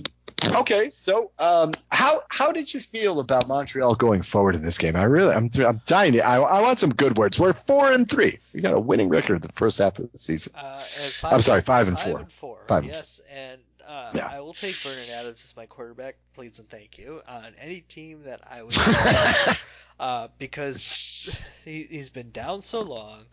okay. 0.46 0.90
So 0.90 1.30
um, 1.38 1.72
how 1.90 2.20
how 2.30 2.52
did 2.52 2.72
you 2.72 2.80
feel 2.80 3.20
about 3.20 3.48
Montreal 3.48 3.94
going 3.94 4.22
forward 4.22 4.54
in 4.54 4.62
this 4.62 4.78
game? 4.78 4.96
I 4.96 5.04
really, 5.04 5.34
I'm 5.34 5.50
I'm 5.58 5.78
dying. 5.84 6.14
To, 6.14 6.26
I, 6.26 6.40
I 6.40 6.60
want 6.62 6.78
some 6.78 6.90
good 6.90 7.16
words. 7.16 7.38
We're 7.38 7.52
four 7.52 7.92
and 7.92 8.08
three. 8.08 8.38
We 8.52 8.60
got 8.60 8.74
a 8.74 8.80
winning 8.80 9.08
record 9.08 9.42
the 9.42 9.52
first 9.52 9.78
half 9.78 9.98
of 9.98 10.10
the 10.10 10.18
season. 10.18 10.52
Uh, 10.56 10.82
I'm 11.24 11.42
sorry, 11.42 11.60
five 11.60 11.88
and 11.88 11.98
five 11.98 12.06
four. 12.06 12.18
And 12.20 12.32
four. 12.32 12.58
Five 12.66 12.84
and 12.84 12.92
yes, 12.92 13.20
and 13.32 13.60
uh, 13.86 14.10
Yeah. 14.14 14.26
I 14.26 14.40
will 14.40 14.54
take 14.54 14.74
Vernon 14.74 15.20
Adams 15.20 15.44
as 15.44 15.54
my 15.56 15.66
quarterback, 15.66 16.16
please 16.34 16.58
and 16.58 16.68
thank 16.68 16.98
you, 16.98 17.22
on 17.26 17.52
any 17.60 17.80
team 17.82 18.24
that 18.24 18.40
I 18.48 18.62
would. 18.62 18.76
uh, 20.00 20.28
because 20.38 21.38
he, 21.64 21.86
he's 21.88 22.10
been 22.10 22.30
down 22.30 22.62
so 22.62 22.80
long, 22.80 23.24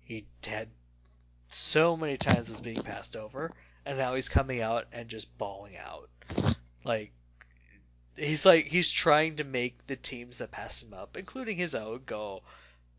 he 0.00 0.26
had 0.44 0.68
so 1.48 1.96
many 1.96 2.16
times 2.16 2.48
was 2.50 2.60
being 2.60 2.82
passed 2.82 3.16
over, 3.16 3.52
and 3.86 3.98
now 3.98 4.14
he's 4.14 4.28
coming 4.28 4.60
out 4.60 4.86
and 4.92 5.08
just 5.08 5.36
balling 5.38 5.76
out. 5.76 6.08
Like 6.84 7.12
he's 8.16 8.44
like 8.46 8.66
he's 8.66 8.90
trying 8.90 9.36
to 9.36 9.44
make 9.44 9.86
the 9.86 9.96
teams 9.96 10.38
that 10.38 10.50
pass 10.52 10.82
him 10.82 10.94
up, 10.94 11.16
including 11.16 11.56
his 11.56 11.74
own, 11.74 12.04
go, 12.04 12.42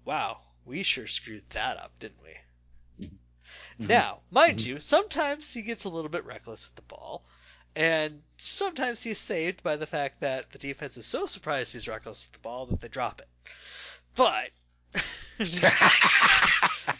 "Wow, 0.05 0.41
we 0.65 0.83
sure 0.83 1.07
screwed 1.07 1.49
that 1.51 1.77
up, 1.77 1.97
didn't 1.99 2.21
we?" 2.23 2.37
Now, 3.87 4.21
mind 4.31 4.59
Mhm. 4.59 4.65
you, 4.65 4.79
sometimes 4.79 5.53
he 5.53 5.61
gets 5.61 5.83
a 5.83 5.89
little 5.89 6.09
bit 6.09 6.25
reckless 6.25 6.67
with 6.67 6.75
the 6.75 6.81
ball, 6.83 7.23
and 7.75 8.23
sometimes 8.37 9.01
he's 9.03 9.19
saved 9.19 9.61
by 9.63 9.75
the 9.75 9.85
fact 9.87 10.19
that 10.21 10.51
the 10.51 10.57
defense 10.59 10.97
is 10.97 11.05
so 11.05 11.25
surprised 11.25 11.73
he's 11.73 11.87
reckless 11.87 12.25
with 12.25 12.33
the 12.33 12.39
ball 12.39 12.65
that 12.67 12.81
they 12.81 12.87
drop 12.87 13.21
it. 13.21 13.29
But 14.15 14.51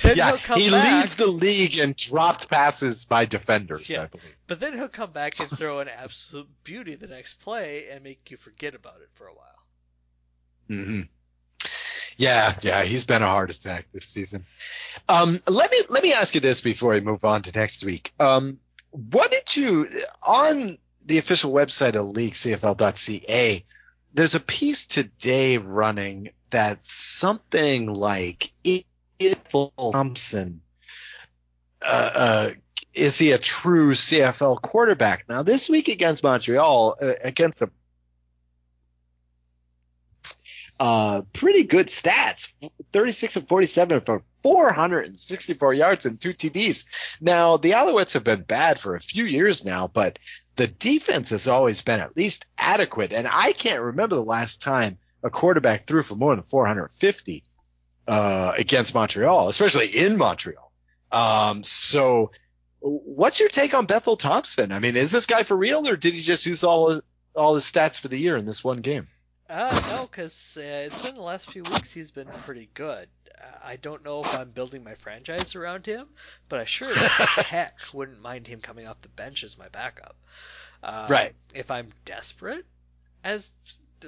then 0.00 0.16
yeah, 0.16 0.36
he 0.36 0.70
back, 0.70 1.00
leads 1.00 1.16
the 1.16 1.26
league 1.26 1.76
in 1.76 1.94
dropped 1.96 2.48
passes 2.48 3.04
by 3.04 3.26
defenders. 3.26 3.90
Yeah. 3.90 4.02
I 4.02 4.06
believe. 4.06 4.36
but 4.46 4.58
then 4.58 4.72
he'll 4.72 4.88
come 4.88 5.10
back 5.10 5.38
and 5.38 5.48
throw 5.48 5.80
an 5.80 5.88
absolute 5.88 6.48
beauty 6.64 6.94
the 6.94 7.08
next 7.08 7.34
play 7.40 7.88
and 7.90 8.02
make 8.02 8.30
you 8.30 8.38
forget 8.38 8.74
about 8.74 8.96
it 9.02 9.10
for 9.14 9.26
a 9.26 9.34
while. 9.34 9.46
Mm-hmm. 10.70 11.00
Yeah, 12.16 12.54
yeah, 12.62 12.82
he's 12.84 13.04
been 13.04 13.22
a 13.22 13.26
heart 13.26 13.50
attack 13.50 13.86
this 13.92 14.04
season. 14.04 14.46
Um, 15.08 15.40
let 15.48 15.70
me 15.70 15.78
let 15.88 16.02
me 16.02 16.12
ask 16.12 16.34
you 16.34 16.40
this 16.40 16.60
before 16.60 16.92
we 16.92 17.00
move 17.00 17.24
on 17.24 17.42
to 17.42 17.58
next 17.58 17.84
week. 17.84 18.12
Um, 18.20 18.58
what 18.90 19.30
did 19.30 19.56
you 19.56 19.88
on 20.26 20.78
the 21.06 21.18
official 21.18 21.52
website 21.52 21.96
of 21.96 22.08
league, 22.08 22.34
CFL.ca? 22.34 23.64
There's 24.14 24.34
a 24.34 24.40
piece 24.40 24.86
today 24.86 25.56
running 25.56 26.30
that's 26.50 26.92
something 26.92 27.92
like 27.92 28.52
if 29.18 29.50
Thompson 29.50 30.62
uh, 31.84 32.10
uh, 32.14 32.50
is 32.94 33.18
he 33.18 33.32
a 33.32 33.38
true 33.38 33.92
CFL 33.92 34.60
quarterback? 34.60 35.24
Now 35.28 35.42
this 35.42 35.68
week 35.68 35.88
against 35.88 36.22
Montreal, 36.22 36.96
uh, 37.00 37.12
against 37.24 37.62
a 37.62 37.70
uh, 40.80 41.22
pretty 41.32 41.62
good 41.62 41.86
stats 41.86 42.52
36 42.92 43.36
and 43.36 43.48
47 43.48 44.00
for 44.00 44.20
464 44.42 45.74
yards 45.74 46.06
and 46.06 46.20
two 46.20 46.32
TDs. 46.32 46.86
Now, 47.20 47.56
the 47.56 47.72
Alouettes 47.72 48.14
have 48.14 48.24
been 48.24 48.42
bad 48.42 48.80
for 48.80 48.96
a 48.96 49.00
few 49.00 49.24
years 49.24 49.64
now, 49.64 49.86
but 49.86 50.18
the 50.56 50.66
defense 50.66 51.30
has 51.30 51.46
always 51.46 51.82
been 51.82 52.00
at 52.00 52.16
least 52.16 52.46
adequate. 52.58 53.12
And 53.12 53.28
I 53.30 53.52
can't 53.52 53.80
remember 53.80 54.16
the 54.16 54.24
last 54.24 54.60
time 54.60 54.98
a 55.22 55.30
quarterback 55.30 55.86
threw 55.86 56.02
for 56.02 56.16
more 56.16 56.34
than 56.34 56.42
450 56.42 57.44
uh, 58.06 58.52
against 58.56 58.94
Montreal, 58.94 59.48
especially 59.48 59.88
in 59.88 60.16
Montreal. 60.16 60.70
Um, 61.10 61.62
so, 61.62 62.30
what's 62.80 63.40
your 63.40 63.48
take 63.48 63.74
on 63.74 63.86
Bethel 63.86 64.16
Thompson? 64.16 64.72
I 64.72 64.78
mean, 64.78 64.96
is 64.96 65.10
this 65.10 65.26
guy 65.26 65.42
for 65.42 65.56
real, 65.56 65.86
or 65.88 65.96
did 65.96 66.14
he 66.14 66.22
just 66.22 66.46
use 66.46 66.64
all 66.64 67.00
all 67.34 67.54
his 67.54 67.64
stats 67.64 67.98
for 68.00 68.08
the 68.08 68.18
year 68.18 68.36
in 68.36 68.44
this 68.44 68.62
one 68.64 68.78
game? 68.78 69.08
Uh, 69.48 69.80
no, 69.88 70.08
because 70.10 70.56
uh, 70.56 70.62
it's 70.62 71.00
been 71.00 71.14
the 71.14 71.20
last 71.20 71.50
few 71.50 71.62
weeks 71.62 71.92
he's 71.92 72.10
been 72.10 72.28
pretty 72.46 72.70
good. 72.72 73.08
Uh, 73.38 73.44
I 73.62 73.76
don't 73.76 74.02
know 74.02 74.22
if 74.22 74.34
I'm 74.34 74.50
building 74.50 74.82
my 74.82 74.94
franchise 74.94 75.54
around 75.54 75.84
him, 75.84 76.06
but 76.48 76.58
I 76.58 76.64
sure 76.64 76.88
heck 76.94 77.78
wouldn't 77.92 78.22
mind 78.22 78.46
him 78.46 78.60
coming 78.60 78.86
off 78.86 79.02
the 79.02 79.08
bench 79.08 79.44
as 79.44 79.58
my 79.58 79.68
backup. 79.68 80.16
Uh, 80.82 81.06
Right. 81.10 81.34
If 81.52 81.70
I'm 81.70 81.88
desperate 82.06 82.64
as 83.24 83.50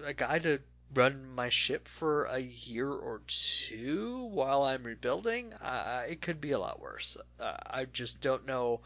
a 0.02 0.14
guy 0.14 0.38
to 0.40 0.60
run 0.94 1.34
my 1.34 1.48
ship 1.48 1.88
for 1.88 2.24
a 2.24 2.38
year 2.38 2.90
or 2.90 3.22
two 3.26 4.28
while 4.32 4.62
I'm 4.62 4.84
rebuilding, 4.84 5.52
uh, 5.54 6.04
it 6.08 6.22
could 6.22 6.40
be 6.40 6.52
a 6.52 6.58
lot 6.58 6.80
worse. 6.80 7.16
Uh, 7.38 7.56
I 7.66 7.84
just 7.84 8.20
don't 8.20 8.46
know. 8.46 8.80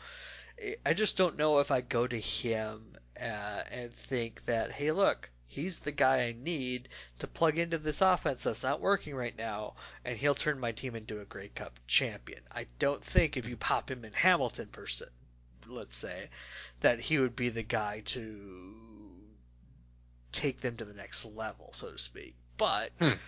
I 0.85 0.95
just 0.95 1.17
don't 1.17 1.37
know 1.37 1.61
if 1.61 1.71
I 1.71 1.83
go 1.83 2.07
to 2.07 2.19
him 2.19 2.97
uh, 3.17 3.63
and 3.71 3.93
think 3.93 4.45
that, 4.47 4.73
hey, 4.73 4.91
look, 4.91 5.31
he's 5.47 5.81
the 5.81 5.93
guy 5.93 6.25
I 6.25 6.33
need 6.33 6.89
to 7.21 7.27
plug 7.27 7.59
into 7.59 7.79
this 7.79 8.01
offense 8.01 8.43
that's 8.43 8.63
not 8.63 8.81
working 8.81 9.15
right 9.15 9.37
now, 9.37 9.75
and 10.05 10.19
he'll 10.19 10.35
turn 10.35 10.59
my 10.59 10.73
team 10.73 10.95
into 10.95 11.21
a 11.21 11.25
Grey 11.25 11.49
Cup 11.49 11.79
champion. 11.87 12.41
I 12.51 12.67
don't 12.79 13.05
think 13.05 13.37
if 13.37 13.47
you 13.47 13.57
pop 13.57 13.91
him 13.91 14.05
in 14.05 14.13
Hamilton, 14.13 14.67
person, 14.67 15.09
let's 15.67 15.97
say, 15.97 16.29
that 16.81 17.01
he 17.01 17.19
would 17.19 17.37
be 17.37 17.49
the 17.49 17.63
guy 17.63 18.01
to 18.07 18.75
take 20.39 20.61
them 20.61 20.77
to 20.77 20.85
the 20.85 20.95
next 20.95 21.25
level, 21.25 21.71
so 21.75 21.93
to 21.93 21.99
speak. 21.99 22.35
But 22.57 22.93
Hmm. 23.01 23.19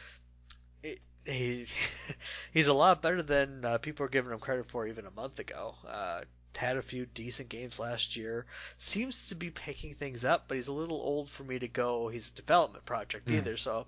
it, 0.83 1.01
he 1.25 1.67
he's 2.53 2.67
a 2.69 2.75
lot 2.75 3.03
better 3.03 3.23
than 3.23 3.65
uh, 3.65 3.79
people 3.79 4.05
are 4.07 4.11
giving 4.11 4.33
him 4.33 4.39
credit 4.41 4.67
for 4.71 4.87
even 4.87 5.07
a 5.07 5.11
month 5.11 5.39
ago. 5.39 5.75
Uh, 5.87 6.23
had 6.57 6.77
a 6.77 6.83
few 6.83 7.07
decent 7.07 7.49
games 7.49 7.79
last 7.79 8.17
year. 8.17 8.45
Seems 8.79 9.29
to 9.29 9.35
be 9.35 9.51
picking 9.51 9.95
things 9.95 10.25
up, 10.25 10.45
but 10.49 10.57
he's 10.57 10.69
a 10.69 10.73
little 10.73 11.01
old 11.01 11.31
for 11.31 11.45
me 11.45 11.59
to 11.59 11.69
go. 11.69 12.09
He's 12.09 12.31
a 12.31 12.35
development 12.35 12.85
project 12.85 13.31
Hmm. 13.31 13.31
either, 13.31 13.57
so 13.57 13.87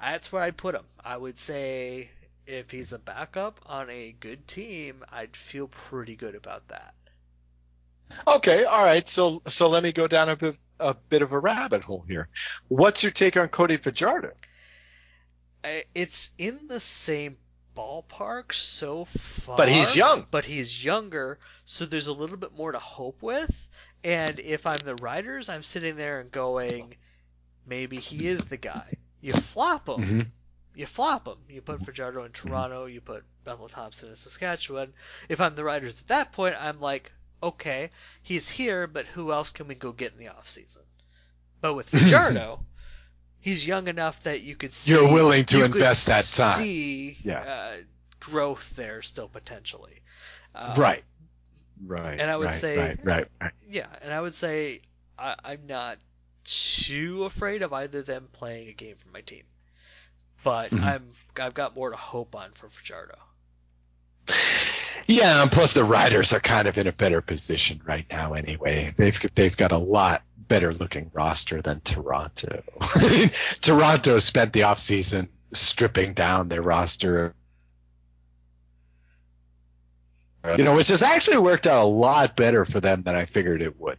that's 0.00 0.30
where 0.32 0.42
I'd 0.42 0.56
put 0.58 0.74
him. 0.74 0.86
I 1.04 1.16
would 1.16 1.38
say 1.38 2.10
if 2.46 2.70
he's 2.70 2.92
a 2.92 2.98
backup 2.98 3.60
on 3.66 3.90
a 3.90 4.12
good 4.20 4.46
team, 4.48 5.04
I'd 5.10 5.36
feel 5.36 5.68
pretty 5.68 6.16
good 6.16 6.34
about 6.36 6.68
that. 6.68 6.94
Okay, 8.26 8.64
all 8.64 8.84
right. 8.84 9.06
So 9.08 9.40
so 9.48 9.68
let 9.68 9.82
me 9.82 9.92
go 9.92 10.06
down 10.06 10.28
a 10.28 10.36
bit 10.36 10.58
a 10.80 10.94
bit 10.94 11.22
of 11.22 11.32
a 11.32 11.38
rabbit 11.38 11.84
hole 11.84 12.04
here. 12.08 12.28
What's 12.68 13.02
your 13.02 13.12
take 13.12 13.36
on 13.36 13.48
Cody 13.48 13.76
Fajardo? 13.76 14.32
It's 15.94 16.30
in 16.36 16.66
the 16.68 16.80
same 16.80 17.38
ballpark 17.76 18.52
so 18.52 19.06
far. 19.06 19.56
But 19.56 19.68
he's 19.68 19.96
young. 19.96 20.26
But 20.30 20.44
he's 20.44 20.84
younger, 20.84 21.38
so 21.64 21.86
there's 21.86 22.06
a 22.06 22.12
little 22.12 22.36
bit 22.36 22.56
more 22.56 22.72
to 22.72 22.78
hope 22.78 23.22
with. 23.22 23.54
And 24.02 24.38
if 24.38 24.66
I'm 24.66 24.80
the 24.84 24.96
Riders, 24.96 25.48
I'm 25.48 25.62
sitting 25.62 25.96
there 25.96 26.20
and 26.20 26.30
going, 26.30 26.96
maybe 27.66 27.98
he 27.98 28.26
is 28.26 28.44
the 28.44 28.58
guy. 28.58 28.94
You 29.20 29.32
flop 29.32 29.88
him. 29.88 29.96
Mm-hmm. 29.96 30.20
You 30.74 30.86
flop 30.86 31.26
him. 31.26 31.38
You 31.48 31.62
put 31.62 31.84
Fajardo 31.84 32.24
in 32.24 32.32
Toronto. 32.32 32.84
You 32.84 33.00
put 33.00 33.24
Bethel 33.44 33.68
Thompson 33.68 34.10
in 34.10 34.16
Saskatchewan. 34.16 34.92
If 35.28 35.40
I'm 35.40 35.54
the 35.54 35.64
Riders 35.64 36.00
at 36.00 36.08
that 36.08 36.32
point, 36.32 36.56
I'm 36.60 36.80
like, 36.80 37.10
okay, 37.48 37.90
he's 38.22 38.48
here, 38.48 38.86
but 38.86 39.06
who 39.06 39.32
else 39.32 39.50
can 39.50 39.68
we 39.68 39.74
go 39.74 39.92
get 39.92 40.12
in 40.12 40.18
the 40.18 40.28
off 40.28 40.48
season? 40.48 40.82
But 41.60 41.74
with 41.74 41.88
Fajardo, 41.88 42.60
he's 43.40 43.66
young 43.66 43.88
enough 43.88 44.22
that 44.24 44.42
you 44.42 44.56
could 44.56 44.72
see 44.72 44.90
You're 44.92 45.12
willing 45.12 45.44
to 45.46 45.58
you 45.58 45.64
invest 45.64 46.06
that 46.06 46.24
time. 46.26 46.58
See 46.62 47.18
Yeah. 47.22 47.40
uh, 47.40 47.76
growth 48.20 48.72
there 48.76 49.02
still 49.02 49.28
potentially. 49.28 50.00
Uh, 50.54 50.74
right. 50.76 51.02
Right. 51.84 52.20
and 52.20 52.30
I 52.30 52.36
would 52.36 52.46
right, 52.46 52.54
say- 52.54 52.76
right, 52.78 52.98
right, 53.04 53.26
right. 53.40 53.52
Yeah, 53.68 53.86
and 54.02 54.12
I 54.12 54.20
would 54.20 54.34
say 54.34 54.80
I, 55.18 55.34
I'm 55.44 55.66
not 55.66 55.98
too 56.44 57.24
afraid 57.24 57.62
of 57.62 57.72
either 57.72 58.00
of 58.00 58.06
them 58.06 58.28
playing 58.32 58.68
a 58.68 58.72
game 58.72 58.96
for 59.02 59.08
my 59.08 59.22
team, 59.22 59.44
but 60.44 60.70
Mhm. 60.70 60.82
I'm 60.84 61.12
I've 61.40 61.54
got 61.54 61.74
more 61.74 61.90
to 61.90 61.96
hope 61.96 62.34
on 62.36 62.52
for 62.52 62.68
Fajardo. 62.68 63.16
Yeah, 65.06 65.42
and 65.42 65.52
plus 65.52 65.74
the 65.74 65.84
riders 65.84 66.32
are 66.32 66.40
kind 66.40 66.66
of 66.66 66.78
in 66.78 66.86
a 66.86 66.92
better 66.92 67.20
position 67.20 67.80
right 67.84 68.06
now 68.10 68.34
anyway. 68.34 68.90
They've 68.96 69.20
they've 69.34 69.56
got 69.56 69.72
a 69.72 69.78
lot 69.78 70.22
better 70.36 70.72
looking 70.72 71.10
roster 71.14 71.60
than 71.60 71.80
Toronto. 71.80 72.62
Toronto 73.60 74.18
spent 74.18 74.52
the 74.52 74.60
offseason 74.60 75.28
stripping 75.52 76.14
down 76.14 76.48
their 76.48 76.62
roster. 76.62 77.34
You 80.58 80.62
know, 80.64 80.76
which 80.76 80.88
has 80.88 81.02
actually 81.02 81.38
worked 81.38 81.66
out 81.66 81.84
a 81.84 81.86
lot 81.86 82.36
better 82.36 82.66
for 82.66 82.78
them 82.78 83.02
than 83.02 83.14
I 83.14 83.24
figured 83.24 83.62
it 83.62 83.80
would. 83.80 83.96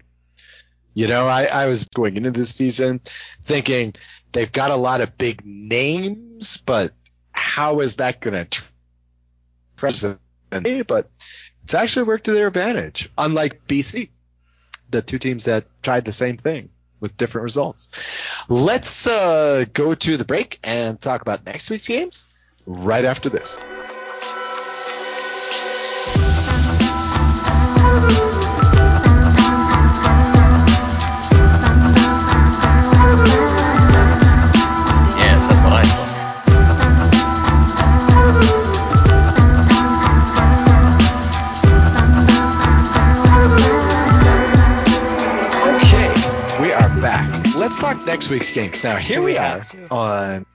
You 0.94 1.08
know, 1.08 1.28
I, 1.28 1.46
I 1.46 1.66
was 1.66 1.86
going 1.86 2.16
into 2.18 2.30
this 2.30 2.54
season 2.54 3.02
thinking 3.42 3.96
they've 4.32 4.52
got 4.52 4.70
a 4.70 4.76
lot 4.76 5.02
of 5.02 5.18
big 5.18 5.44
names, 5.44 6.58
but 6.58 6.94
how 7.32 7.80
is 7.80 7.96
that 7.96 8.22
going 8.22 8.46
to 8.46 8.64
present? 9.76 10.20
But 10.50 11.10
it's 11.64 11.74
actually 11.74 12.04
worked 12.04 12.26
to 12.26 12.32
their 12.32 12.48
advantage, 12.48 13.10
unlike 13.18 13.68
BC, 13.68 14.10
the 14.90 15.02
two 15.02 15.18
teams 15.18 15.46
that 15.46 15.66
tried 15.82 16.06
the 16.06 16.12
same 16.12 16.38
thing 16.38 16.70
with 17.00 17.18
different 17.18 17.44
results. 17.44 17.90
Let's 18.50 19.08
uh, 19.08 19.66
go 19.74 19.94
to 19.94 20.18
the 20.18 20.26
break 20.26 20.60
and 20.64 21.00
talk 21.00 21.22
about 21.22 21.46
next 21.46 21.70
week's 21.70 21.88
games 21.88 22.28
right 22.66 23.06
after 23.06 23.30
this. 23.30 23.58
Next 48.26 48.32
week's 48.32 48.52
games. 48.52 48.84
Now 48.84 48.96
here 48.96 49.22
we, 49.22 49.38
are 49.38 49.68
on. 49.92 50.46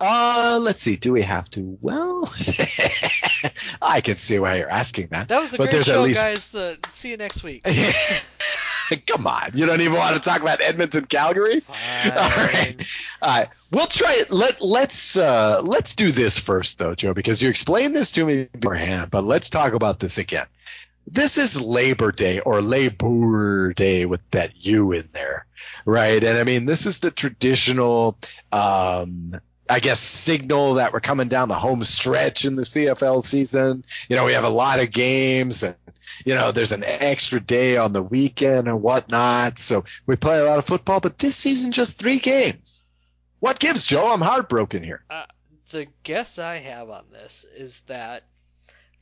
Uh, 0.00 0.58
let's 0.60 0.82
see. 0.82 0.96
Do 0.96 1.12
we 1.12 1.22
have 1.22 1.48
to? 1.50 1.78
Well, 1.80 2.24
I 3.82 4.00
can 4.00 4.16
see 4.16 4.38
why 4.40 4.56
you're 4.56 4.70
asking 4.70 5.08
that. 5.08 5.28
That 5.28 5.42
was 5.42 5.54
a 5.54 5.58
but 5.58 5.70
great 5.70 5.84
show, 5.84 6.02
least 6.02 6.18
guys. 6.18 6.52
Uh, 6.52 6.74
see 6.92 7.10
you 7.10 7.16
next 7.16 7.44
week. 7.44 7.64
Come 9.06 9.28
on, 9.28 9.50
you 9.54 9.66
don't 9.66 9.80
even 9.80 9.96
want 9.96 10.16
to 10.16 10.20
talk 10.20 10.42
about 10.42 10.60
Edmonton, 10.60 11.04
Calgary. 11.04 11.60
Fine. 11.60 12.10
All 12.10 12.28
right, 12.28 12.86
all 13.22 13.38
right. 13.38 13.48
We'll 13.70 13.86
try 13.86 14.14
it. 14.14 14.32
Let 14.32 14.60
let's 14.60 15.16
uh, 15.16 15.60
let's 15.62 15.94
do 15.94 16.10
this 16.10 16.36
first, 16.36 16.78
though, 16.78 16.96
Joe, 16.96 17.14
because 17.14 17.40
you 17.40 17.48
explained 17.48 17.94
this 17.94 18.10
to 18.12 18.24
me 18.24 18.48
beforehand. 18.50 19.12
But 19.12 19.22
let's 19.22 19.50
talk 19.50 19.74
about 19.74 20.00
this 20.00 20.18
again. 20.18 20.46
This 21.12 21.38
is 21.38 21.60
Labor 21.60 22.12
Day 22.12 22.38
or 22.40 22.62
Labor 22.62 23.72
Day 23.72 24.06
with 24.06 24.22
that 24.30 24.64
U 24.64 24.92
in 24.92 25.08
there, 25.12 25.46
right? 25.84 26.22
And 26.22 26.38
I 26.38 26.44
mean, 26.44 26.66
this 26.66 26.86
is 26.86 27.00
the 27.00 27.10
traditional, 27.10 28.16
um, 28.52 29.34
I 29.68 29.80
guess, 29.80 29.98
signal 29.98 30.74
that 30.74 30.92
we're 30.92 31.00
coming 31.00 31.26
down 31.26 31.48
the 31.48 31.56
home 31.56 31.84
stretch 31.84 32.44
in 32.44 32.54
the 32.54 32.62
CFL 32.62 33.24
season. 33.24 33.84
You 34.08 34.16
know, 34.16 34.24
we 34.24 34.34
have 34.34 34.44
a 34.44 34.48
lot 34.48 34.78
of 34.78 34.92
games 34.92 35.64
and 35.64 35.74
you 36.24 36.34
know, 36.34 36.52
there's 36.52 36.72
an 36.72 36.84
extra 36.84 37.40
day 37.40 37.76
on 37.76 37.92
the 37.92 38.02
weekend 38.02 38.68
and 38.68 38.82
whatnot. 38.82 39.58
So 39.58 39.84
we 40.06 40.16
play 40.16 40.38
a 40.38 40.44
lot 40.44 40.58
of 40.58 40.66
football, 40.66 41.00
but 41.00 41.18
this 41.18 41.36
season 41.36 41.72
just 41.72 41.98
three 41.98 42.18
games. 42.18 42.84
What 43.38 43.58
gives, 43.58 43.86
Joe? 43.86 44.12
I'm 44.12 44.20
heartbroken 44.20 44.82
here. 44.82 45.02
the 45.70 45.86
guess 46.02 46.38
I 46.38 46.58
have 46.58 46.90
on 46.90 47.04
this 47.10 47.46
is 47.56 47.80
that 47.86 48.24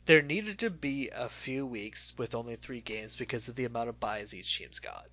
there 0.08 0.22
needed 0.22 0.58
to 0.58 0.70
be 0.70 1.10
a 1.14 1.28
few 1.28 1.66
weeks 1.66 2.14
with 2.16 2.34
only 2.34 2.56
three 2.56 2.80
games 2.80 3.14
because 3.14 3.46
of 3.46 3.56
the 3.56 3.66
amount 3.66 3.90
of 3.90 4.00
buys 4.00 4.32
each 4.32 4.56
team's 4.56 4.80
got. 4.80 5.06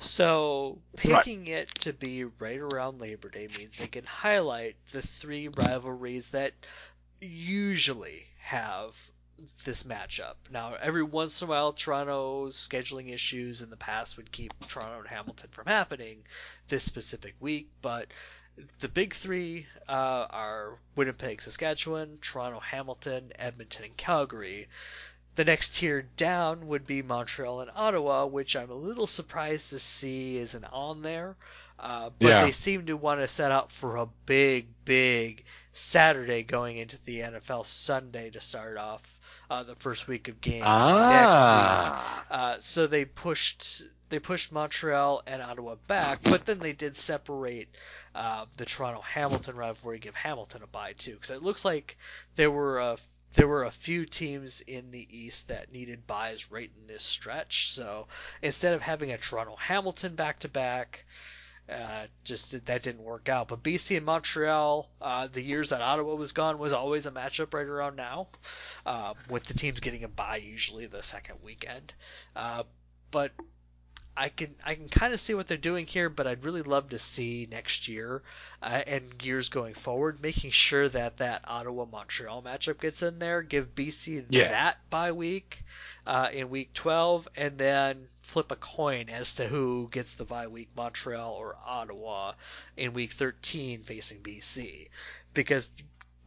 So 0.00 0.78
Right. 1.06 1.24
picking 1.24 1.46
it 1.46 1.74
to 1.76 1.94
be 1.94 2.24
right 2.24 2.58
around 2.60 3.00
Labor 3.00 3.30
Day 3.30 3.48
means 3.58 3.78
they 3.78 3.86
can 3.86 4.04
highlight 4.04 4.76
the 4.92 5.00
three 5.00 5.48
rivalries 5.48 6.28
that 6.30 6.52
usually 7.18 8.26
have 8.38 8.94
this 9.64 9.84
matchup. 9.84 10.34
Now, 10.50 10.74
every 10.74 11.02
once 11.02 11.40
in 11.40 11.48
a 11.48 11.50
while, 11.50 11.72
Toronto's 11.72 12.56
scheduling 12.56 13.10
issues 13.14 13.62
in 13.62 13.70
the 13.70 13.76
past 13.78 14.18
would 14.18 14.32
keep 14.32 14.52
Toronto 14.68 14.98
and 14.98 15.08
Hamilton 15.08 15.48
from 15.50 15.66
happening 15.66 16.24
this 16.68 16.84
specific 16.84 17.36
week, 17.40 17.70
but 17.80 18.08
the 18.80 18.88
big 18.88 19.14
three 19.14 19.66
uh, 19.88 20.26
are 20.30 20.78
Winnipeg, 20.94 21.42
Saskatchewan, 21.42 22.18
Toronto, 22.20 22.60
Hamilton, 22.60 23.32
Edmonton, 23.38 23.84
and 23.84 23.96
Calgary. 23.96 24.68
The 25.34 25.44
next 25.44 25.76
tier 25.76 26.02
down 26.02 26.66
would 26.68 26.86
be 26.86 27.02
Montreal 27.02 27.60
and 27.60 27.70
Ottawa, 27.74 28.24
which 28.24 28.56
I'm 28.56 28.70
a 28.70 28.74
little 28.74 29.06
surprised 29.06 29.70
to 29.70 29.78
see 29.78 30.38
isn't 30.38 30.64
on 30.64 31.02
there. 31.02 31.36
Uh, 31.78 32.10
but 32.18 32.28
Yeah. 32.28 32.44
they 32.44 32.52
seem 32.52 32.86
to 32.86 32.96
want 32.96 33.20
to 33.20 33.28
set 33.28 33.52
up 33.52 33.70
for 33.72 33.96
a 33.96 34.06
big, 34.26 34.68
big 34.84 35.44
Saturday 35.72 36.42
going 36.42 36.78
into 36.78 36.98
the 37.04 37.20
NFL 37.20 37.64
Sunday 37.66 38.30
to 38.30 38.40
start 38.40 38.76
off 38.78 39.02
uh, 39.50 39.62
the 39.62 39.76
first 39.76 40.08
week 40.08 40.28
of 40.28 40.40
games 40.40 40.64
next 40.64 40.66
week. 40.66 40.72
Ah. 40.72 42.24
Uh, 42.30 42.56
so 42.60 42.86
they 42.86 43.04
pushed 43.04 43.82
they 44.08 44.18
pushed 44.20 44.52
Montreal 44.52 45.22
and 45.26 45.42
Ottawa 45.42 45.74
back, 45.88 46.20
but 46.22 46.46
then 46.46 46.60
they 46.60 46.72
did 46.72 46.94
separate 46.96 47.68
uh, 48.14 48.46
the 48.56 48.64
Toronto 48.64 49.00
Hamilton 49.00 49.56
rivalry, 49.56 49.98
give 49.98 50.14
Hamilton 50.14 50.62
a 50.62 50.66
bye 50.68 50.92
too, 50.94 51.14
because 51.14 51.30
it 51.30 51.42
looks 51.42 51.64
like 51.64 51.96
there 52.36 52.50
were 52.50 52.78
a 52.78 52.98
there 53.34 53.48
were 53.48 53.64
a 53.64 53.70
few 53.70 54.06
teams 54.06 54.62
in 54.62 54.90
the 54.92 55.06
East 55.10 55.48
that 55.48 55.70
needed 55.72 56.06
buys 56.06 56.50
right 56.50 56.70
in 56.80 56.86
this 56.86 57.02
stretch. 57.02 57.72
So 57.72 58.06
instead 58.40 58.72
of 58.72 58.80
having 58.80 59.10
a 59.12 59.18
Toronto 59.18 59.56
Hamilton 59.56 60.14
back 60.14 60.38
to 60.40 60.48
back, 60.48 61.04
uh, 61.68 62.06
just 62.24 62.52
that 62.66 62.82
didn't 62.82 63.02
work 63.02 63.28
out. 63.28 63.48
But 63.48 63.62
BC 63.62 63.96
and 63.96 64.06
Montreal, 64.06 64.88
uh, 65.00 65.28
the 65.32 65.42
years 65.42 65.70
that 65.70 65.80
Ottawa 65.80 66.14
was 66.14 66.32
gone, 66.32 66.58
was 66.58 66.72
always 66.72 67.06
a 67.06 67.10
matchup 67.10 67.54
right 67.54 67.66
around 67.66 67.96
now, 67.96 68.28
uh, 68.84 69.14
with 69.28 69.44
the 69.44 69.54
teams 69.54 69.80
getting 69.80 70.04
a 70.04 70.08
bye 70.08 70.36
usually 70.36 70.86
the 70.86 71.02
second 71.02 71.36
weekend. 71.42 71.92
Uh, 72.34 72.62
but 73.10 73.32
I 74.18 74.30
can 74.30 74.54
I 74.64 74.74
can 74.76 74.88
kind 74.88 75.12
of 75.12 75.20
see 75.20 75.34
what 75.34 75.46
they're 75.46 75.58
doing 75.58 75.86
here, 75.86 76.08
but 76.08 76.26
I'd 76.26 76.44
really 76.44 76.62
love 76.62 76.88
to 76.90 76.98
see 76.98 77.46
next 77.50 77.86
year 77.86 78.22
uh, 78.62 78.82
and 78.86 79.02
years 79.22 79.50
going 79.50 79.74
forward, 79.74 80.22
making 80.22 80.52
sure 80.52 80.88
that 80.88 81.18
that 81.18 81.42
Ottawa 81.46 81.84
Montreal 81.84 82.42
matchup 82.42 82.80
gets 82.80 83.02
in 83.02 83.18
there. 83.18 83.42
Give 83.42 83.74
BC 83.74 84.24
Yeah. 84.30 84.48
that 84.48 84.88
bye 84.88 85.12
week 85.12 85.62
uh, 86.06 86.28
in 86.32 86.48
week 86.48 86.72
12, 86.72 87.28
and 87.36 87.58
then 87.58 88.08
flip 88.26 88.50
a 88.52 88.56
coin 88.56 89.08
as 89.08 89.34
to 89.34 89.46
who 89.48 89.88
gets 89.90 90.14
the 90.14 90.24
bye 90.24 90.46
week, 90.48 90.68
Montreal 90.76 91.32
or 91.32 91.56
Ottawa, 91.64 92.32
in 92.76 92.92
week 92.92 93.12
13 93.12 93.82
facing 93.82 94.18
BC, 94.22 94.88
because 95.34 95.68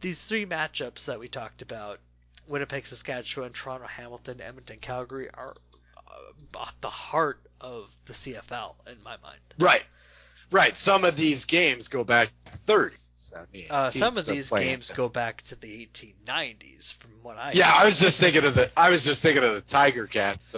these 0.00 0.22
three 0.22 0.46
matchups 0.46 1.04
that 1.06 1.18
we 1.20 1.28
talked 1.28 1.62
about. 1.62 2.00
Winnipeg, 2.48 2.84
Saskatchewan, 2.84 3.52
Toronto, 3.52 3.86
Hamilton, 3.86 4.40
Edmonton, 4.40 4.78
Calgary 4.80 5.28
are 5.32 5.54
uh, 5.96 6.64
the 6.80 6.90
heart 6.90 7.38
of 7.60 7.88
the 8.06 8.12
CFL 8.12 8.74
in 8.88 9.00
my 9.04 9.16
mind. 9.22 9.38
Right. 9.60 9.84
Right. 10.50 10.76
Some 10.76 11.04
of 11.04 11.14
these 11.14 11.44
games 11.44 11.86
go 11.86 12.02
back 12.02 12.32
30s. 12.66 13.36
I 13.36 13.44
mean, 13.52 13.66
Uh, 13.70 13.90
some 13.90 14.16
of 14.16 14.26
these 14.26 14.50
games 14.50 14.88
this. 14.88 14.96
go 14.96 15.08
back 15.08 15.42
to 15.42 15.54
the 15.54 15.88
1890s, 15.94 16.94
from 16.94 17.10
what 17.22 17.36
I 17.38 17.52
Yeah, 17.52 17.70
I 17.72 17.84
was 17.84 18.00
just 18.00 18.18
thinking 18.18 18.44
of 18.44 18.54
the. 18.56 18.68
I 18.76 18.90
was 18.90 19.04
just 19.04 19.22
thinking 19.22 19.44
of 19.44 19.54
the 19.54 19.60
Tiger 19.60 20.06
Cats. 20.08 20.56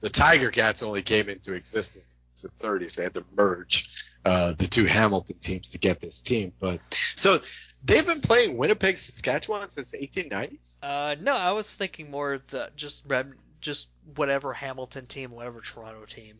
The 0.00 0.10
Tiger 0.10 0.50
Cats 0.50 0.82
only 0.82 1.02
came 1.02 1.28
into 1.28 1.54
existence 1.54 2.20
in 2.42 2.50
the 2.50 2.68
30s. 2.68 2.96
They 2.96 3.04
had 3.04 3.14
to 3.14 3.24
merge 3.36 4.02
uh, 4.24 4.52
the 4.52 4.66
two 4.66 4.84
Hamilton 4.84 5.38
teams 5.38 5.70
to 5.70 5.78
get 5.78 6.00
this 6.00 6.22
team. 6.22 6.52
But 6.58 6.80
so 7.14 7.40
they've 7.84 8.06
been 8.06 8.20
playing 8.20 8.56
Winnipeg, 8.56 8.96
Saskatchewan 8.96 9.68
since 9.68 9.92
the 9.92 9.98
1890s. 9.98 10.78
Uh, 10.82 11.16
no, 11.20 11.34
I 11.34 11.52
was 11.52 11.72
thinking 11.72 12.10
more 12.10 12.40
the 12.50 12.70
just 12.76 13.02
rem, 13.06 13.34
just 13.60 13.88
whatever 14.16 14.52
Hamilton 14.52 15.06
team, 15.06 15.30
whatever 15.30 15.60
Toronto 15.60 16.04
team. 16.06 16.38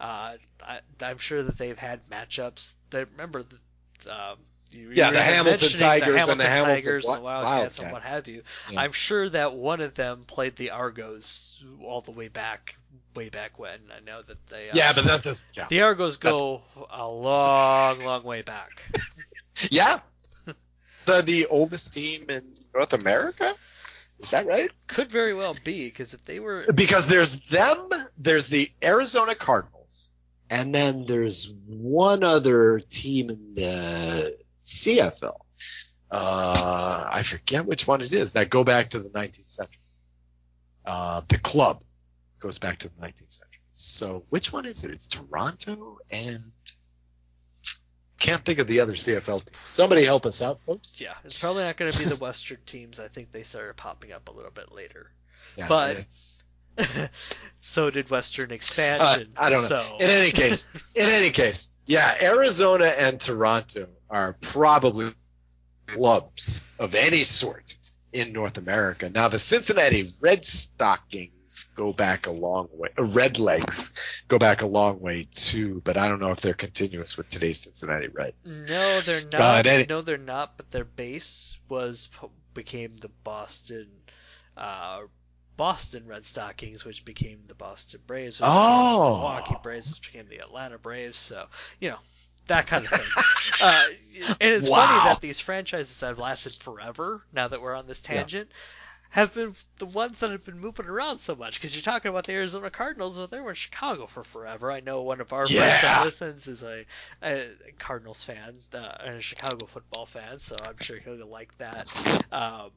Uh, 0.00 0.36
I, 0.62 0.80
I'm 1.00 1.18
sure 1.18 1.42
that 1.42 1.58
they've 1.58 1.78
had 1.78 2.08
matchups. 2.10 2.74
That 2.90 3.08
remember 3.12 3.44
the. 3.44 3.56
Um, 4.12 4.38
you, 4.74 4.92
Yeah, 4.94 5.10
the 5.10 5.22
Hamilton 5.22 5.70
Tigers 5.70 6.26
the 6.26 6.32
and 6.32 6.40
the 6.40 6.44
Hamilton 6.44 6.46
Hamilton 6.48 6.74
Tigers 6.82 7.02
the 7.04 7.12
Wi- 7.12 7.42
Wildcats, 7.42 7.78
and 7.78 7.92
what 7.92 8.04
have 8.04 8.26
you. 8.28 8.42
Yeah. 8.70 8.80
I'm 8.80 8.92
sure 8.92 9.28
that 9.28 9.54
one 9.54 9.80
of 9.80 9.94
them 9.94 10.24
played 10.26 10.56
the 10.56 10.70
Argos 10.70 11.62
all 11.84 12.00
the 12.00 12.10
way 12.12 12.28
back, 12.28 12.76
way 13.14 13.28
back 13.28 13.58
when. 13.58 13.78
I 13.96 14.00
know 14.04 14.22
that 14.22 14.46
they. 14.48 14.70
Uh, 14.70 14.72
Yeah, 14.74 14.92
but 14.92 15.04
that 15.04 15.22
doesn't 15.22 15.54
count. 15.54 15.68
the 15.70 15.82
Argos 15.82 16.16
go 16.16 16.62
a 16.90 17.06
long, 17.06 18.04
long 18.04 18.24
way 18.24 18.42
back. 18.42 18.70
Yeah. 19.70 20.00
the 21.04 21.20
the 21.22 21.46
oldest 21.46 21.92
team 21.92 22.30
in 22.30 22.42
North 22.74 22.94
America. 22.94 23.52
Is 24.18 24.30
that 24.30 24.46
right? 24.46 24.70
Could 24.86 25.08
very 25.10 25.34
well 25.34 25.54
be 25.64 25.88
because 25.88 26.14
if 26.14 26.24
they 26.24 26.38
were 26.40 26.64
Because 26.74 27.08
there's 27.08 27.48
them, 27.48 27.88
there's 28.18 28.48
the 28.48 28.70
Arizona 28.82 29.34
Cardinals, 29.34 30.10
and 30.48 30.74
then 30.74 31.04
there's 31.06 31.52
one 31.66 32.22
other 32.24 32.78
team 32.80 33.30
in 33.30 33.54
the 33.54 34.32
CFL. 34.62 35.36
Uh, 36.10 37.08
I 37.10 37.22
forget 37.22 37.64
which 37.64 37.86
one 37.86 38.00
it 38.02 38.12
is 38.12 38.34
that 38.34 38.50
go 38.50 38.64
back 38.64 38.90
to 38.90 38.98
the 38.98 39.08
19th 39.08 39.48
century. 39.48 39.82
Uh, 40.84 41.22
the 41.28 41.38
club 41.38 41.82
goes 42.38 42.58
back 42.58 42.78
to 42.80 42.88
the 42.88 43.00
19th 43.00 43.32
century. 43.32 43.62
So 43.72 44.24
which 44.28 44.52
one 44.52 44.66
is 44.66 44.84
it? 44.84 44.90
It's 44.90 45.06
Toronto 45.06 45.98
and 46.10 46.40
can't 48.18 48.44
think 48.44 48.58
of 48.60 48.66
the 48.66 48.80
other 48.80 48.92
CFL 48.92 49.44
team. 49.44 49.58
Somebody 49.64 50.04
help 50.04 50.26
us 50.26 50.42
out, 50.42 50.60
folks. 50.60 51.00
Yeah, 51.00 51.14
it's 51.24 51.38
probably 51.38 51.64
not 51.64 51.76
going 51.76 51.90
to 51.90 51.98
be 51.98 52.04
the 52.04 52.16
Western 52.16 52.58
teams. 52.66 53.00
I 53.00 53.08
think 53.08 53.32
they 53.32 53.42
started 53.42 53.76
popping 53.76 54.12
up 54.12 54.28
a 54.28 54.32
little 54.32 54.52
bit 54.52 54.70
later. 54.72 55.10
Yeah, 55.56 55.66
But 55.68 56.06
so 57.60 57.90
did 57.90 58.10
Western 58.10 58.50
expansion. 58.52 59.32
Uh, 59.36 59.40
I 59.42 59.50
don't 59.50 59.62
know. 59.62 59.68
So 59.68 59.96
In 60.00 60.08
any 60.10 60.30
case, 60.30 60.70
in 60.94 61.08
any 61.08 61.30
case, 61.30 61.70
yeah, 61.86 62.14
Arizona 62.20 62.86
and 62.86 63.20
Toronto 63.20 63.88
are 64.10 64.34
probably 64.40 65.12
clubs 65.86 66.70
of 66.78 66.94
any 66.94 67.24
sort 67.24 67.76
in 68.12 68.32
North 68.32 68.58
America. 68.58 69.08
Now, 69.10 69.28
the 69.28 69.38
Cincinnati 69.38 70.12
Red 70.20 70.44
Stockings 70.44 71.64
go 71.74 71.92
back 71.92 72.26
a 72.26 72.30
long 72.30 72.68
way. 72.72 72.88
Uh, 72.98 73.04
Red 73.04 73.38
Legs 73.38 74.22
go 74.28 74.38
back 74.38 74.62
a 74.62 74.66
long 74.66 75.00
way 75.00 75.26
too, 75.30 75.82
but 75.84 75.96
I 75.96 76.08
don't 76.08 76.20
know 76.20 76.30
if 76.30 76.40
they're 76.40 76.54
continuous 76.54 77.16
with 77.16 77.28
today's 77.28 77.60
Cincinnati 77.60 78.08
Reds. 78.08 78.56
no, 78.56 79.00
they're 79.00 79.20
Uh, 79.34 79.38
not. 79.38 79.66
any- 79.66 79.86
no, 79.88 80.00
they're 80.02 80.16
not. 80.18 80.56
But 80.56 80.70
their 80.70 80.84
base 80.84 81.58
was 81.68 82.08
became 82.54 82.96
the 82.96 83.08
Boston. 83.24 83.88
Uh, 84.56 85.02
Boston 85.62 86.06
Red 86.08 86.26
Stockings, 86.26 86.84
which 86.84 87.04
became 87.04 87.44
the 87.46 87.54
Boston 87.54 88.00
Braves, 88.06 88.40
which 88.40 88.58
Oh. 88.58 88.66
the 88.98 88.98
Milwaukee 89.00 89.54
Braves, 89.54 89.90
which 89.90 90.12
became 90.12 90.28
the 90.28 90.38
Atlanta 90.38 90.78
Braves. 90.78 91.16
So 91.18 91.46
you 91.80 91.90
know 91.90 91.98
that 92.48 92.66
kind 92.66 92.84
of 92.84 92.90
thing. 92.92 93.14
uh, 93.60 93.86
and 94.40 94.52
it's 94.54 94.68
Wow. 94.68 94.68
funny 94.68 94.98
that 95.00 95.20
these 95.20 95.40
franchises 95.40 96.00
that 96.00 96.08
have 96.08 96.18
lasted 96.18 96.54
forever. 96.62 97.24
Now 97.32 97.48
that 97.48 97.60
we're 97.62 97.74
on 97.76 97.86
this 97.86 98.00
Yeah. 98.08 98.26
tangent, 98.26 98.50
have 99.10 99.34
been 99.34 99.54
the 99.78 99.86
ones 99.86 100.18
that 100.20 100.30
have 100.30 100.44
been 100.44 100.58
moving 100.58 100.86
around 100.86 101.18
so 101.18 101.36
much. 101.36 101.54
Because 101.60 101.74
you're 101.76 101.82
talking 101.82 102.08
about 102.10 102.26
the 102.26 102.32
Arizona 102.32 102.70
Cardinals, 102.70 103.18
well, 103.18 103.28
they 103.28 103.40
were 103.40 103.50
in 103.50 103.56
Chicago 103.56 104.06
for 104.06 104.24
forever. 104.24 104.72
I 104.72 104.80
know 104.80 105.02
one 105.02 105.20
of 105.20 105.32
our 105.32 105.48
friends 105.50 105.80
Yeah. 105.80 105.82
that 105.82 105.96
listens 105.96 106.48
is 106.48 106.62
a, 106.62 106.86
a 107.22 107.52
Cardinals 107.78 108.24
fan 108.24 108.58
uh, 108.74 108.96
and 109.04 109.16
a 109.16 109.20
Chicago 109.22 109.66
football 109.66 110.06
fan, 110.06 110.40
so 110.40 110.56
I'm 110.60 110.78
sure 110.78 110.98
he'll 110.98 111.26
like 111.26 111.56
that. 111.58 111.88
Um, 112.32 112.70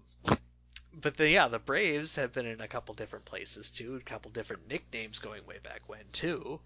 but 1.01 1.17
the, 1.17 1.29
yeah, 1.29 1.47
the 1.47 1.59
Braves 1.59 2.15
have 2.15 2.33
been 2.33 2.45
in 2.45 2.61
a 2.61 2.67
couple 2.67 2.95
different 2.95 3.25
places 3.25 3.71
too, 3.71 3.95
a 3.95 3.99
couple 3.99 4.31
different 4.31 4.67
nicknames 4.67 5.19
going 5.19 5.45
way 5.45 5.57
back 5.63 5.81
when 5.87 6.03
too, 6.11 6.59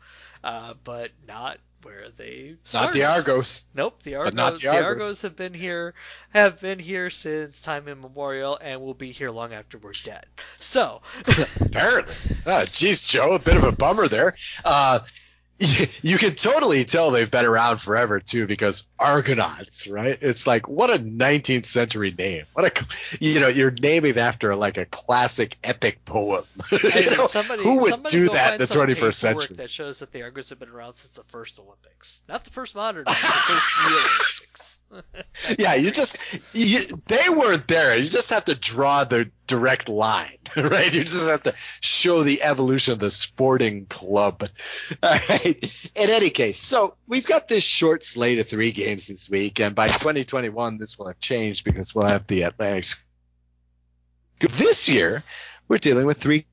uh, 0.44 0.74
but 0.84 1.12
not 1.28 1.58
where 1.84 2.10
they 2.18 2.56
Not 2.74 2.94
the. 2.94 3.06
Argos. 3.06 3.66
Nope, 3.74 4.04
the 4.04 4.16
Argos, 4.16 4.32
But 4.32 4.38
not 4.38 4.54
the 4.56 4.62
the 4.62 4.68
Argos. 4.70 5.04
Argos 5.04 5.22
have 5.22 5.36
been 5.36 5.54
here, 5.54 5.94
have 6.32 6.60
been 6.60 6.80
here 6.80 7.10
since 7.10 7.62
time 7.62 7.88
immemorial, 7.88 8.58
and 8.62 8.82
will 8.82 8.94
be 8.94 9.12
here 9.12 9.32
long 9.32 9.54
after 9.54 9.78
we're 9.78 9.94
dead. 10.04 10.26
So, 10.58 11.02
Apparently. 11.62 12.14
Ah, 12.46 12.66
geez, 12.70 13.06
Joe, 13.06 13.34
a 13.34 13.40
bit 13.40 13.58
of 13.58 13.64
a 13.64 13.72
bummer 13.72 14.08
there. 14.08 14.36
Uh, 14.64 15.00
you, 16.02 16.18
can 16.18 16.36
totally 16.36 16.86
tell 16.86 17.12
they've 17.12 17.30
been 17.30 17.46
around 17.46 17.78
forever 17.82 18.22
too, 18.22 18.48
because 18.48 18.88
Argonauts, 18.98 19.88
right? 19.88 20.18
It's 20.22 20.48
like 20.48 20.70
what 20.70 20.90
a 20.90 20.98
19th 20.98 21.66
century 21.66 22.14
name. 22.18 22.46
What 22.54 22.66
a, 22.66 22.86
you 23.20 23.42
know, 23.42 23.50
you're 23.50 23.72
naming 23.72 24.18
after 24.18 24.56
like 24.56 24.78
a 24.78 24.86
classic 24.86 25.58
epic 25.64 26.06
poem. 26.06 26.46
You 27.00 27.12
know, 27.12 27.28
somebody, 27.28 27.64
who 27.64 27.80
would 27.82 27.92
somebody 27.92 28.18
do 28.18 28.30
that 28.30 28.54
in 28.54 28.60
the 28.60 28.68
some 28.68 28.82
21st 28.82 28.88
paperwork 28.88 29.14
century? 29.14 29.56
That 29.58 29.70
shows 29.70 30.00
that 30.00 30.12
the 30.12 30.24
Argos 30.24 30.50
have 30.50 30.60
been 30.60 30.70
around 30.70 30.94
since 30.94 31.14
the 31.14 31.24
first 31.24 31.60
Olympics, 31.60 32.22
not 32.28 32.44
the 32.44 32.52
first 32.52 32.76
modern, 32.76 33.04
the 33.04 33.12
first 33.12 33.90
real 33.90 33.98
Olympics. 33.98 34.70
yeah, 35.60 35.76
you 35.76 35.92
just 35.92 36.18
you, 36.54 36.80
they 37.08 37.30
weren't 37.30 37.68
there. 37.68 37.98
You 37.98 38.10
just 38.10 38.30
have 38.32 38.46
to 38.46 38.56
draw 38.56 39.04
the 39.04 39.30
direct 39.50 39.90
line, 39.90 40.38
right? 40.56 40.94
You 40.94 41.04
just 41.04 41.28
have 41.28 41.44
to 41.44 41.56
show 41.82 42.24
the 42.24 42.44
evolution 42.44 42.94
of 42.94 43.00
the 43.00 43.12
sporting 43.12 43.88
club. 43.88 44.44
All 45.04 45.20
right. 45.28 45.90
In 45.96 46.10
any 46.10 46.30
case, 46.30 46.60
so 46.60 46.96
we've 47.08 47.26
got 47.26 47.48
this 47.48 47.64
short 47.64 48.04
slate 48.04 48.40
of 48.40 48.48
three 48.48 48.72
games 48.72 49.08
this 49.08 49.30
week, 49.30 49.60
and 49.60 49.76
by 49.76 49.88
2021, 49.88 50.78
this 50.78 50.98
will 50.98 51.08
have 51.08 51.20
changed 51.20 51.66
because 51.66 51.94
we'll 51.94 52.06
have 52.06 52.28
the 52.28 52.44
Atlantic. 52.44 53.00
This 54.40 54.88
year, 54.88 55.24
we're 55.68 55.80
dealing 55.80 56.06
with 56.06 56.18
three 56.18 56.46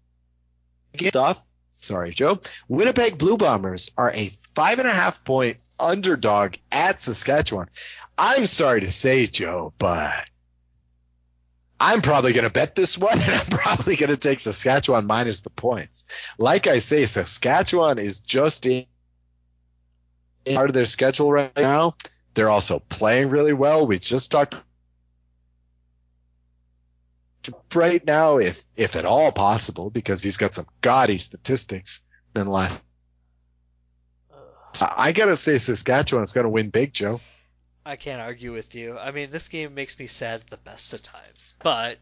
games 0.96 1.14
off. 1.14 1.44
Sorry, 1.70 2.10
Joe. 2.10 2.40
Winnipeg 2.68 3.18
Blue 3.18 3.36
Bombers 3.36 3.90
are 3.98 4.10
a 4.10 4.28
five 4.54 4.78
and 4.78 4.88
a 4.88 4.92
half 4.92 5.22
point 5.24 5.58
underdog 5.78 6.54
at 6.72 6.98
Saskatchewan. 6.98 7.68
I'm 8.16 8.46
sorry 8.46 8.80
to 8.80 8.90
say, 8.90 9.26
Joe, 9.26 9.74
but 9.78 10.24
I'm 11.78 12.00
probably 12.00 12.32
going 12.32 12.46
to 12.46 12.52
bet 12.52 12.74
this 12.74 12.96
one, 12.96 13.18
and 13.20 13.32
I'm 13.32 13.46
probably 13.46 13.96
going 13.96 14.10
to 14.10 14.16
take 14.16 14.40
Saskatchewan 14.40 15.06
minus 15.06 15.40
the 15.40 15.50
points. 15.50 16.04
Like 16.38 16.66
I 16.66 16.78
say, 16.78 17.04
Saskatchewan 17.04 17.98
is 17.98 18.20
just 18.20 18.66
in 18.66 18.86
part 20.46 20.70
of 20.70 20.74
their 20.74 20.86
schedule 20.86 21.30
right 21.30 21.56
now. 21.56 21.96
They're 22.34 22.50
also 22.50 22.78
playing 22.78 23.30
really 23.30 23.52
well. 23.52 23.86
We 23.86 23.98
just 23.98 24.30
talked 24.30 24.54
right 27.74 28.04
now, 28.04 28.38
if 28.38 28.62
if 28.76 28.96
at 28.96 29.04
all 29.04 29.32
possible, 29.32 29.90
because 29.90 30.22
he's 30.22 30.36
got 30.36 30.54
some 30.54 30.66
gaudy 30.80 31.18
statistics 31.18 32.00
in 32.34 32.46
life. 32.46 32.82
I 34.80 35.12
gotta 35.12 35.36
say, 35.36 35.56
Saskatchewan 35.56 36.24
is 36.24 36.32
to 36.32 36.48
win 36.48 36.70
big, 36.70 36.92
Joe. 36.92 37.20
I 37.86 37.94
can't 37.96 38.20
argue 38.20 38.52
with 38.52 38.74
you. 38.74 38.98
I 38.98 39.12
mean, 39.12 39.30
this 39.30 39.46
game 39.48 39.74
makes 39.74 39.96
me 39.98 40.08
sad 40.08 40.40
at 40.40 40.50
the 40.50 40.56
best 40.56 40.92
of 40.92 41.02
times. 41.02 41.54
But 41.62 41.98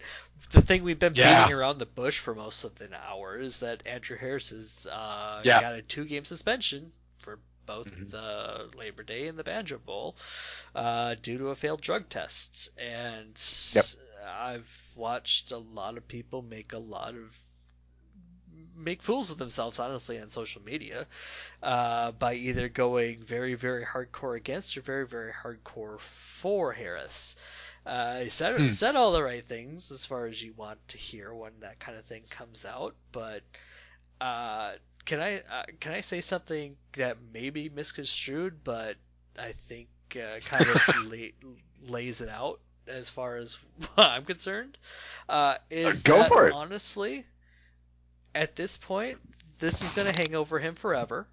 the 0.53 0.63
thing 0.63 0.83
we've 0.83 0.99
been 0.99 1.13
Yeah. 1.15 1.45
beating 1.45 1.59
around 1.59 1.79
the 1.79 1.87
bush 1.87 2.19
for 2.19 2.35
most 2.35 2.65
of 2.65 2.75
the 2.77 2.89
hour 2.97 3.39
is 3.39 3.61
that 3.61 3.87
Andrew 3.87 4.17
Harris 4.17 4.49
has 4.49 4.87
uh, 4.91 5.43
Yeah. 5.45 5.61
got 5.61 5.75
a 5.75 5.83
two-game 5.83 6.25
suspension 6.25 6.91
for 7.21 7.39
both 7.67 7.87
Mhm. 7.87 8.11
the 8.11 8.71
Labor 8.77 9.03
Day 9.03 9.27
and 9.29 9.39
the 9.39 9.45
Banjo 9.45 9.79
Bowl 9.79 10.17
uh, 10.75 11.15
due 11.17 11.37
to 11.39 11.49
a 11.49 11.55
failed 11.57 11.83
drug 11.83 12.09
test. 12.09 12.71
And 12.79 13.39
Yep. 13.75 13.87
I've 14.27 14.69
watched 14.95 15.53
a 15.53 15.59
lot 15.59 15.99
of 15.99 16.09
people 16.09 16.41
make 16.41 16.73
a 16.73 16.79
lot 16.79 17.15
of 17.15 17.35
make 18.77 19.03
fools 19.03 19.31
of 19.31 19.39
themselves 19.39 19.79
honestly 19.79 20.19
on 20.21 20.31
social 20.31 20.63
media 20.63 21.07
uh, 21.63 22.13
by 22.13 22.35
either 22.35 22.69
going 22.69 23.23
very 23.25 23.55
very 23.55 23.85
hardcore 23.85 24.37
against 24.37 24.77
or 24.77 24.83
very 24.83 25.07
very 25.07 25.33
hardcore 25.33 26.01
for 26.01 26.73
Harris. 26.73 27.37
Uh, 27.87 28.21
he 28.21 28.31
said 28.31 28.55
Hmm. 28.57 28.73
said 28.73 28.97
all 28.97 29.13
the 29.13 29.23
right 29.23 29.47
things 29.47 29.91
as 29.91 30.05
far 30.07 30.27
as 30.27 30.43
you 30.43 30.53
want 30.55 30.79
to 30.89 30.99
hear 30.99 31.33
when 31.35 31.53
that 31.61 31.79
kind 31.81 31.99
of 31.99 32.05
thing 32.05 32.23
comes 32.31 32.65
out, 32.65 32.95
but 33.13 33.43
uh, 34.21 34.73
can 35.05 35.21
I 35.21 35.39
uh, 35.41 35.65
can 35.81 35.93
I 35.93 36.01
say 36.01 36.21
something 36.21 36.77
that 36.97 37.19
may 37.33 37.51
be 37.51 37.69
misconstrued, 37.69 38.65
but 38.65 38.97
I 39.39 39.53
think 39.69 39.89
uh, 40.17 40.41
kind 40.45 40.69
of 40.69 40.83
la- 40.95 41.33
lays 41.83 42.21
it 42.21 42.29
out 42.29 42.61
as 42.87 43.09
far 43.09 43.37
as 43.37 43.57
I'm 43.97 44.25
concerned? 44.25 44.79
Uh, 45.29 45.57
is 45.71 46.05
Go 46.05 46.25
for 46.25 46.49
it. 46.49 46.57
honestly, 46.57 47.27
at 48.35 48.57
this 48.57 48.77
point, 48.77 49.19
this 49.59 49.83
is 49.83 49.91
going 49.93 50.13
to 50.13 50.19
hang 50.19 50.35
over 50.35 50.59
him 50.59 50.75
forever. 50.75 51.27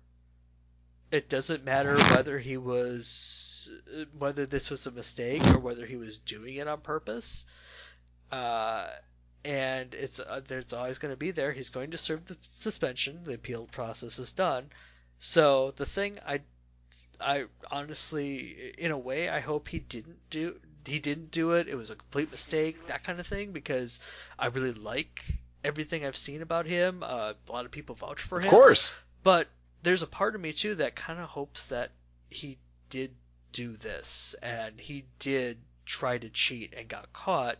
It 1.11 1.29
doesn't 1.29 1.65
matter 1.65 1.97
whether 2.15 2.39
he 2.39 2.57
was 2.57 3.71
whether 4.17 4.45
this 4.45 4.69
was 4.69 4.85
a 4.87 4.91
mistake 4.91 5.45
or 5.47 5.59
whether 5.59 5.85
he 5.85 5.97
was 5.97 6.17
doing 6.17 6.55
it 6.55 6.67
on 6.67 6.81
purpose. 6.81 7.45
Uh, 8.31 8.87
and 9.43 9.93
it's 9.93 10.19
uh, 10.19 10.41
there's 10.47 10.73
always 10.73 10.99
going 10.99 11.11
to 11.11 11.17
be 11.17 11.31
there. 11.31 11.51
He's 11.51 11.69
going 11.69 11.91
to 11.91 11.97
serve 11.97 12.25
the 12.27 12.37
suspension. 12.43 13.23
The 13.23 13.33
appeal 13.33 13.67
process 13.71 14.19
is 14.19 14.31
done. 14.31 14.69
So 15.19 15.73
the 15.75 15.85
thing 15.85 16.19
I 16.25 16.41
I 17.19 17.45
honestly 17.69 18.73
in 18.77 18.91
a 18.91 18.97
way 18.97 19.29
I 19.29 19.39
hope 19.39 19.67
he 19.67 19.79
didn't 19.79 20.29
do 20.29 20.59
he 20.85 20.99
didn't 20.99 21.31
do 21.31 21.51
it. 21.51 21.67
It 21.67 21.75
was 21.75 21.89
a 21.89 21.95
complete 21.95 22.31
mistake, 22.31 22.87
that 22.87 23.03
kind 23.03 23.19
of 23.19 23.27
thing 23.27 23.51
because 23.51 23.99
I 24.39 24.47
really 24.47 24.73
like 24.73 25.21
everything 25.63 26.05
I've 26.05 26.17
seen 26.17 26.41
about 26.41 26.65
him. 26.65 27.03
Uh, 27.03 27.33
a 27.47 27.51
lot 27.51 27.65
of 27.65 27.71
people 27.71 27.95
vouch 27.95 28.21
for 28.21 28.37
Of 28.37 28.43
him. 28.43 28.47
Of 28.49 28.51
course. 28.51 28.95
But 29.23 29.47
there's 29.83 30.01
a 30.03 30.07
part 30.07 30.35
of 30.35 30.41
me 30.41 30.53
too 30.53 30.75
that 30.75 30.95
kind 30.95 31.19
of 31.19 31.27
hopes 31.29 31.67
that 31.67 31.91
he 32.29 32.57
did 32.89 33.11
do 33.51 33.75
this 33.77 34.35
and 34.41 34.79
he 34.79 35.05
did 35.19 35.57
try 35.85 36.17
to 36.17 36.29
cheat 36.29 36.73
and 36.75 36.87
got 36.87 37.11
caught 37.13 37.57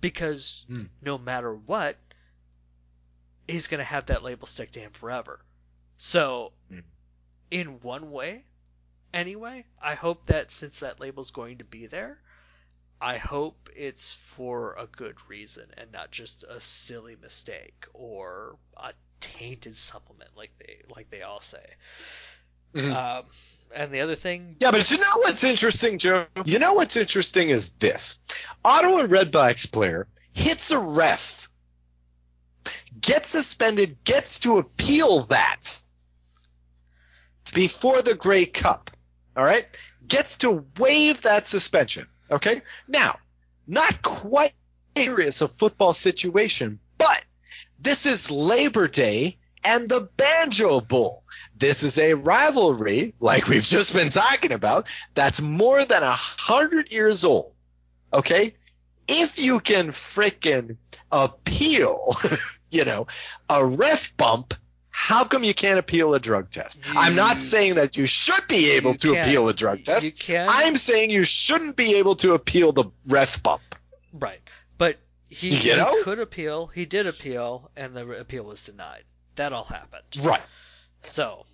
because 0.00 0.64
Hmm. 0.68 0.84
no 1.02 1.16
matter 1.18 1.54
what, 1.54 1.96
he's 3.46 3.66
going 3.68 3.78
to 3.78 3.84
have 3.84 4.06
that 4.06 4.22
label 4.22 4.46
stick 4.46 4.72
to 4.72 4.80
him 4.80 4.90
forever. 4.92 5.40
So, 5.96 6.52
Hmm. 6.68 6.80
in 7.50 7.80
one 7.80 8.10
way, 8.10 8.44
anyway, 9.12 9.64
I 9.80 9.94
hope 9.94 10.26
that 10.26 10.50
since 10.50 10.80
that 10.80 11.00
label's 11.00 11.30
going 11.30 11.58
to 11.58 11.64
be 11.64 11.86
there, 11.86 12.20
I 13.00 13.18
hope 13.18 13.68
it's 13.76 14.12
for 14.12 14.74
a 14.78 14.86
good 14.86 15.16
reason 15.28 15.66
and 15.76 15.92
not 15.92 16.10
just 16.10 16.44
a 16.44 16.60
silly 16.60 17.16
mistake 17.20 17.86
or 17.94 18.56
a 18.76 18.92
tainted 19.20 19.76
supplement 19.76 20.30
like 20.36 20.50
they 20.58 20.82
like 20.94 21.10
they 21.10 21.22
all 21.22 21.40
say. 21.40 21.64
Mhm. 22.74 22.92
Um, 22.94 23.24
and 23.74 23.92
the 23.92 24.00
other 24.00 24.14
thing, 24.16 24.56
Yeah, 24.60 24.70
but 24.70 24.90
you 24.90 24.98
know 24.98 25.18
what's 25.18 25.44
interesting, 25.44 25.98
Joe? 25.98 26.26
You 26.44 26.58
know 26.58 26.74
what's 26.74 26.96
interesting 26.96 27.50
is 27.50 27.68
this. 27.70 28.18
Ottawa 28.64 29.06
Redblacks 29.06 29.70
player 29.70 30.08
hits 30.32 30.70
a 30.70 30.78
ref, 30.78 31.50
gets 33.00 33.28
suspended, 33.28 34.02
gets 34.04 34.40
to 34.40 34.58
appeal 34.58 35.22
that 35.24 35.80
before 37.54 38.02
the 38.02 38.14
Grey 38.14 38.46
Cup. 38.46 38.90
All 39.36 39.44
right? 39.44 39.66
Gets 40.06 40.38
to 40.38 40.64
waive 40.78 41.22
that 41.22 41.46
suspension. 41.46 42.08
Okay? 42.30 42.62
Now, 42.86 43.18
not 43.66 44.02
quite 44.02 44.54
serious 44.96 45.40
a 45.40 45.48
football 45.48 45.92
situation, 45.92 46.80
but 46.96 47.24
this 47.78 48.06
is 48.06 48.30
Labor 48.30 48.88
Day 48.88 49.38
and 49.64 49.88
the 49.88 50.08
Banjo 50.16 50.80
Bowl. 50.80 51.24
This 51.56 51.82
is 51.82 51.98
a 51.98 52.14
rivalry, 52.14 53.14
like 53.20 53.48
we've 53.48 53.62
just 53.62 53.94
been 53.94 54.10
talking 54.10 54.52
about, 54.52 54.86
that's 55.14 55.40
more 55.40 55.84
than 55.84 56.02
a 56.02 56.12
hundred 56.12 56.92
years 56.92 57.24
old. 57.24 57.52
Okay? 58.12 58.54
If 59.06 59.38
you 59.38 59.60
can 59.60 59.88
frickin' 59.88 60.76
appeal, 61.10 62.16
you 62.70 62.84
know, 62.84 63.06
a 63.48 63.64
ref 63.64 64.16
bump, 64.16 64.54
how 65.00 65.24
come 65.24 65.44
you 65.44 65.54
can't 65.54 65.78
appeal 65.78 66.12
a 66.14 66.18
drug 66.20 66.50
test? 66.50 66.82
I'm 66.88 67.14
not 67.14 67.40
saying 67.40 67.76
that 67.76 67.96
you 67.96 68.04
should 68.04 68.46
be 68.48 68.72
able 68.72 68.94
to 68.94 69.12
can- 69.14 69.22
appeal 69.22 69.48
a 69.48 69.54
drug 69.54 69.84
test. 69.84 70.28
I'm 70.28 70.76
saying 70.76 71.10
you 71.10 71.22
shouldn't 71.22 71.76
be 71.76 71.94
able 71.94 72.16
to 72.16 72.34
appeal 72.34 72.72
the 72.72 72.86
ref 73.08 73.40
bump. 73.42 73.62
right? 74.18 74.40
But 74.76 74.96
he, 75.28 75.50
You 75.50 75.84
he 75.84 76.02
could 76.02 76.18
appeal. 76.18 76.66
He 76.66 76.84
did 76.84 77.06
appeal, 77.06 77.70
and 77.76 77.94
the 77.94 78.10
appeal 78.18 78.42
was 78.42 78.64
denied. 78.66 79.04
That 79.36 79.52
all 79.52 79.64
happened. 79.64 80.02
Right. 80.26 80.42
So 81.04 81.46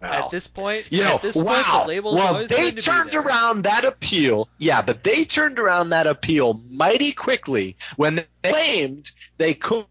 At 0.00 0.30
this 0.30 0.46
point, 0.48 0.86
you 0.90 1.04
know, 1.04 1.16
at 1.16 1.22
this 1.22 1.36
wow. 1.36 1.84
point, 1.84 1.88
the 1.88 2.00
well, 2.00 2.46
they 2.46 2.56
going 2.56 2.68
to 2.70 2.74
be 2.74 2.80
turned 2.80 3.14
around 3.14 3.62
that 3.64 3.84
appeal. 3.84 4.48
Yeah, 4.58 4.80
but 4.80 5.04
they 5.04 5.24
turned 5.24 5.58
around 5.58 5.90
that 5.90 6.06
appeal 6.06 6.60
mighty 6.70 7.12
quickly 7.12 7.76
when 7.96 8.16
they 8.16 8.50
claimed 8.50 9.10
they 9.36 9.52
could 9.54 9.84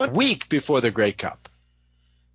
a 0.00 0.10
week 0.10 0.48
before 0.48 0.80
the 0.80 0.90
Grey 0.90 1.12
Cup. 1.12 1.48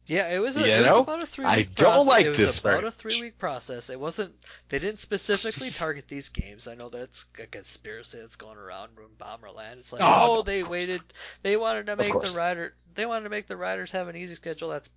Yeah, 0.08 0.30
it 0.30 0.38
was, 0.38 0.56
a, 0.56 0.60
You 0.60 0.66
it 0.68 0.78
was 0.78 0.86
know, 0.86 1.02
about 1.02 1.24
a 1.24 1.26
three. 1.26 1.46
I 1.46 1.58
week 1.58 1.74
don't 1.74 1.90
process. 1.94 2.08
like 2.08 2.26
it 2.26 2.30
was 2.30 2.38
this 2.38 2.60
about 2.60 2.84
a 2.84 2.92
three 2.92 3.22
week 3.22 3.40
process. 3.40 3.90
It 3.90 4.00
wasn't. 4.00 4.36
They 4.70 4.78
didn't 4.78 5.00
specifically 5.00 5.70
target 5.72 6.08
these 6.08 6.30
games. 6.30 6.68
I 6.68 6.76
know 6.76 6.90
that's 6.90 7.26
a 7.42 7.48
conspiracy 7.48 8.20
that's 8.20 8.36
going 8.36 8.58
around 8.60 8.92
in 8.98 9.04
Bomberland. 9.18 9.80
It's 9.80 9.92
like, 9.92 10.04
Oh, 10.04 10.06
oh, 10.06 10.36
no, 10.36 10.42
they 10.44 10.62
waited. 10.62 11.02
They 11.42 11.58
wanted 11.58 11.88
to 11.88 11.96
make 11.96 12.12
the 12.14 12.34
rider. 12.38 12.76
They 12.94 13.08
wanted 13.08 13.24
to 13.24 13.30
make 13.32 13.48
the 13.48 13.58
riders 13.58 13.90
have 13.92 14.08
an 14.08 14.16
easy 14.16 14.36
schedule. 14.36 14.70
That's 14.70 14.90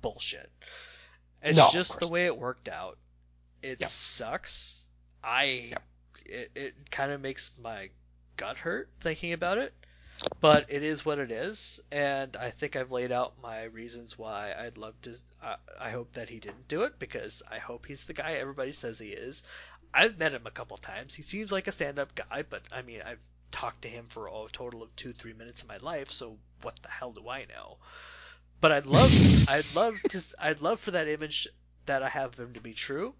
bullshit. 0.00 0.50
It's 1.42 1.58
No, 1.58 1.68
just 1.70 2.00
the 2.00 2.08
way 2.08 2.24
it 2.24 2.38
worked 2.38 2.68
out. 2.68 2.96
It 3.62 3.80
Yep. 3.80 3.88
sucks. 3.90 4.80
I. 5.22 5.44
Yep. 5.72 5.82
It, 6.24 6.50
it 6.54 6.90
kind 6.90 7.12
of 7.12 7.20
makes 7.20 7.50
my 7.62 7.90
gut 8.38 8.56
hurt 8.56 8.88
thinking 9.02 9.34
about 9.34 9.58
it 9.58 9.74
but 10.40 10.66
it 10.68 10.82
is 10.82 11.04
what 11.04 11.18
it 11.18 11.30
is, 11.30 11.80
and 11.90 12.36
I 12.36 12.50
think 12.50 12.76
I've 12.76 12.90
laid 12.90 13.12
out 13.12 13.40
my 13.42 13.64
reasons 13.64 14.18
why 14.18 14.52
I'd 14.52 14.76
love 14.76 14.94
to. 15.02 15.16
I, 15.42 15.56
I 15.80 15.90
hope 15.90 16.12
that 16.14 16.28
he 16.28 16.38
didn't 16.38 16.68
do 16.68 16.82
it 16.82 16.98
because 16.98 17.42
I 17.50 17.58
hope 17.58 17.86
he's 17.86 18.04
the 18.04 18.12
guy 18.12 18.34
everybody 18.34 18.72
says 18.72 18.98
he 18.98 19.08
is. 19.08 19.42
I've 19.94 20.18
met 20.18 20.34
him 20.34 20.46
a 20.46 20.50
couple 20.50 20.76
times. 20.76 21.14
He 21.14 21.22
seems 21.22 21.52
like 21.52 21.66
a 21.66 21.72
stand-up 21.72 22.14
guy, 22.14 22.42
but 22.42 22.62
I 22.72 22.82
mean, 22.82 23.00
I've 23.00 23.20
talked 23.52 23.82
to 23.82 23.88
him 23.88 24.06
for 24.08 24.26
a 24.26 24.46
total 24.52 24.82
of 24.82 24.94
two, 24.96 25.12
three 25.12 25.32
minutes 25.32 25.62
of 25.62 25.68
my 25.68 25.78
life, 25.78 26.10
so 26.10 26.36
what 26.62 26.78
the 26.82 26.88
hell 26.88 27.12
do 27.12 27.28
I 27.28 27.46
know? 27.46 27.78
But 28.60 28.72
I'd 28.72 28.86
love, 28.86 29.10
I'd 29.48 29.74
love 29.74 29.94
to, 30.08 30.22
I'd 30.38 30.60
love 30.60 30.80
for 30.80 30.90
that 30.90 31.08
image 31.08 31.48
that 31.86 32.02
I 32.02 32.08
have 32.08 32.32
of 32.32 32.40
him 32.40 32.54
to 32.54 32.60
be 32.60 32.74
true. 32.74 33.14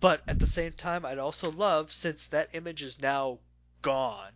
But 0.00 0.22
at 0.28 0.38
the 0.38 0.46
same 0.46 0.72
time, 0.72 1.04
I'd 1.04 1.18
also 1.18 1.50
love, 1.50 1.92
since 1.92 2.26
that 2.28 2.50
image 2.52 2.82
is 2.82 3.00
now 3.00 3.38
gone, 3.82 4.32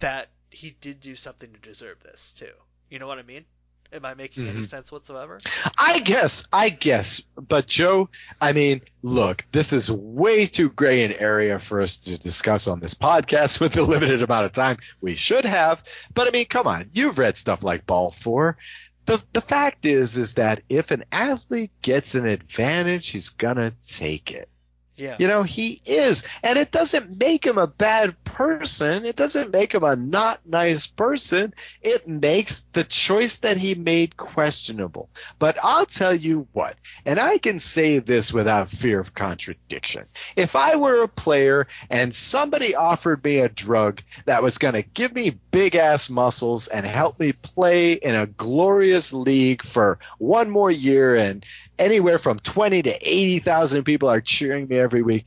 that 0.00 0.28
he 0.50 0.76
did 0.80 1.00
do 1.00 1.14
something 1.16 1.52
to 1.52 1.58
deserve 1.58 2.02
this 2.02 2.32
too. 2.32 2.52
You 2.90 2.98
know 2.98 3.06
what 3.06 3.18
I 3.18 3.22
mean? 3.22 3.44
Am 3.90 4.04
I 4.04 4.12
making 4.12 4.46
any 4.46 4.60
Mhm. 4.60 4.66
sense 4.66 4.92
whatsoever? 4.92 5.40
I 5.78 6.00
guess, 6.00 6.44
I 6.52 6.68
guess. 6.68 7.22
But 7.36 7.66
Joe, 7.66 8.10
I 8.38 8.52
mean, 8.52 8.82
look, 9.00 9.46
this 9.50 9.72
is 9.72 9.90
way 9.90 10.44
too 10.46 10.68
gray 10.68 11.04
an 11.04 11.12
area 11.12 11.58
for 11.58 11.80
us 11.80 11.96
to 11.98 12.18
discuss 12.18 12.66
on 12.68 12.80
this 12.80 12.92
podcast 12.92 13.60
with 13.60 13.72
the 13.72 13.82
limited 13.82 14.22
amount 14.22 14.44
of 14.44 14.52
time 14.52 14.76
we 15.00 15.14
should 15.14 15.46
have. 15.46 15.82
But 16.12 16.28
I 16.28 16.32
mean, 16.32 16.44
come 16.46 16.66
on, 16.66 16.90
you've 16.92 17.16
read 17.18 17.36
stuff 17.36 17.62
like 17.62 17.86
Ball 17.86 18.10
Four. 18.10 18.58
The 19.06 19.24
the 19.32 19.40
fact 19.40 19.86
is, 19.86 20.18
is 20.18 20.34
that 20.34 20.62
if 20.68 20.90
an 20.90 21.04
athlete 21.10 21.72
gets 21.80 22.14
an 22.14 22.26
advantage, 22.26 23.08
he's 23.08 23.30
gonna 23.30 23.72
take 23.86 24.30
it. 24.32 24.50
Yeah. 24.96 25.16
You 25.18 25.28
know, 25.28 25.44
he 25.44 25.80
is. 25.86 26.24
And 26.42 26.58
it 26.58 26.70
doesn't 26.72 27.18
make 27.18 27.46
him 27.46 27.56
a 27.56 27.68
bad 27.68 28.22
person. 28.32 29.04
It 29.04 29.16
doesn't 29.16 29.52
make 29.52 29.74
him 29.74 29.82
a 29.82 29.96
not 29.96 30.40
nice 30.46 30.86
person. 30.86 31.52
It 31.82 32.06
makes 32.06 32.60
the 32.72 32.84
choice 32.84 33.38
that 33.38 33.56
he 33.56 33.74
made 33.74 34.16
questionable. 34.16 35.10
But 35.38 35.58
I'll 35.62 35.86
tell 35.86 36.14
you 36.14 36.46
what, 36.52 36.76
and 37.04 37.18
I 37.18 37.38
can 37.38 37.58
say 37.58 37.98
this 37.98 38.32
without 38.32 38.68
fear 38.68 39.00
of 39.00 39.14
contradiction. 39.14 40.04
If 40.36 40.56
I 40.56 40.76
were 40.76 41.02
a 41.02 41.08
player 41.08 41.66
and 41.90 42.14
somebody 42.14 42.74
offered 42.74 43.24
me 43.24 43.38
a 43.38 43.48
drug 43.48 44.02
that 44.26 44.42
was 44.42 44.58
going 44.58 44.74
to 44.74 44.82
give 44.82 45.14
me 45.14 45.30
big 45.50 45.74
ass 45.74 46.10
muscles 46.10 46.68
and 46.68 46.86
help 46.86 47.18
me 47.18 47.32
play 47.32 47.94
in 47.94 48.14
a 48.14 48.26
glorious 48.26 49.12
league 49.12 49.62
for 49.62 49.98
one 50.18 50.50
more 50.50 50.70
year 50.70 51.16
and 51.16 51.44
anywhere 51.78 52.18
from 52.18 52.38
20 52.38 52.82
to 52.82 52.90
80,000 52.90 53.84
people 53.84 54.08
are 54.08 54.20
cheering 54.20 54.68
me 54.68 54.78
every 54.78 55.02
week, 55.02 55.26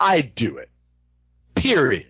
I'd 0.00 0.34
do 0.34 0.58
it. 0.58 0.70
Period. 1.54 2.06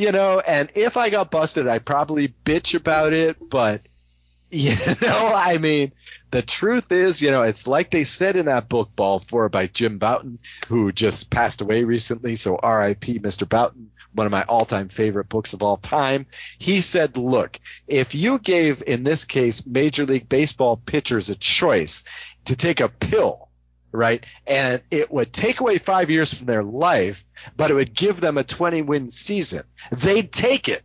You 0.00 0.12
know, 0.12 0.40
and 0.40 0.72
if 0.76 0.96
I 0.96 1.10
got 1.10 1.30
busted, 1.30 1.68
I'd 1.68 1.84
probably 1.84 2.28
bitch 2.28 2.74
about 2.74 3.12
it, 3.12 3.36
but 3.50 3.82
you 4.50 4.74
know, 5.02 5.32
I 5.34 5.58
mean, 5.58 5.92
the 6.30 6.40
truth 6.40 6.90
is, 6.90 7.20
you 7.20 7.30
know, 7.30 7.42
it's 7.42 7.66
like 7.66 7.90
they 7.90 8.04
said 8.04 8.36
in 8.36 8.46
that 8.46 8.70
book 8.70 8.96
Ball 8.96 9.18
4 9.18 9.50
by 9.50 9.66
Jim 9.66 9.98
Bouton, 9.98 10.38
who 10.68 10.90
just 10.90 11.30
passed 11.30 11.60
away 11.60 11.84
recently, 11.84 12.34
so 12.34 12.52
RIP 12.52 13.20
Mr. 13.20 13.46
Bouton, 13.46 13.90
one 14.14 14.24
of 14.24 14.32
my 14.32 14.44
all-time 14.44 14.88
favorite 14.88 15.28
books 15.28 15.52
of 15.52 15.62
all 15.62 15.76
time. 15.76 16.24
He 16.58 16.80
said, 16.80 17.18
look, 17.18 17.58
if 17.86 18.14
you 18.14 18.38
gave 18.38 18.82
in 18.86 19.04
this 19.04 19.26
case 19.26 19.66
Major 19.66 20.06
League 20.06 20.30
Baseball 20.30 20.78
pitchers 20.78 21.28
a 21.28 21.36
choice 21.36 22.04
to 22.46 22.56
take 22.56 22.80
a 22.80 22.88
pill, 22.88 23.49
right? 23.92 24.24
And 24.46 24.82
it 24.90 25.10
would 25.10 25.32
take 25.32 25.60
away 25.60 25.78
five 25.78 26.10
years 26.10 26.32
from 26.32 26.46
their 26.46 26.62
life, 26.62 27.24
but 27.56 27.70
it 27.70 27.74
would 27.74 27.94
give 27.94 28.20
them 28.20 28.38
a 28.38 28.44
20 28.44 28.82
win 28.82 29.08
season. 29.08 29.62
They'd 29.90 30.32
take 30.32 30.68
it. 30.68 30.82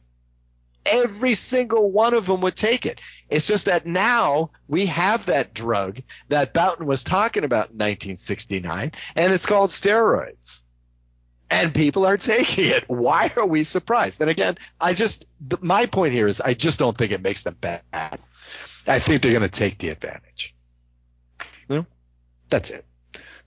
Every 0.85 1.33
single 1.33 1.91
one 1.91 2.13
of 2.13 2.27
them 2.27 2.41
would 2.41 2.55
take 2.55 2.85
it. 2.85 3.01
It's 3.27 3.47
just 3.47 3.65
that 3.65 3.87
now 3.87 4.51
we 4.67 4.85
have 4.85 5.25
that 5.25 5.53
drug 5.53 6.01
that 6.29 6.53
Bouton 6.53 6.85
was 6.85 7.03
talking 7.03 7.43
about 7.43 7.71
in 7.71 7.77
1969, 7.77 8.91
and 9.15 9.33
it's 9.33 9.47
called 9.47 9.71
steroids. 9.71 10.61
And 11.49 11.73
people 11.73 12.05
are 12.05 12.17
taking 12.17 12.65
it. 12.65 12.85
Why 12.87 13.31
are 13.35 13.45
we 13.45 13.63
surprised? 13.63 14.21
And 14.21 14.29
again, 14.29 14.57
I 14.79 14.93
just, 14.93 15.25
my 15.61 15.85
point 15.85 16.13
here 16.13 16.27
is 16.27 16.41
I 16.41 16.53
just 16.55 16.79
don't 16.79 16.97
think 16.97 17.11
it 17.11 17.21
makes 17.21 17.43
them 17.43 17.55
bad. 17.59 17.81
I 18.87 18.99
think 18.99 19.21
they're 19.21 19.31
going 19.31 19.41
to 19.43 19.47
take 19.49 19.77
the 19.77 19.89
advantage. 19.89 20.55
That's 22.49 22.69
it. 22.69 22.85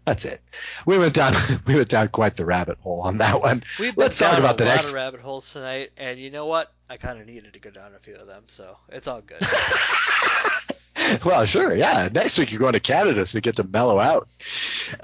That's 0.08 0.24
it. 0.24 0.40
We 0.86 0.96
went 0.96 1.12
down. 1.12 1.34
We 1.66 1.76
went 1.76 1.90
down 1.90 2.08
quite 2.08 2.34
the 2.34 2.46
rabbit 2.46 2.78
hole 2.78 3.02
on 3.02 3.18
that 3.18 3.42
one. 3.42 3.62
We've 3.78 3.94
been 3.94 4.02
Let's 4.04 4.16
talk 4.16 4.30
down 4.30 4.40
about 4.40 4.54
a 4.54 4.56
the 4.58 4.64
lot 4.64 4.74
next. 4.76 4.88
of 4.88 4.94
rabbit 4.94 5.20
holes 5.20 5.52
tonight, 5.52 5.90
and 5.98 6.18
you 6.18 6.30
know 6.30 6.46
what? 6.46 6.72
I 6.88 6.96
kind 6.96 7.20
of 7.20 7.26
needed 7.26 7.52
to 7.52 7.58
go 7.58 7.68
down 7.68 7.92
a 7.94 7.98
few 7.98 8.16
of 8.16 8.26
them, 8.26 8.44
so 8.46 8.78
it's 8.88 9.06
all 9.06 9.20
good. 9.20 9.42
well, 11.26 11.44
sure, 11.44 11.74
yeah. 11.74 12.08
Next 12.10 12.38
week 12.38 12.50
you're 12.50 12.58
going 12.58 12.72
to 12.72 12.80
Canada, 12.80 13.26
so 13.26 13.36
you 13.36 13.42
get 13.42 13.56
to 13.56 13.64
mellow 13.64 13.98
out. 13.98 14.28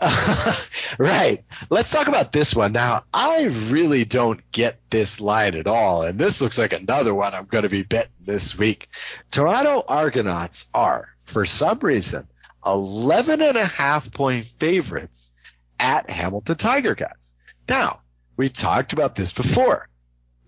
right. 0.98 1.44
Let's 1.68 1.90
talk 1.90 2.08
about 2.08 2.32
this 2.32 2.54
one 2.54 2.72
now. 2.72 3.04
I 3.12 3.44
really 3.68 4.04
don't 4.04 4.40
get 4.52 4.78
this 4.88 5.20
line 5.20 5.54
at 5.54 5.66
all, 5.66 6.02
and 6.02 6.18
this 6.18 6.40
looks 6.40 6.56
like 6.56 6.72
another 6.72 7.14
one 7.14 7.34
I'm 7.34 7.44
going 7.44 7.64
to 7.64 7.68
be 7.68 7.82
betting 7.82 8.10
this 8.24 8.56
week. 8.56 8.88
Toronto 9.30 9.84
Argonauts 9.86 10.68
are, 10.72 11.14
for 11.24 11.44
some 11.44 11.78
reason, 11.80 12.26
11 12.66 13.42
and 13.42 13.56
a 13.56 13.66
half 13.66 14.12
point 14.12 14.44
favorites 14.44 15.32
at 15.78 16.08
Hamilton 16.08 16.56
Tiger 16.56 16.94
Cats. 16.94 17.34
Now, 17.68 18.00
we 18.36 18.48
talked 18.48 18.92
about 18.92 19.14
this 19.14 19.32
before. 19.32 19.88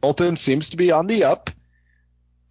Hamilton 0.03 0.37
seems 0.37 0.71
to 0.71 0.77
be 0.77 0.91
on 0.91 1.07
the 1.07 1.25
up. 1.25 1.51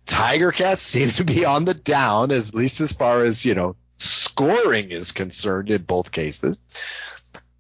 Tiger 0.06 0.52
Cats 0.52 0.82
seem 0.84 1.10
to 1.12 1.24
be 1.24 1.46
on 1.46 1.66
the 1.66 1.74
down, 1.74 2.32
at 2.32 2.54
least 2.54 2.82
as 2.82 2.92
far 2.94 3.26
as, 3.26 3.46
you 3.46 3.56
know, 3.56 3.76
scoring 3.96 4.92
is 4.92 5.12
concerned 5.12 5.70
in 5.70 5.84
both 5.84 6.12
cases. 6.12 6.62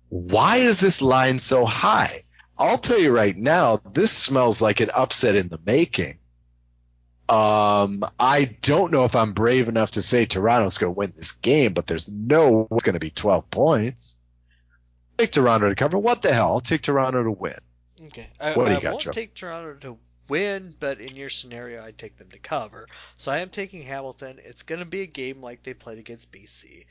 Why 0.10 0.58
is 0.58 0.80
this 0.80 1.01
line 1.01 1.39
so 1.39 1.66
high? 1.66 2.24
I'll 2.58 2.78
tell 2.78 2.99
you 2.99 3.12
right 3.12 3.36
now, 3.36 3.78
this 3.78 4.12
smells 4.12 4.62
like 4.62 4.80
an 4.80 4.89
upset 4.93 5.36
in 5.36 5.49
the 5.49 5.60
making. 5.66 6.20
Um, 7.28 8.04
I 8.20 8.46
don't 8.62 8.92
know 8.92 9.06
if 9.06 9.16
I'm 9.16 9.34
brave 9.34 9.68
enough 9.68 9.92
to 9.92 10.02
say 10.02 10.26
Toronto's 10.26 10.78
going 10.78 10.94
to 10.94 10.98
win 10.98 11.14
this 11.16 11.32
game, 11.32 11.74
but 11.74 11.88
there's 11.88 12.10
no 12.12 12.68
it's 12.72 12.84
going 12.84 12.94
to 12.94 13.00
be 13.00 13.10
12 13.10 13.50
points. 13.50 14.18
Take 15.18 15.32
Toronto 15.32 15.70
to 15.70 15.76
cover. 15.76 15.98
What 15.98 16.22
the 16.22 16.34
hell? 16.34 16.50
I'll 16.50 16.60
take 16.60 16.82
Toronto 16.82 17.24
to 17.24 17.32
win. 17.32 17.58
Okay. 18.08 18.28
I, 18.40 18.54
What 18.54 18.66
do 18.66 18.72
you 18.72 18.78
I 18.78 18.82
got, 18.82 18.92
won't 18.94 19.04
Joe? 19.04 19.12
take 19.12 19.34
Toronto 19.34 19.74
to 19.82 19.98
win, 20.28 20.76
but 20.80 21.00
in 21.00 21.16
your 21.16 21.30
scenario, 21.30 21.84
I'd 21.84 21.98
take 21.98 22.18
them 22.18 22.30
to 22.32 22.40
cover. 22.40 22.88
So 23.18 23.32
I 23.32 23.40
am 23.40 23.50
taking 23.50 23.82
Hamilton. 23.84 24.40
It's 24.44 24.64
going 24.64 24.80
to 24.80 24.86
be 24.86 25.02
a 25.02 25.08
game 25.08 25.42
like 25.42 25.64
they 25.64 25.74
played 25.74 25.98
against 26.00 26.32
BC. 26.32 26.86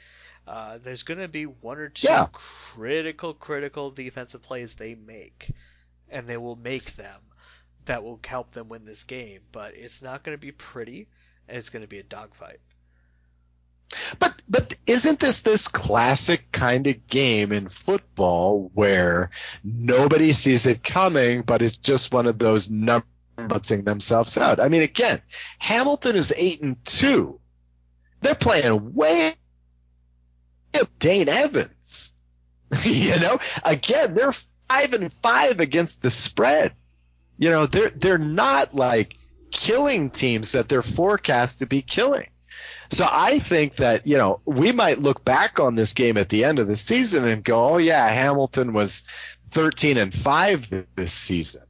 Uh, 0.48 0.78
there's 0.82 1.02
going 1.04 1.20
to 1.20 1.28
be 1.28 1.44
one 1.44 1.78
or 1.78 1.90
two 1.90 2.08
Yeah. 2.08 2.26
critical, 2.32 3.34
critical 3.34 3.90
defensive 3.90 4.42
plays 4.42 4.74
they 4.74 4.94
make, 4.94 5.50
and 6.10 6.26
they 6.26 6.36
will 6.36 6.56
make 6.56 6.96
them 6.96 7.20
that 7.86 8.02
will 8.02 8.20
help 8.24 8.52
them 8.52 8.68
win 8.68 8.84
this 8.84 9.04
game. 9.04 9.40
But 9.52 9.74
it's 9.74 10.02
not 10.02 10.22
going 10.22 10.36
to 10.36 10.40
be 10.40 10.52
pretty, 10.52 11.08
and 11.48 11.58
it's 11.58 11.70
going 11.70 11.82
to 11.82 11.88
be 11.88 11.98
a 11.98 12.02
dogfight. 12.02 12.60
But 14.18 14.40
but 14.48 14.74
isn't 14.86 15.20
this 15.20 15.40
this 15.40 15.68
classic 15.68 16.50
kind 16.50 16.86
of 16.86 17.06
game 17.06 17.52
in 17.52 17.68
football 17.68 18.70
where 18.74 19.30
nobody 19.62 20.32
sees 20.32 20.66
it 20.66 20.82
coming, 20.82 21.42
but 21.42 21.62
it's 21.62 21.78
just 21.78 22.12
one 22.12 22.26
of 22.26 22.38
those 22.38 22.70
numbers 22.70 23.08
balancing 23.36 23.84
themselves 23.84 24.36
out? 24.36 24.58
I 24.58 24.68
mean, 24.68 24.82
again, 24.82 25.20
Hamilton 25.58 26.16
is 26.16 26.32
eight 26.36 26.62
and 26.62 26.82
two. 26.84 27.40
They're 28.20 28.34
playing 28.34 28.94
way 28.94 29.34
Dane 30.98 31.28
Evans. 31.28 32.12
you 32.82 33.18
know, 33.20 33.38
again, 33.64 34.14
they're 34.14 34.32
five 34.68 34.94
and 34.94 35.12
five 35.12 35.60
against 35.60 36.02
the 36.02 36.10
spread. 36.10 36.74
You 37.36 37.50
know, 37.50 37.66
they're 37.66 37.90
they're 37.90 38.18
not 38.18 38.74
like 38.74 39.16
killing 39.50 40.10
teams 40.10 40.52
that 40.52 40.68
they're 40.68 40.82
forecast 40.82 41.60
to 41.60 41.66
be 41.66 41.82
killing. 41.82 42.28
So 42.90 43.06
I 43.10 43.38
think 43.38 43.76
that, 43.76 44.06
you 44.06 44.18
know, 44.18 44.40
we 44.44 44.72
might 44.72 44.98
look 44.98 45.24
back 45.24 45.58
on 45.58 45.74
this 45.74 45.94
game 45.94 46.16
at 46.16 46.28
the 46.28 46.44
end 46.44 46.58
of 46.58 46.66
the 46.66 46.76
season 46.76 47.24
and 47.24 47.42
go, 47.42 47.74
oh, 47.74 47.76
yeah, 47.78 48.06
Hamilton 48.08 48.72
was 48.72 49.04
13 49.48 49.96
and 49.96 50.12
5 50.12 50.86
this 50.94 51.12
season. 51.12 51.62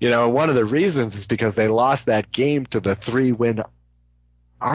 You 0.00 0.10
know, 0.10 0.28
one 0.28 0.48
of 0.48 0.54
the 0.54 0.64
reasons 0.64 1.16
is 1.16 1.26
because 1.26 1.54
they 1.54 1.68
lost 1.68 2.06
that 2.06 2.30
game 2.30 2.66
to 2.66 2.80
the 2.80 2.94
three 2.94 3.32
win. 3.32 3.62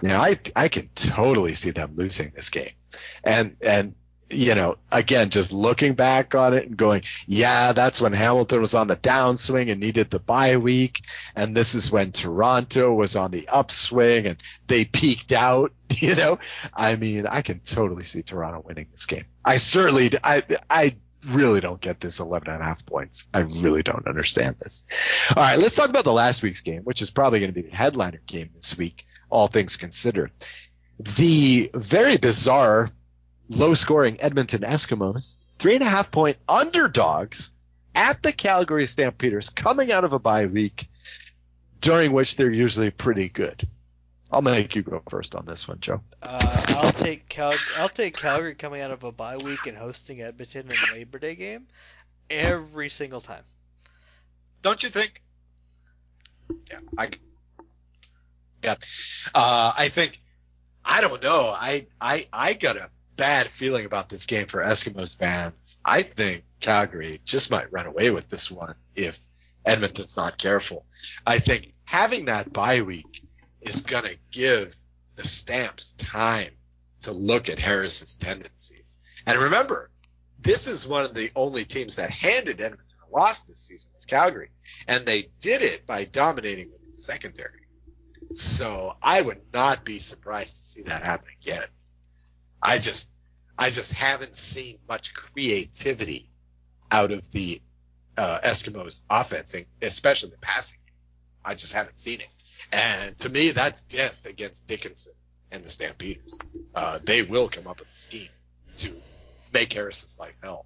Now, 0.02 0.22
I, 0.22 0.40
I 0.56 0.68
can 0.68 0.90
totally 0.96 1.56
see 1.56 1.70
them 1.70 1.94
losing 1.96 2.32
this 2.36 2.50
game. 2.50 2.72
And, 3.24 3.56
and, 3.62 3.96
you 4.34 4.56
know, 4.56 4.78
again, 4.92 5.30
just 5.30 5.52
looking 5.52 5.94
back 5.94 6.36
on 6.36 6.54
it 6.54 6.66
and 6.66 6.78
going, 6.78 7.04
yeah, 7.28 7.72
that's 7.72 8.02
when 8.02 8.14
Hamilton 8.14 8.62
was 8.62 8.74
on 8.74 8.88
the 8.88 8.96
downswing 8.96 9.72
and 9.72 9.80
needed 9.80 10.10
the 10.10 10.20
bye 10.20 10.58
week. 10.58 11.02
And 11.36 11.56
this 11.56 11.76
is 11.76 11.92
when 11.92 12.12
Toronto 12.12 12.94
was 12.94 13.16
on 13.16 13.32
the 13.32 13.48
upswing 13.48 14.28
and 14.28 14.38
they 14.68 14.86
peaked 14.86 15.32
out, 15.32 15.72
you 15.90 16.16
know, 16.16 16.40
I 16.74 16.96
mean, 16.96 17.28
I 17.28 17.42
can 17.42 17.60
totally 17.60 18.04
see 18.04 18.22
Toronto 18.24 18.62
winning 18.66 18.88
this 18.92 19.06
game. 19.06 19.26
I 19.46 19.58
certainly, 19.58 20.12
I, 20.24 20.44
I 20.70 20.96
really 21.30 21.62
don't 21.62 21.82
get 21.82 22.00
this 22.00 22.20
11 22.20 22.50
and 22.50 22.62
a 22.62 22.66
half 22.66 22.86
points. 22.86 23.26
I 23.34 23.40
really 23.40 23.84
don't 23.84 24.08
understand 24.08 24.58
this. 24.60 24.84
All 25.36 25.44
right, 25.44 25.60
let's 25.60 25.76
talk 25.76 25.90
about 25.90 26.04
the 26.04 26.14
last 26.14 26.44
week's 26.44 26.62
game, 26.62 26.84
which 26.84 27.02
is 27.02 27.12
probably 27.12 27.40
going 27.40 27.54
to 27.54 27.62
be 27.62 27.68
the 27.68 27.76
headliner 27.76 28.22
game 28.26 28.50
this 28.54 28.78
week, 28.78 29.06
all 29.30 29.48
things 29.48 29.78
considered. 29.78 30.32
The 31.00 31.70
very 31.74 32.18
bizarre 32.18 32.90
low 33.50 33.74
scoring 33.74 34.18
Edmonton 34.20 34.62
Eskimos, 34.62 35.36
three 35.60 35.76
and 35.76 35.84
a 35.84 35.90
half 35.90 36.12
point 36.12 36.38
underdogs 36.48 37.52
at 37.96 38.22
the 38.24 38.32
Calgary 38.32 38.88
Stampeders 38.88 39.50
coming 39.50 39.92
out 39.92 40.04
of 40.04 40.14
a 40.14 40.20
bye 40.20 40.46
week 40.46 40.88
during 41.82 42.14
which 42.14 42.36
they're 42.36 42.52
usually 42.52 42.92
pretty 42.92 43.30
good. 43.30 43.68
I'll 44.32 44.42
make 44.42 44.76
you 44.76 44.82
go 44.82 45.02
first 45.10 45.36
on 45.36 45.46
this 45.46 45.68
one, 45.68 45.80
Joe. 45.80 46.02
Uh, 46.22 46.66
I'll 46.70 46.92
take 46.92 47.30
Cal- 47.30 47.54
I'll 47.78 47.90
take 47.90 48.18
Calgary 48.18 48.56
coming 48.56 48.82
out 48.82 48.90
of 48.90 49.04
a 49.04 49.12
bye 49.12 49.38
week 49.38 49.68
and 49.68 49.78
hosting 49.78 50.22
Edmonton 50.22 50.62
in 50.62 50.68
the 50.70 50.94
Labor 50.94 51.20
Day 51.20 51.36
game 51.36 51.68
every 52.32 52.90
single 52.90 53.22
time. 53.22 53.44
Don't 54.64 54.82
you 54.82 54.90
think? 54.90 55.22
Yeah, 56.72 56.80
I. 56.98 57.10
Yeah, 58.64 58.76
uh, 59.36 59.74
I 59.78 59.90
think. 59.90 60.20
I 60.84 61.02
don't 61.02 61.22
know. 61.22 61.54
I 61.56 61.86
I 62.02 62.26
I 62.34 62.54
got 62.54 62.78
a 62.78 62.90
bad 63.16 63.48
feeling 63.48 63.86
about 63.86 64.10
this 64.10 64.26
game 64.26 64.48
for 64.48 64.62
Eskimos 64.62 65.18
fans. 65.18 65.82
I 65.86 66.02
think 66.02 66.44
Calgary 66.60 67.22
just 67.24 67.52
might 67.52 67.72
run 67.72 67.86
away 67.86 68.10
with 68.10 68.28
this 68.28 68.50
one 68.52 68.76
if 68.96 69.20
Edmonton's 69.66 70.18
not 70.18 70.38
careful. 70.38 70.86
I 71.26 71.40
think 71.40 71.74
having 71.86 72.26
that 72.26 72.52
bye 72.52 72.82
week 72.82 73.24
is 73.62 73.82
going 73.82 74.06
to 74.06 74.18
give 74.32 74.76
the 75.16 75.24
Stamps 75.24 75.92
time 75.94 76.52
to 77.02 77.12
look 77.12 77.50
at 77.50 77.60
Harris's 77.60 78.16
tendencies. 78.16 79.00
And 79.26 79.38
remember, 79.38 79.90
this 80.40 80.68
is 80.68 80.88
one 80.88 81.06
of 81.06 81.14
the 81.14 81.32
only 81.36 81.66
teams 81.66 81.98
that 81.98 82.10
handed 82.10 82.60
Edmonton 82.60 82.98
a 83.08 83.18
loss 83.18 83.42
this 83.42 83.60
season 83.60 83.92
was 83.94 84.06
Calgary. 84.06 84.50
And 84.88 85.06
they 85.06 85.30
did 85.40 85.62
it 85.62 85.86
by 85.86 86.04
dominating 86.04 86.72
with 86.72 86.82
the 86.82 86.90
secondary. 86.90 87.62
So 88.34 88.98
I 89.02 89.22
would 89.22 89.42
not 89.54 89.86
be 89.86 90.00
surprised 90.00 90.58
to 90.58 90.64
see 90.64 90.82
that 90.84 91.04
happen 91.04 91.28
again. 91.42 91.64
I 92.64 92.78
just, 92.78 93.12
I 93.58 93.70
just 93.70 93.94
haven't 93.94 94.36
seen 94.36 94.80
much 94.88 95.14
creativity 95.14 96.30
out 96.90 97.12
of 97.12 97.30
the 97.32 97.62
uh, 98.18 98.40
Eskimos 98.44 99.06
offense, 99.10 99.56
especially 99.82 100.30
the 100.30 100.38
passing. 100.38 100.80
I 101.44 101.56
just 101.56 101.74
haven't 101.74 101.98
seen 101.98 102.22
it. 102.22 102.28
And 102.72 103.18
to 103.20 103.30
me, 103.30 103.52
that's 103.52 103.82
death 103.82 104.26
against 104.26 104.68
Dickenson 104.68 105.14
and 105.52 105.64
the 105.64 105.70
Stampeders. 105.70 106.40
Uh, 106.74 107.00
they 107.04 107.22
will 107.22 107.50
come 107.50 107.68
up 107.68 107.80
with 107.80 107.90
a 107.90 107.92
scheme 107.92 108.30
to 108.76 108.96
make 109.54 109.74
Harris's 109.74 110.18
life 110.20 110.40
hell. 110.42 110.66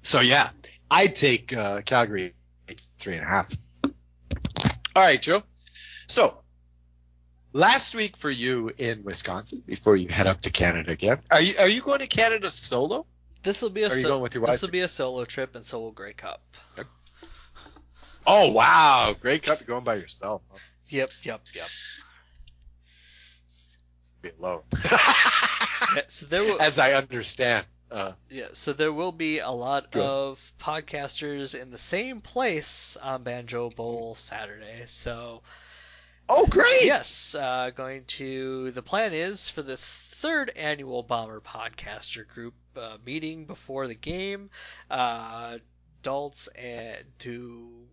so 0.00 0.20
yeah, 0.20 0.48
I'd 0.90 1.14
take 1.14 1.52
uh, 1.52 1.82
Calgary 1.82 2.34
three 2.76 3.16
and 3.16 3.24
a 3.24 3.28
half. 3.28 3.52
All 3.84 5.02
right, 5.02 5.20
Joe. 5.20 5.42
So 6.06 6.42
last 7.52 7.94
week 7.94 8.16
for 8.16 8.30
you 8.30 8.70
in 8.76 9.04
Wisconsin 9.04 9.62
before 9.66 9.96
you 9.96 10.08
head 10.08 10.26
up 10.26 10.40
to 10.42 10.50
Canada 10.50 10.90
again. 10.90 11.18
Are 11.30 11.40
you 11.40 11.54
are 11.58 11.68
you 11.68 11.82
going 11.82 12.00
to 12.00 12.06
Canada 12.06 12.50
solo? 12.50 13.06
This 13.42 13.62
will 13.62 13.70
be 13.70 13.82
a 13.84 13.90
are 13.90 13.96
you 13.96 14.02
so- 14.02 14.08
going 14.08 14.22
with 14.22 14.34
your 14.34 14.42
wife? 14.42 14.52
this 14.52 14.62
will 14.62 14.68
be 14.70 14.80
a 14.80 14.88
solo 14.88 15.24
trip, 15.24 15.54
and 15.54 15.64
so 15.64 15.80
will 15.80 15.92
Grey 15.92 16.12
Cup. 16.12 16.42
Oh 18.26 18.52
wow, 18.52 19.14
Grey 19.18 19.38
cup. 19.38 19.60
You're 19.60 19.66
going 19.68 19.84
by 19.84 19.94
yourself. 19.94 20.46
Huh? 20.52 20.58
Yep, 20.90 21.10
yep, 21.22 21.40
yep. 21.54 21.68
Be 24.22 24.30
alone. 24.38 24.62
Yeah, 25.96 26.02
so 26.08 26.26
there 26.26 26.42
will, 26.42 26.60
As 26.60 26.78
I 26.78 26.92
understand. 26.92 27.64
Uh, 27.90 28.12
yeah, 28.28 28.48
so 28.52 28.74
there 28.74 28.92
will 28.92 29.12
be 29.12 29.38
a 29.38 29.50
lot 29.50 29.90
Good. 29.90 30.02
of 30.02 30.52
podcasters 30.60 31.58
in 31.58 31.70
the 31.70 31.78
same 31.78 32.20
place 32.20 32.98
on 33.02 33.22
Banjo 33.22 33.70
Bowl 33.70 34.14
Saturday. 34.14 34.82
So 34.86 35.40
oh 36.28 36.46
great. 36.46 36.84
yes, 36.84 37.34
uh, 37.34 37.70
going 37.74 38.04
to 38.04 38.70
the 38.72 38.82
plan 38.82 39.12
is 39.12 39.48
for 39.48 39.62
the 39.62 39.76
third 39.76 40.50
annual 40.56 41.02
Bomber 41.02 41.40
Podcaster 41.40 42.26
Group 42.26 42.54
uh, 42.76 42.96
meeting 43.04 43.44
before 43.44 43.86
the 43.86 43.94
game. 43.94 44.50
Uh, 44.90 45.58
Daltz 46.02 46.48
and 46.54 47.04
who 47.22 47.86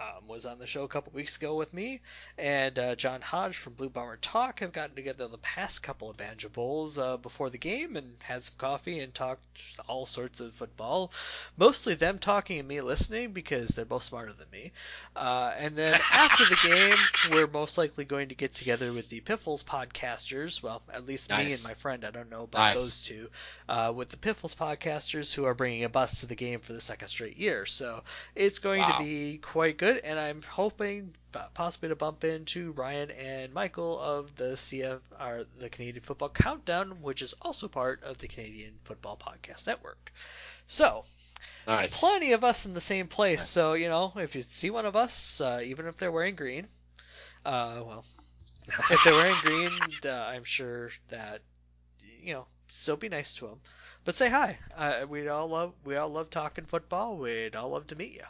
um, 0.00 0.26
was 0.28 0.46
on 0.46 0.58
the 0.58 0.66
show 0.66 0.82
a 0.84 0.88
couple 0.88 1.12
weeks 1.14 1.36
ago 1.36 1.54
with 1.56 1.72
me, 1.72 2.00
and 2.38 2.78
uh, 2.78 2.94
John 2.96 3.20
Hodge 3.20 3.56
from 3.56 3.74
Blue 3.74 3.88
Bomber 3.88 4.16
Talk 4.20 4.60
have 4.60 4.72
gotten 4.72 4.96
together 4.96 5.28
the 5.28 5.38
past 5.38 5.82
couple 5.82 6.10
of 6.10 6.16
Banjo 6.16 6.48
Bowls 6.48 6.98
uh, 6.98 7.16
before 7.18 7.50
the 7.50 7.58
game 7.58 7.96
and 7.96 8.14
had 8.20 8.42
some 8.42 8.54
coffee 8.58 9.00
and 9.00 9.14
talked 9.14 9.42
all 9.88 10.06
sorts 10.06 10.40
of 10.40 10.52
football. 10.54 11.12
Mostly 11.56 11.94
them 11.94 12.18
talking 12.18 12.58
and 12.58 12.66
me 12.68 12.80
listening 12.80 13.32
because 13.32 13.68
they're 13.70 13.84
both 13.84 14.02
smarter 14.02 14.32
than 14.32 14.46
me. 14.50 14.72
Uh, 15.14 15.52
and 15.58 15.76
then 15.76 15.94
after 16.12 16.44
the 16.44 16.58
game, 16.68 16.96
we're 17.32 17.46
most 17.46 17.76
likely 17.78 18.04
going 18.04 18.28
to 18.30 18.34
get 18.34 18.52
together 18.54 18.92
with 18.92 19.08
the 19.08 19.20
Piffles 19.20 19.62
podcasters. 19.62 20.62
Well, 20.62 20.82
at 20.92 21.06
least 21.06 21.30
me 21.30 21.36
and 21.36 21.64
my 21.64 21.74
friend. 21.74 22.04
I 22.04 22.10
don't 22.10 22.30
know 22.30 22.44
about 22.44 22.58
Nice. 22.58 22.74
those 22.76 23.02
two. 23.02 23.28
Uh, 23.68 23.92
with 23.94 24.08
the 24.08 24.16
Piffles 24.16 24.54
podcasters 24.54 25.32
who 25.34 25.44
are 25.44 25.54
bringing 25.54 25.84
a 25.84 25.88
bus 25.88 26.20
to 26.20 26.26
the 26.26 26.34
game 26.34 26.60
for 26.60 26.72
the 26.72 26.80
second 26.80 27.08
straight 27.08 27.36
year. 27.36 27.66
So 27.66 28.02
it's 28.34 28.58
going 28.58 28.80
Wow. 28.80 28.98
to 28.98 29.04
be 29.04 29.38
quite 29.38 29.76
good, 29.82 29.96
and 30.04 30.16
I'm 30.16 30.42
hoping 30.42 31.12
possibly 31.54 31.88
to 31.88 31.96
bump 31.96 32.22
into 32.22 32.70
Ryan 32.70 33.10
and 33.10 33.52
Michael 33.52 33.98
of 33.98 34.36
the 34.36 34.52
CF, 34.52 35.00
or 35.18 35.44
the 35.58 35.68
Canadian 35.70 36.04
Football 36.04 36.28
Countdown, 36.28 37.02
which 37.02 37.20
is 37.20 37.34
also 37.42 37.66
part 37.66 38.04
of 38.04 38.18
the 38.18 38.28
Canadian 38.28 38.74
Football 38.84 39.18
Podcast 39.18 39.66
Network. 39.66 40.12
So 40.68 41.04
Nice. 41.66 41.98
plenty 41.98 42.30
of 42.32 42.44
us 42.44 42.64
in 42.64 42.74
the 42.74 42.80
same 42.80 43.08
place. 43.08 43.40
Nice. 43.40 43.50
So 43.50 43.72
you 43.72 43.88
know, 43.88 44.12
if 44.14 44.36
you 44.36 44.42
see 44.42 44.70
one 44.70 44.86
of 44.86 44.94
us, 44.94 45.40
uh, 45.40 45.60
even 45.64 45.86
if 45.88 45.96
they're 45.96 46.12
wearing 46.12 46.36
green, 46.36 46.68
uh, 47.44 47.82
well, 47.84 48.04
if 48.38 49.02
they're 49.02 49.12
wearing 49.12 49.34
green, 49.42 49.70
uh, 50.04 50.10
I'm 50.12 50.44
sure 50.44 50.90
that 51.08 51.40
you 52.22 52.34
know, 52.34 52.46
still 52.70 52.96
be 52.96 53.08
nice 53.08 53.34
to 53.34 53.48
them. 53.48 53.60
But 54.04 54.14
say 54.14 54.28
hi. 54.28 54.58
Uh, 54.76 55.06
we'd 55.08 55.26
all 55.26 55.48
love 55.48 55.72
we 55.84 55.96
all 55.96 56.08
love 56.08 56.30
talking 56.30 56.66
football. 56.66 57.16
We'd 57.16 57.56
all 57.56 57.70
love 57.70 57.88
to 57.88 57.96
meet 57.96 58.12
you. 58.12 58.22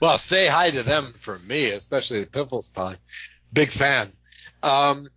Well, 0.00 0.16
say 0.16 0.46
hi 0.48 0.70
to 0.70 0.82
them 0.82 1.12
for 1.12 1.38
me, 1.38 1.70
especially 1.70 2.24
the 2.24 2.30
Piffles 2.30 2.70
pod. 2.70 2.98
Big 3.52 3.70
fan. 3.70 4.10
Um, 4.62 5.08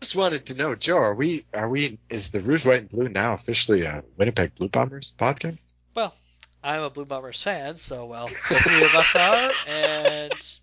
just 0.00 0.14
wanted 0.14 0.46
to 0.46 0.54
know, 0.54 0.74
Joe, 0.74 0.98
are 0.98 1.14
we 1.14 1.42
are 1.54 1.68
we 1.68 1.98
is 2.10 2.30
the 2.30 2.40
Rouge, 2.40 2.66
White, 2.66 2.80
and 2.80 2.88
Blue 2.90 3.08
now 3.08 3.32
officially 3.32 3.82
a 3.82 4.04
Winnipeg 4.16 4.54
Blue 4.54 4.68
Bombers 4.68 5.12
podcast? 5.16 5.72
Well, 5.94 6.14
I'm 6.62 6.82
a 6.82 6.90
Blue 6.90 7.06
Bombers 7.06 7.42
fan, 7.42 7.78
so 7.78 8.04
well, 8.04 8.26
the 8.26 8.34
three 8.34 8.84
of 8.84 8.94
us 8.94 9.14
are, 9.16 9.50
and 9.68 10.58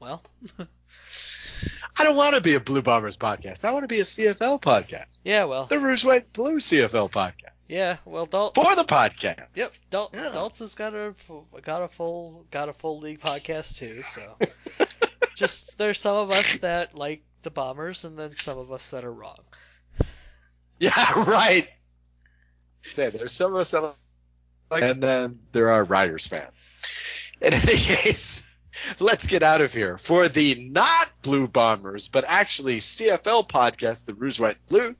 well, 0.00 0.22
I 1.98 2.04
don't 2.04 2.16
want 2.16 2.34
to 2.34 2.40
be 2.40 2.54
a 2.54 2.60
Blue 2.60 2.80
Bombers 2.82 3.16
podcast. 3.16 3.64
I 3.64 3.70
want 3.72 3.84
to 3.84 3.88
be 3.88 4.00
a 4.00 4.04
CFL 4.04 4.60
podcast. 4.60 5.20
yeah, 5.24 5.44
well, 5.44 5.66
The 5.66 5.78
Rouge, 5.78 6.04
White, 6.04 6.32
Blue 6.32 6.56
CFL 6.58 7.10
podcast. 7.10 7.70
yeah, 7.70 7.98
well, 8.04 8.26
Dalt. 8.26 8.54
For 8.54 8.74
the 8.74 8.84
podcast. 8.84 9.46
Yep, 9.54 9.68
Dal- 9.90 10.10
Yeah. 10.14 10.30
Daltz 10.34 10.58
has 10.60 10.74
got 10.74 10.94
a 10.94 11.14
got 11.62 11.82
a 11.82 11.88
full 11.88 12.46
got 12.50 12.68
a 12.68 12.72
full 12.72 12.98
league 13.00 13.20
podcast 13.20 13.76
too. 13.76 14.02
So 14.02 14.86
just 15.36 15.76
there's 15.78 16.00
some 16.00 16.16
of 16.16 16.30
us 16.30 16.56
that 16.58 16.94
like 16.94 17.22
the 17.42 17.50
Bombers, 17.50 18.04
and 18.04 18.18
then 18.18 18.32
some 18.32 18.58
of 18.58 18.72
us 18.72 18.90
that 18.90 19.04
are 19.04 19.12
wrong. 19.12 19.40
Yeah, 20.78 20.92
right. 21.26 21.68
Say 22.78 23.10
there's 23.10 23.32
some 23.32 23.52
of 23.54 23.60
us 23.60 23.70
that 23.72 23.94
like, 24.70 24.82
and 24.82 25.02
then 25.02 25.40
there 25.52 25.70
are 25.72 25.84
Riders 25.84 26.26
fans. 26.26 26.70
In 27.40 27.52
any 27.52 27.76
case, 27.76 28.46
let's 28.98 29.26
get 29.26 29.42
out 29.42 29.60
of 29.60 29.72
here 29.72 29.98
for 29.98 30.28
the 30.28 30.68
not 30.70 31.10
Blue 31.22 31.46
Bombers, 31.46 32.08
but 32.08 32.24
actually 32.26 32.78
CFL 32.78 33.48
podcast, 33.48 34.06
the 34.06 34.14
Rouge 34.14 34.40
White 34.40 34.58
Blue. 34.68 34.94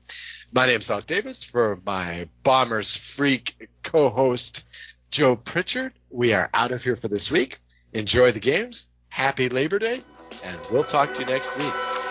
My 0.51 0.65
name's 0.65 0.89
Os 0.91 1.05
Davis. 1.05 1.43
For 1.43 1.79
my 1.85 2.27
Bombers 2.43 2.95
freak 2.95 3.69
co-host 3.83 4.75
Joe 5.09 5.35
Pritchard, 5.35 5.93
we 6.09 6.33
are 6.33 6.49
out 6.53 6.71
of 6.71 6.83
here 6.83 6.95
for 6.95 7.07
this 7.07 7.31
week. 7.31 7.59
Enjoy 7.93 8.31
the 8.31 8.39
games. 8.39 8.89
Happy 9.09 9.49
Labor 9.49 9.79
Day, 9.79 10.01
and 10.43 10.59
we'll 10.71 10.83
talk 10.83 11.13
to 11.13 11.21
you 11.21 11.27
next 11.27 11.57
week. 11.57 12.02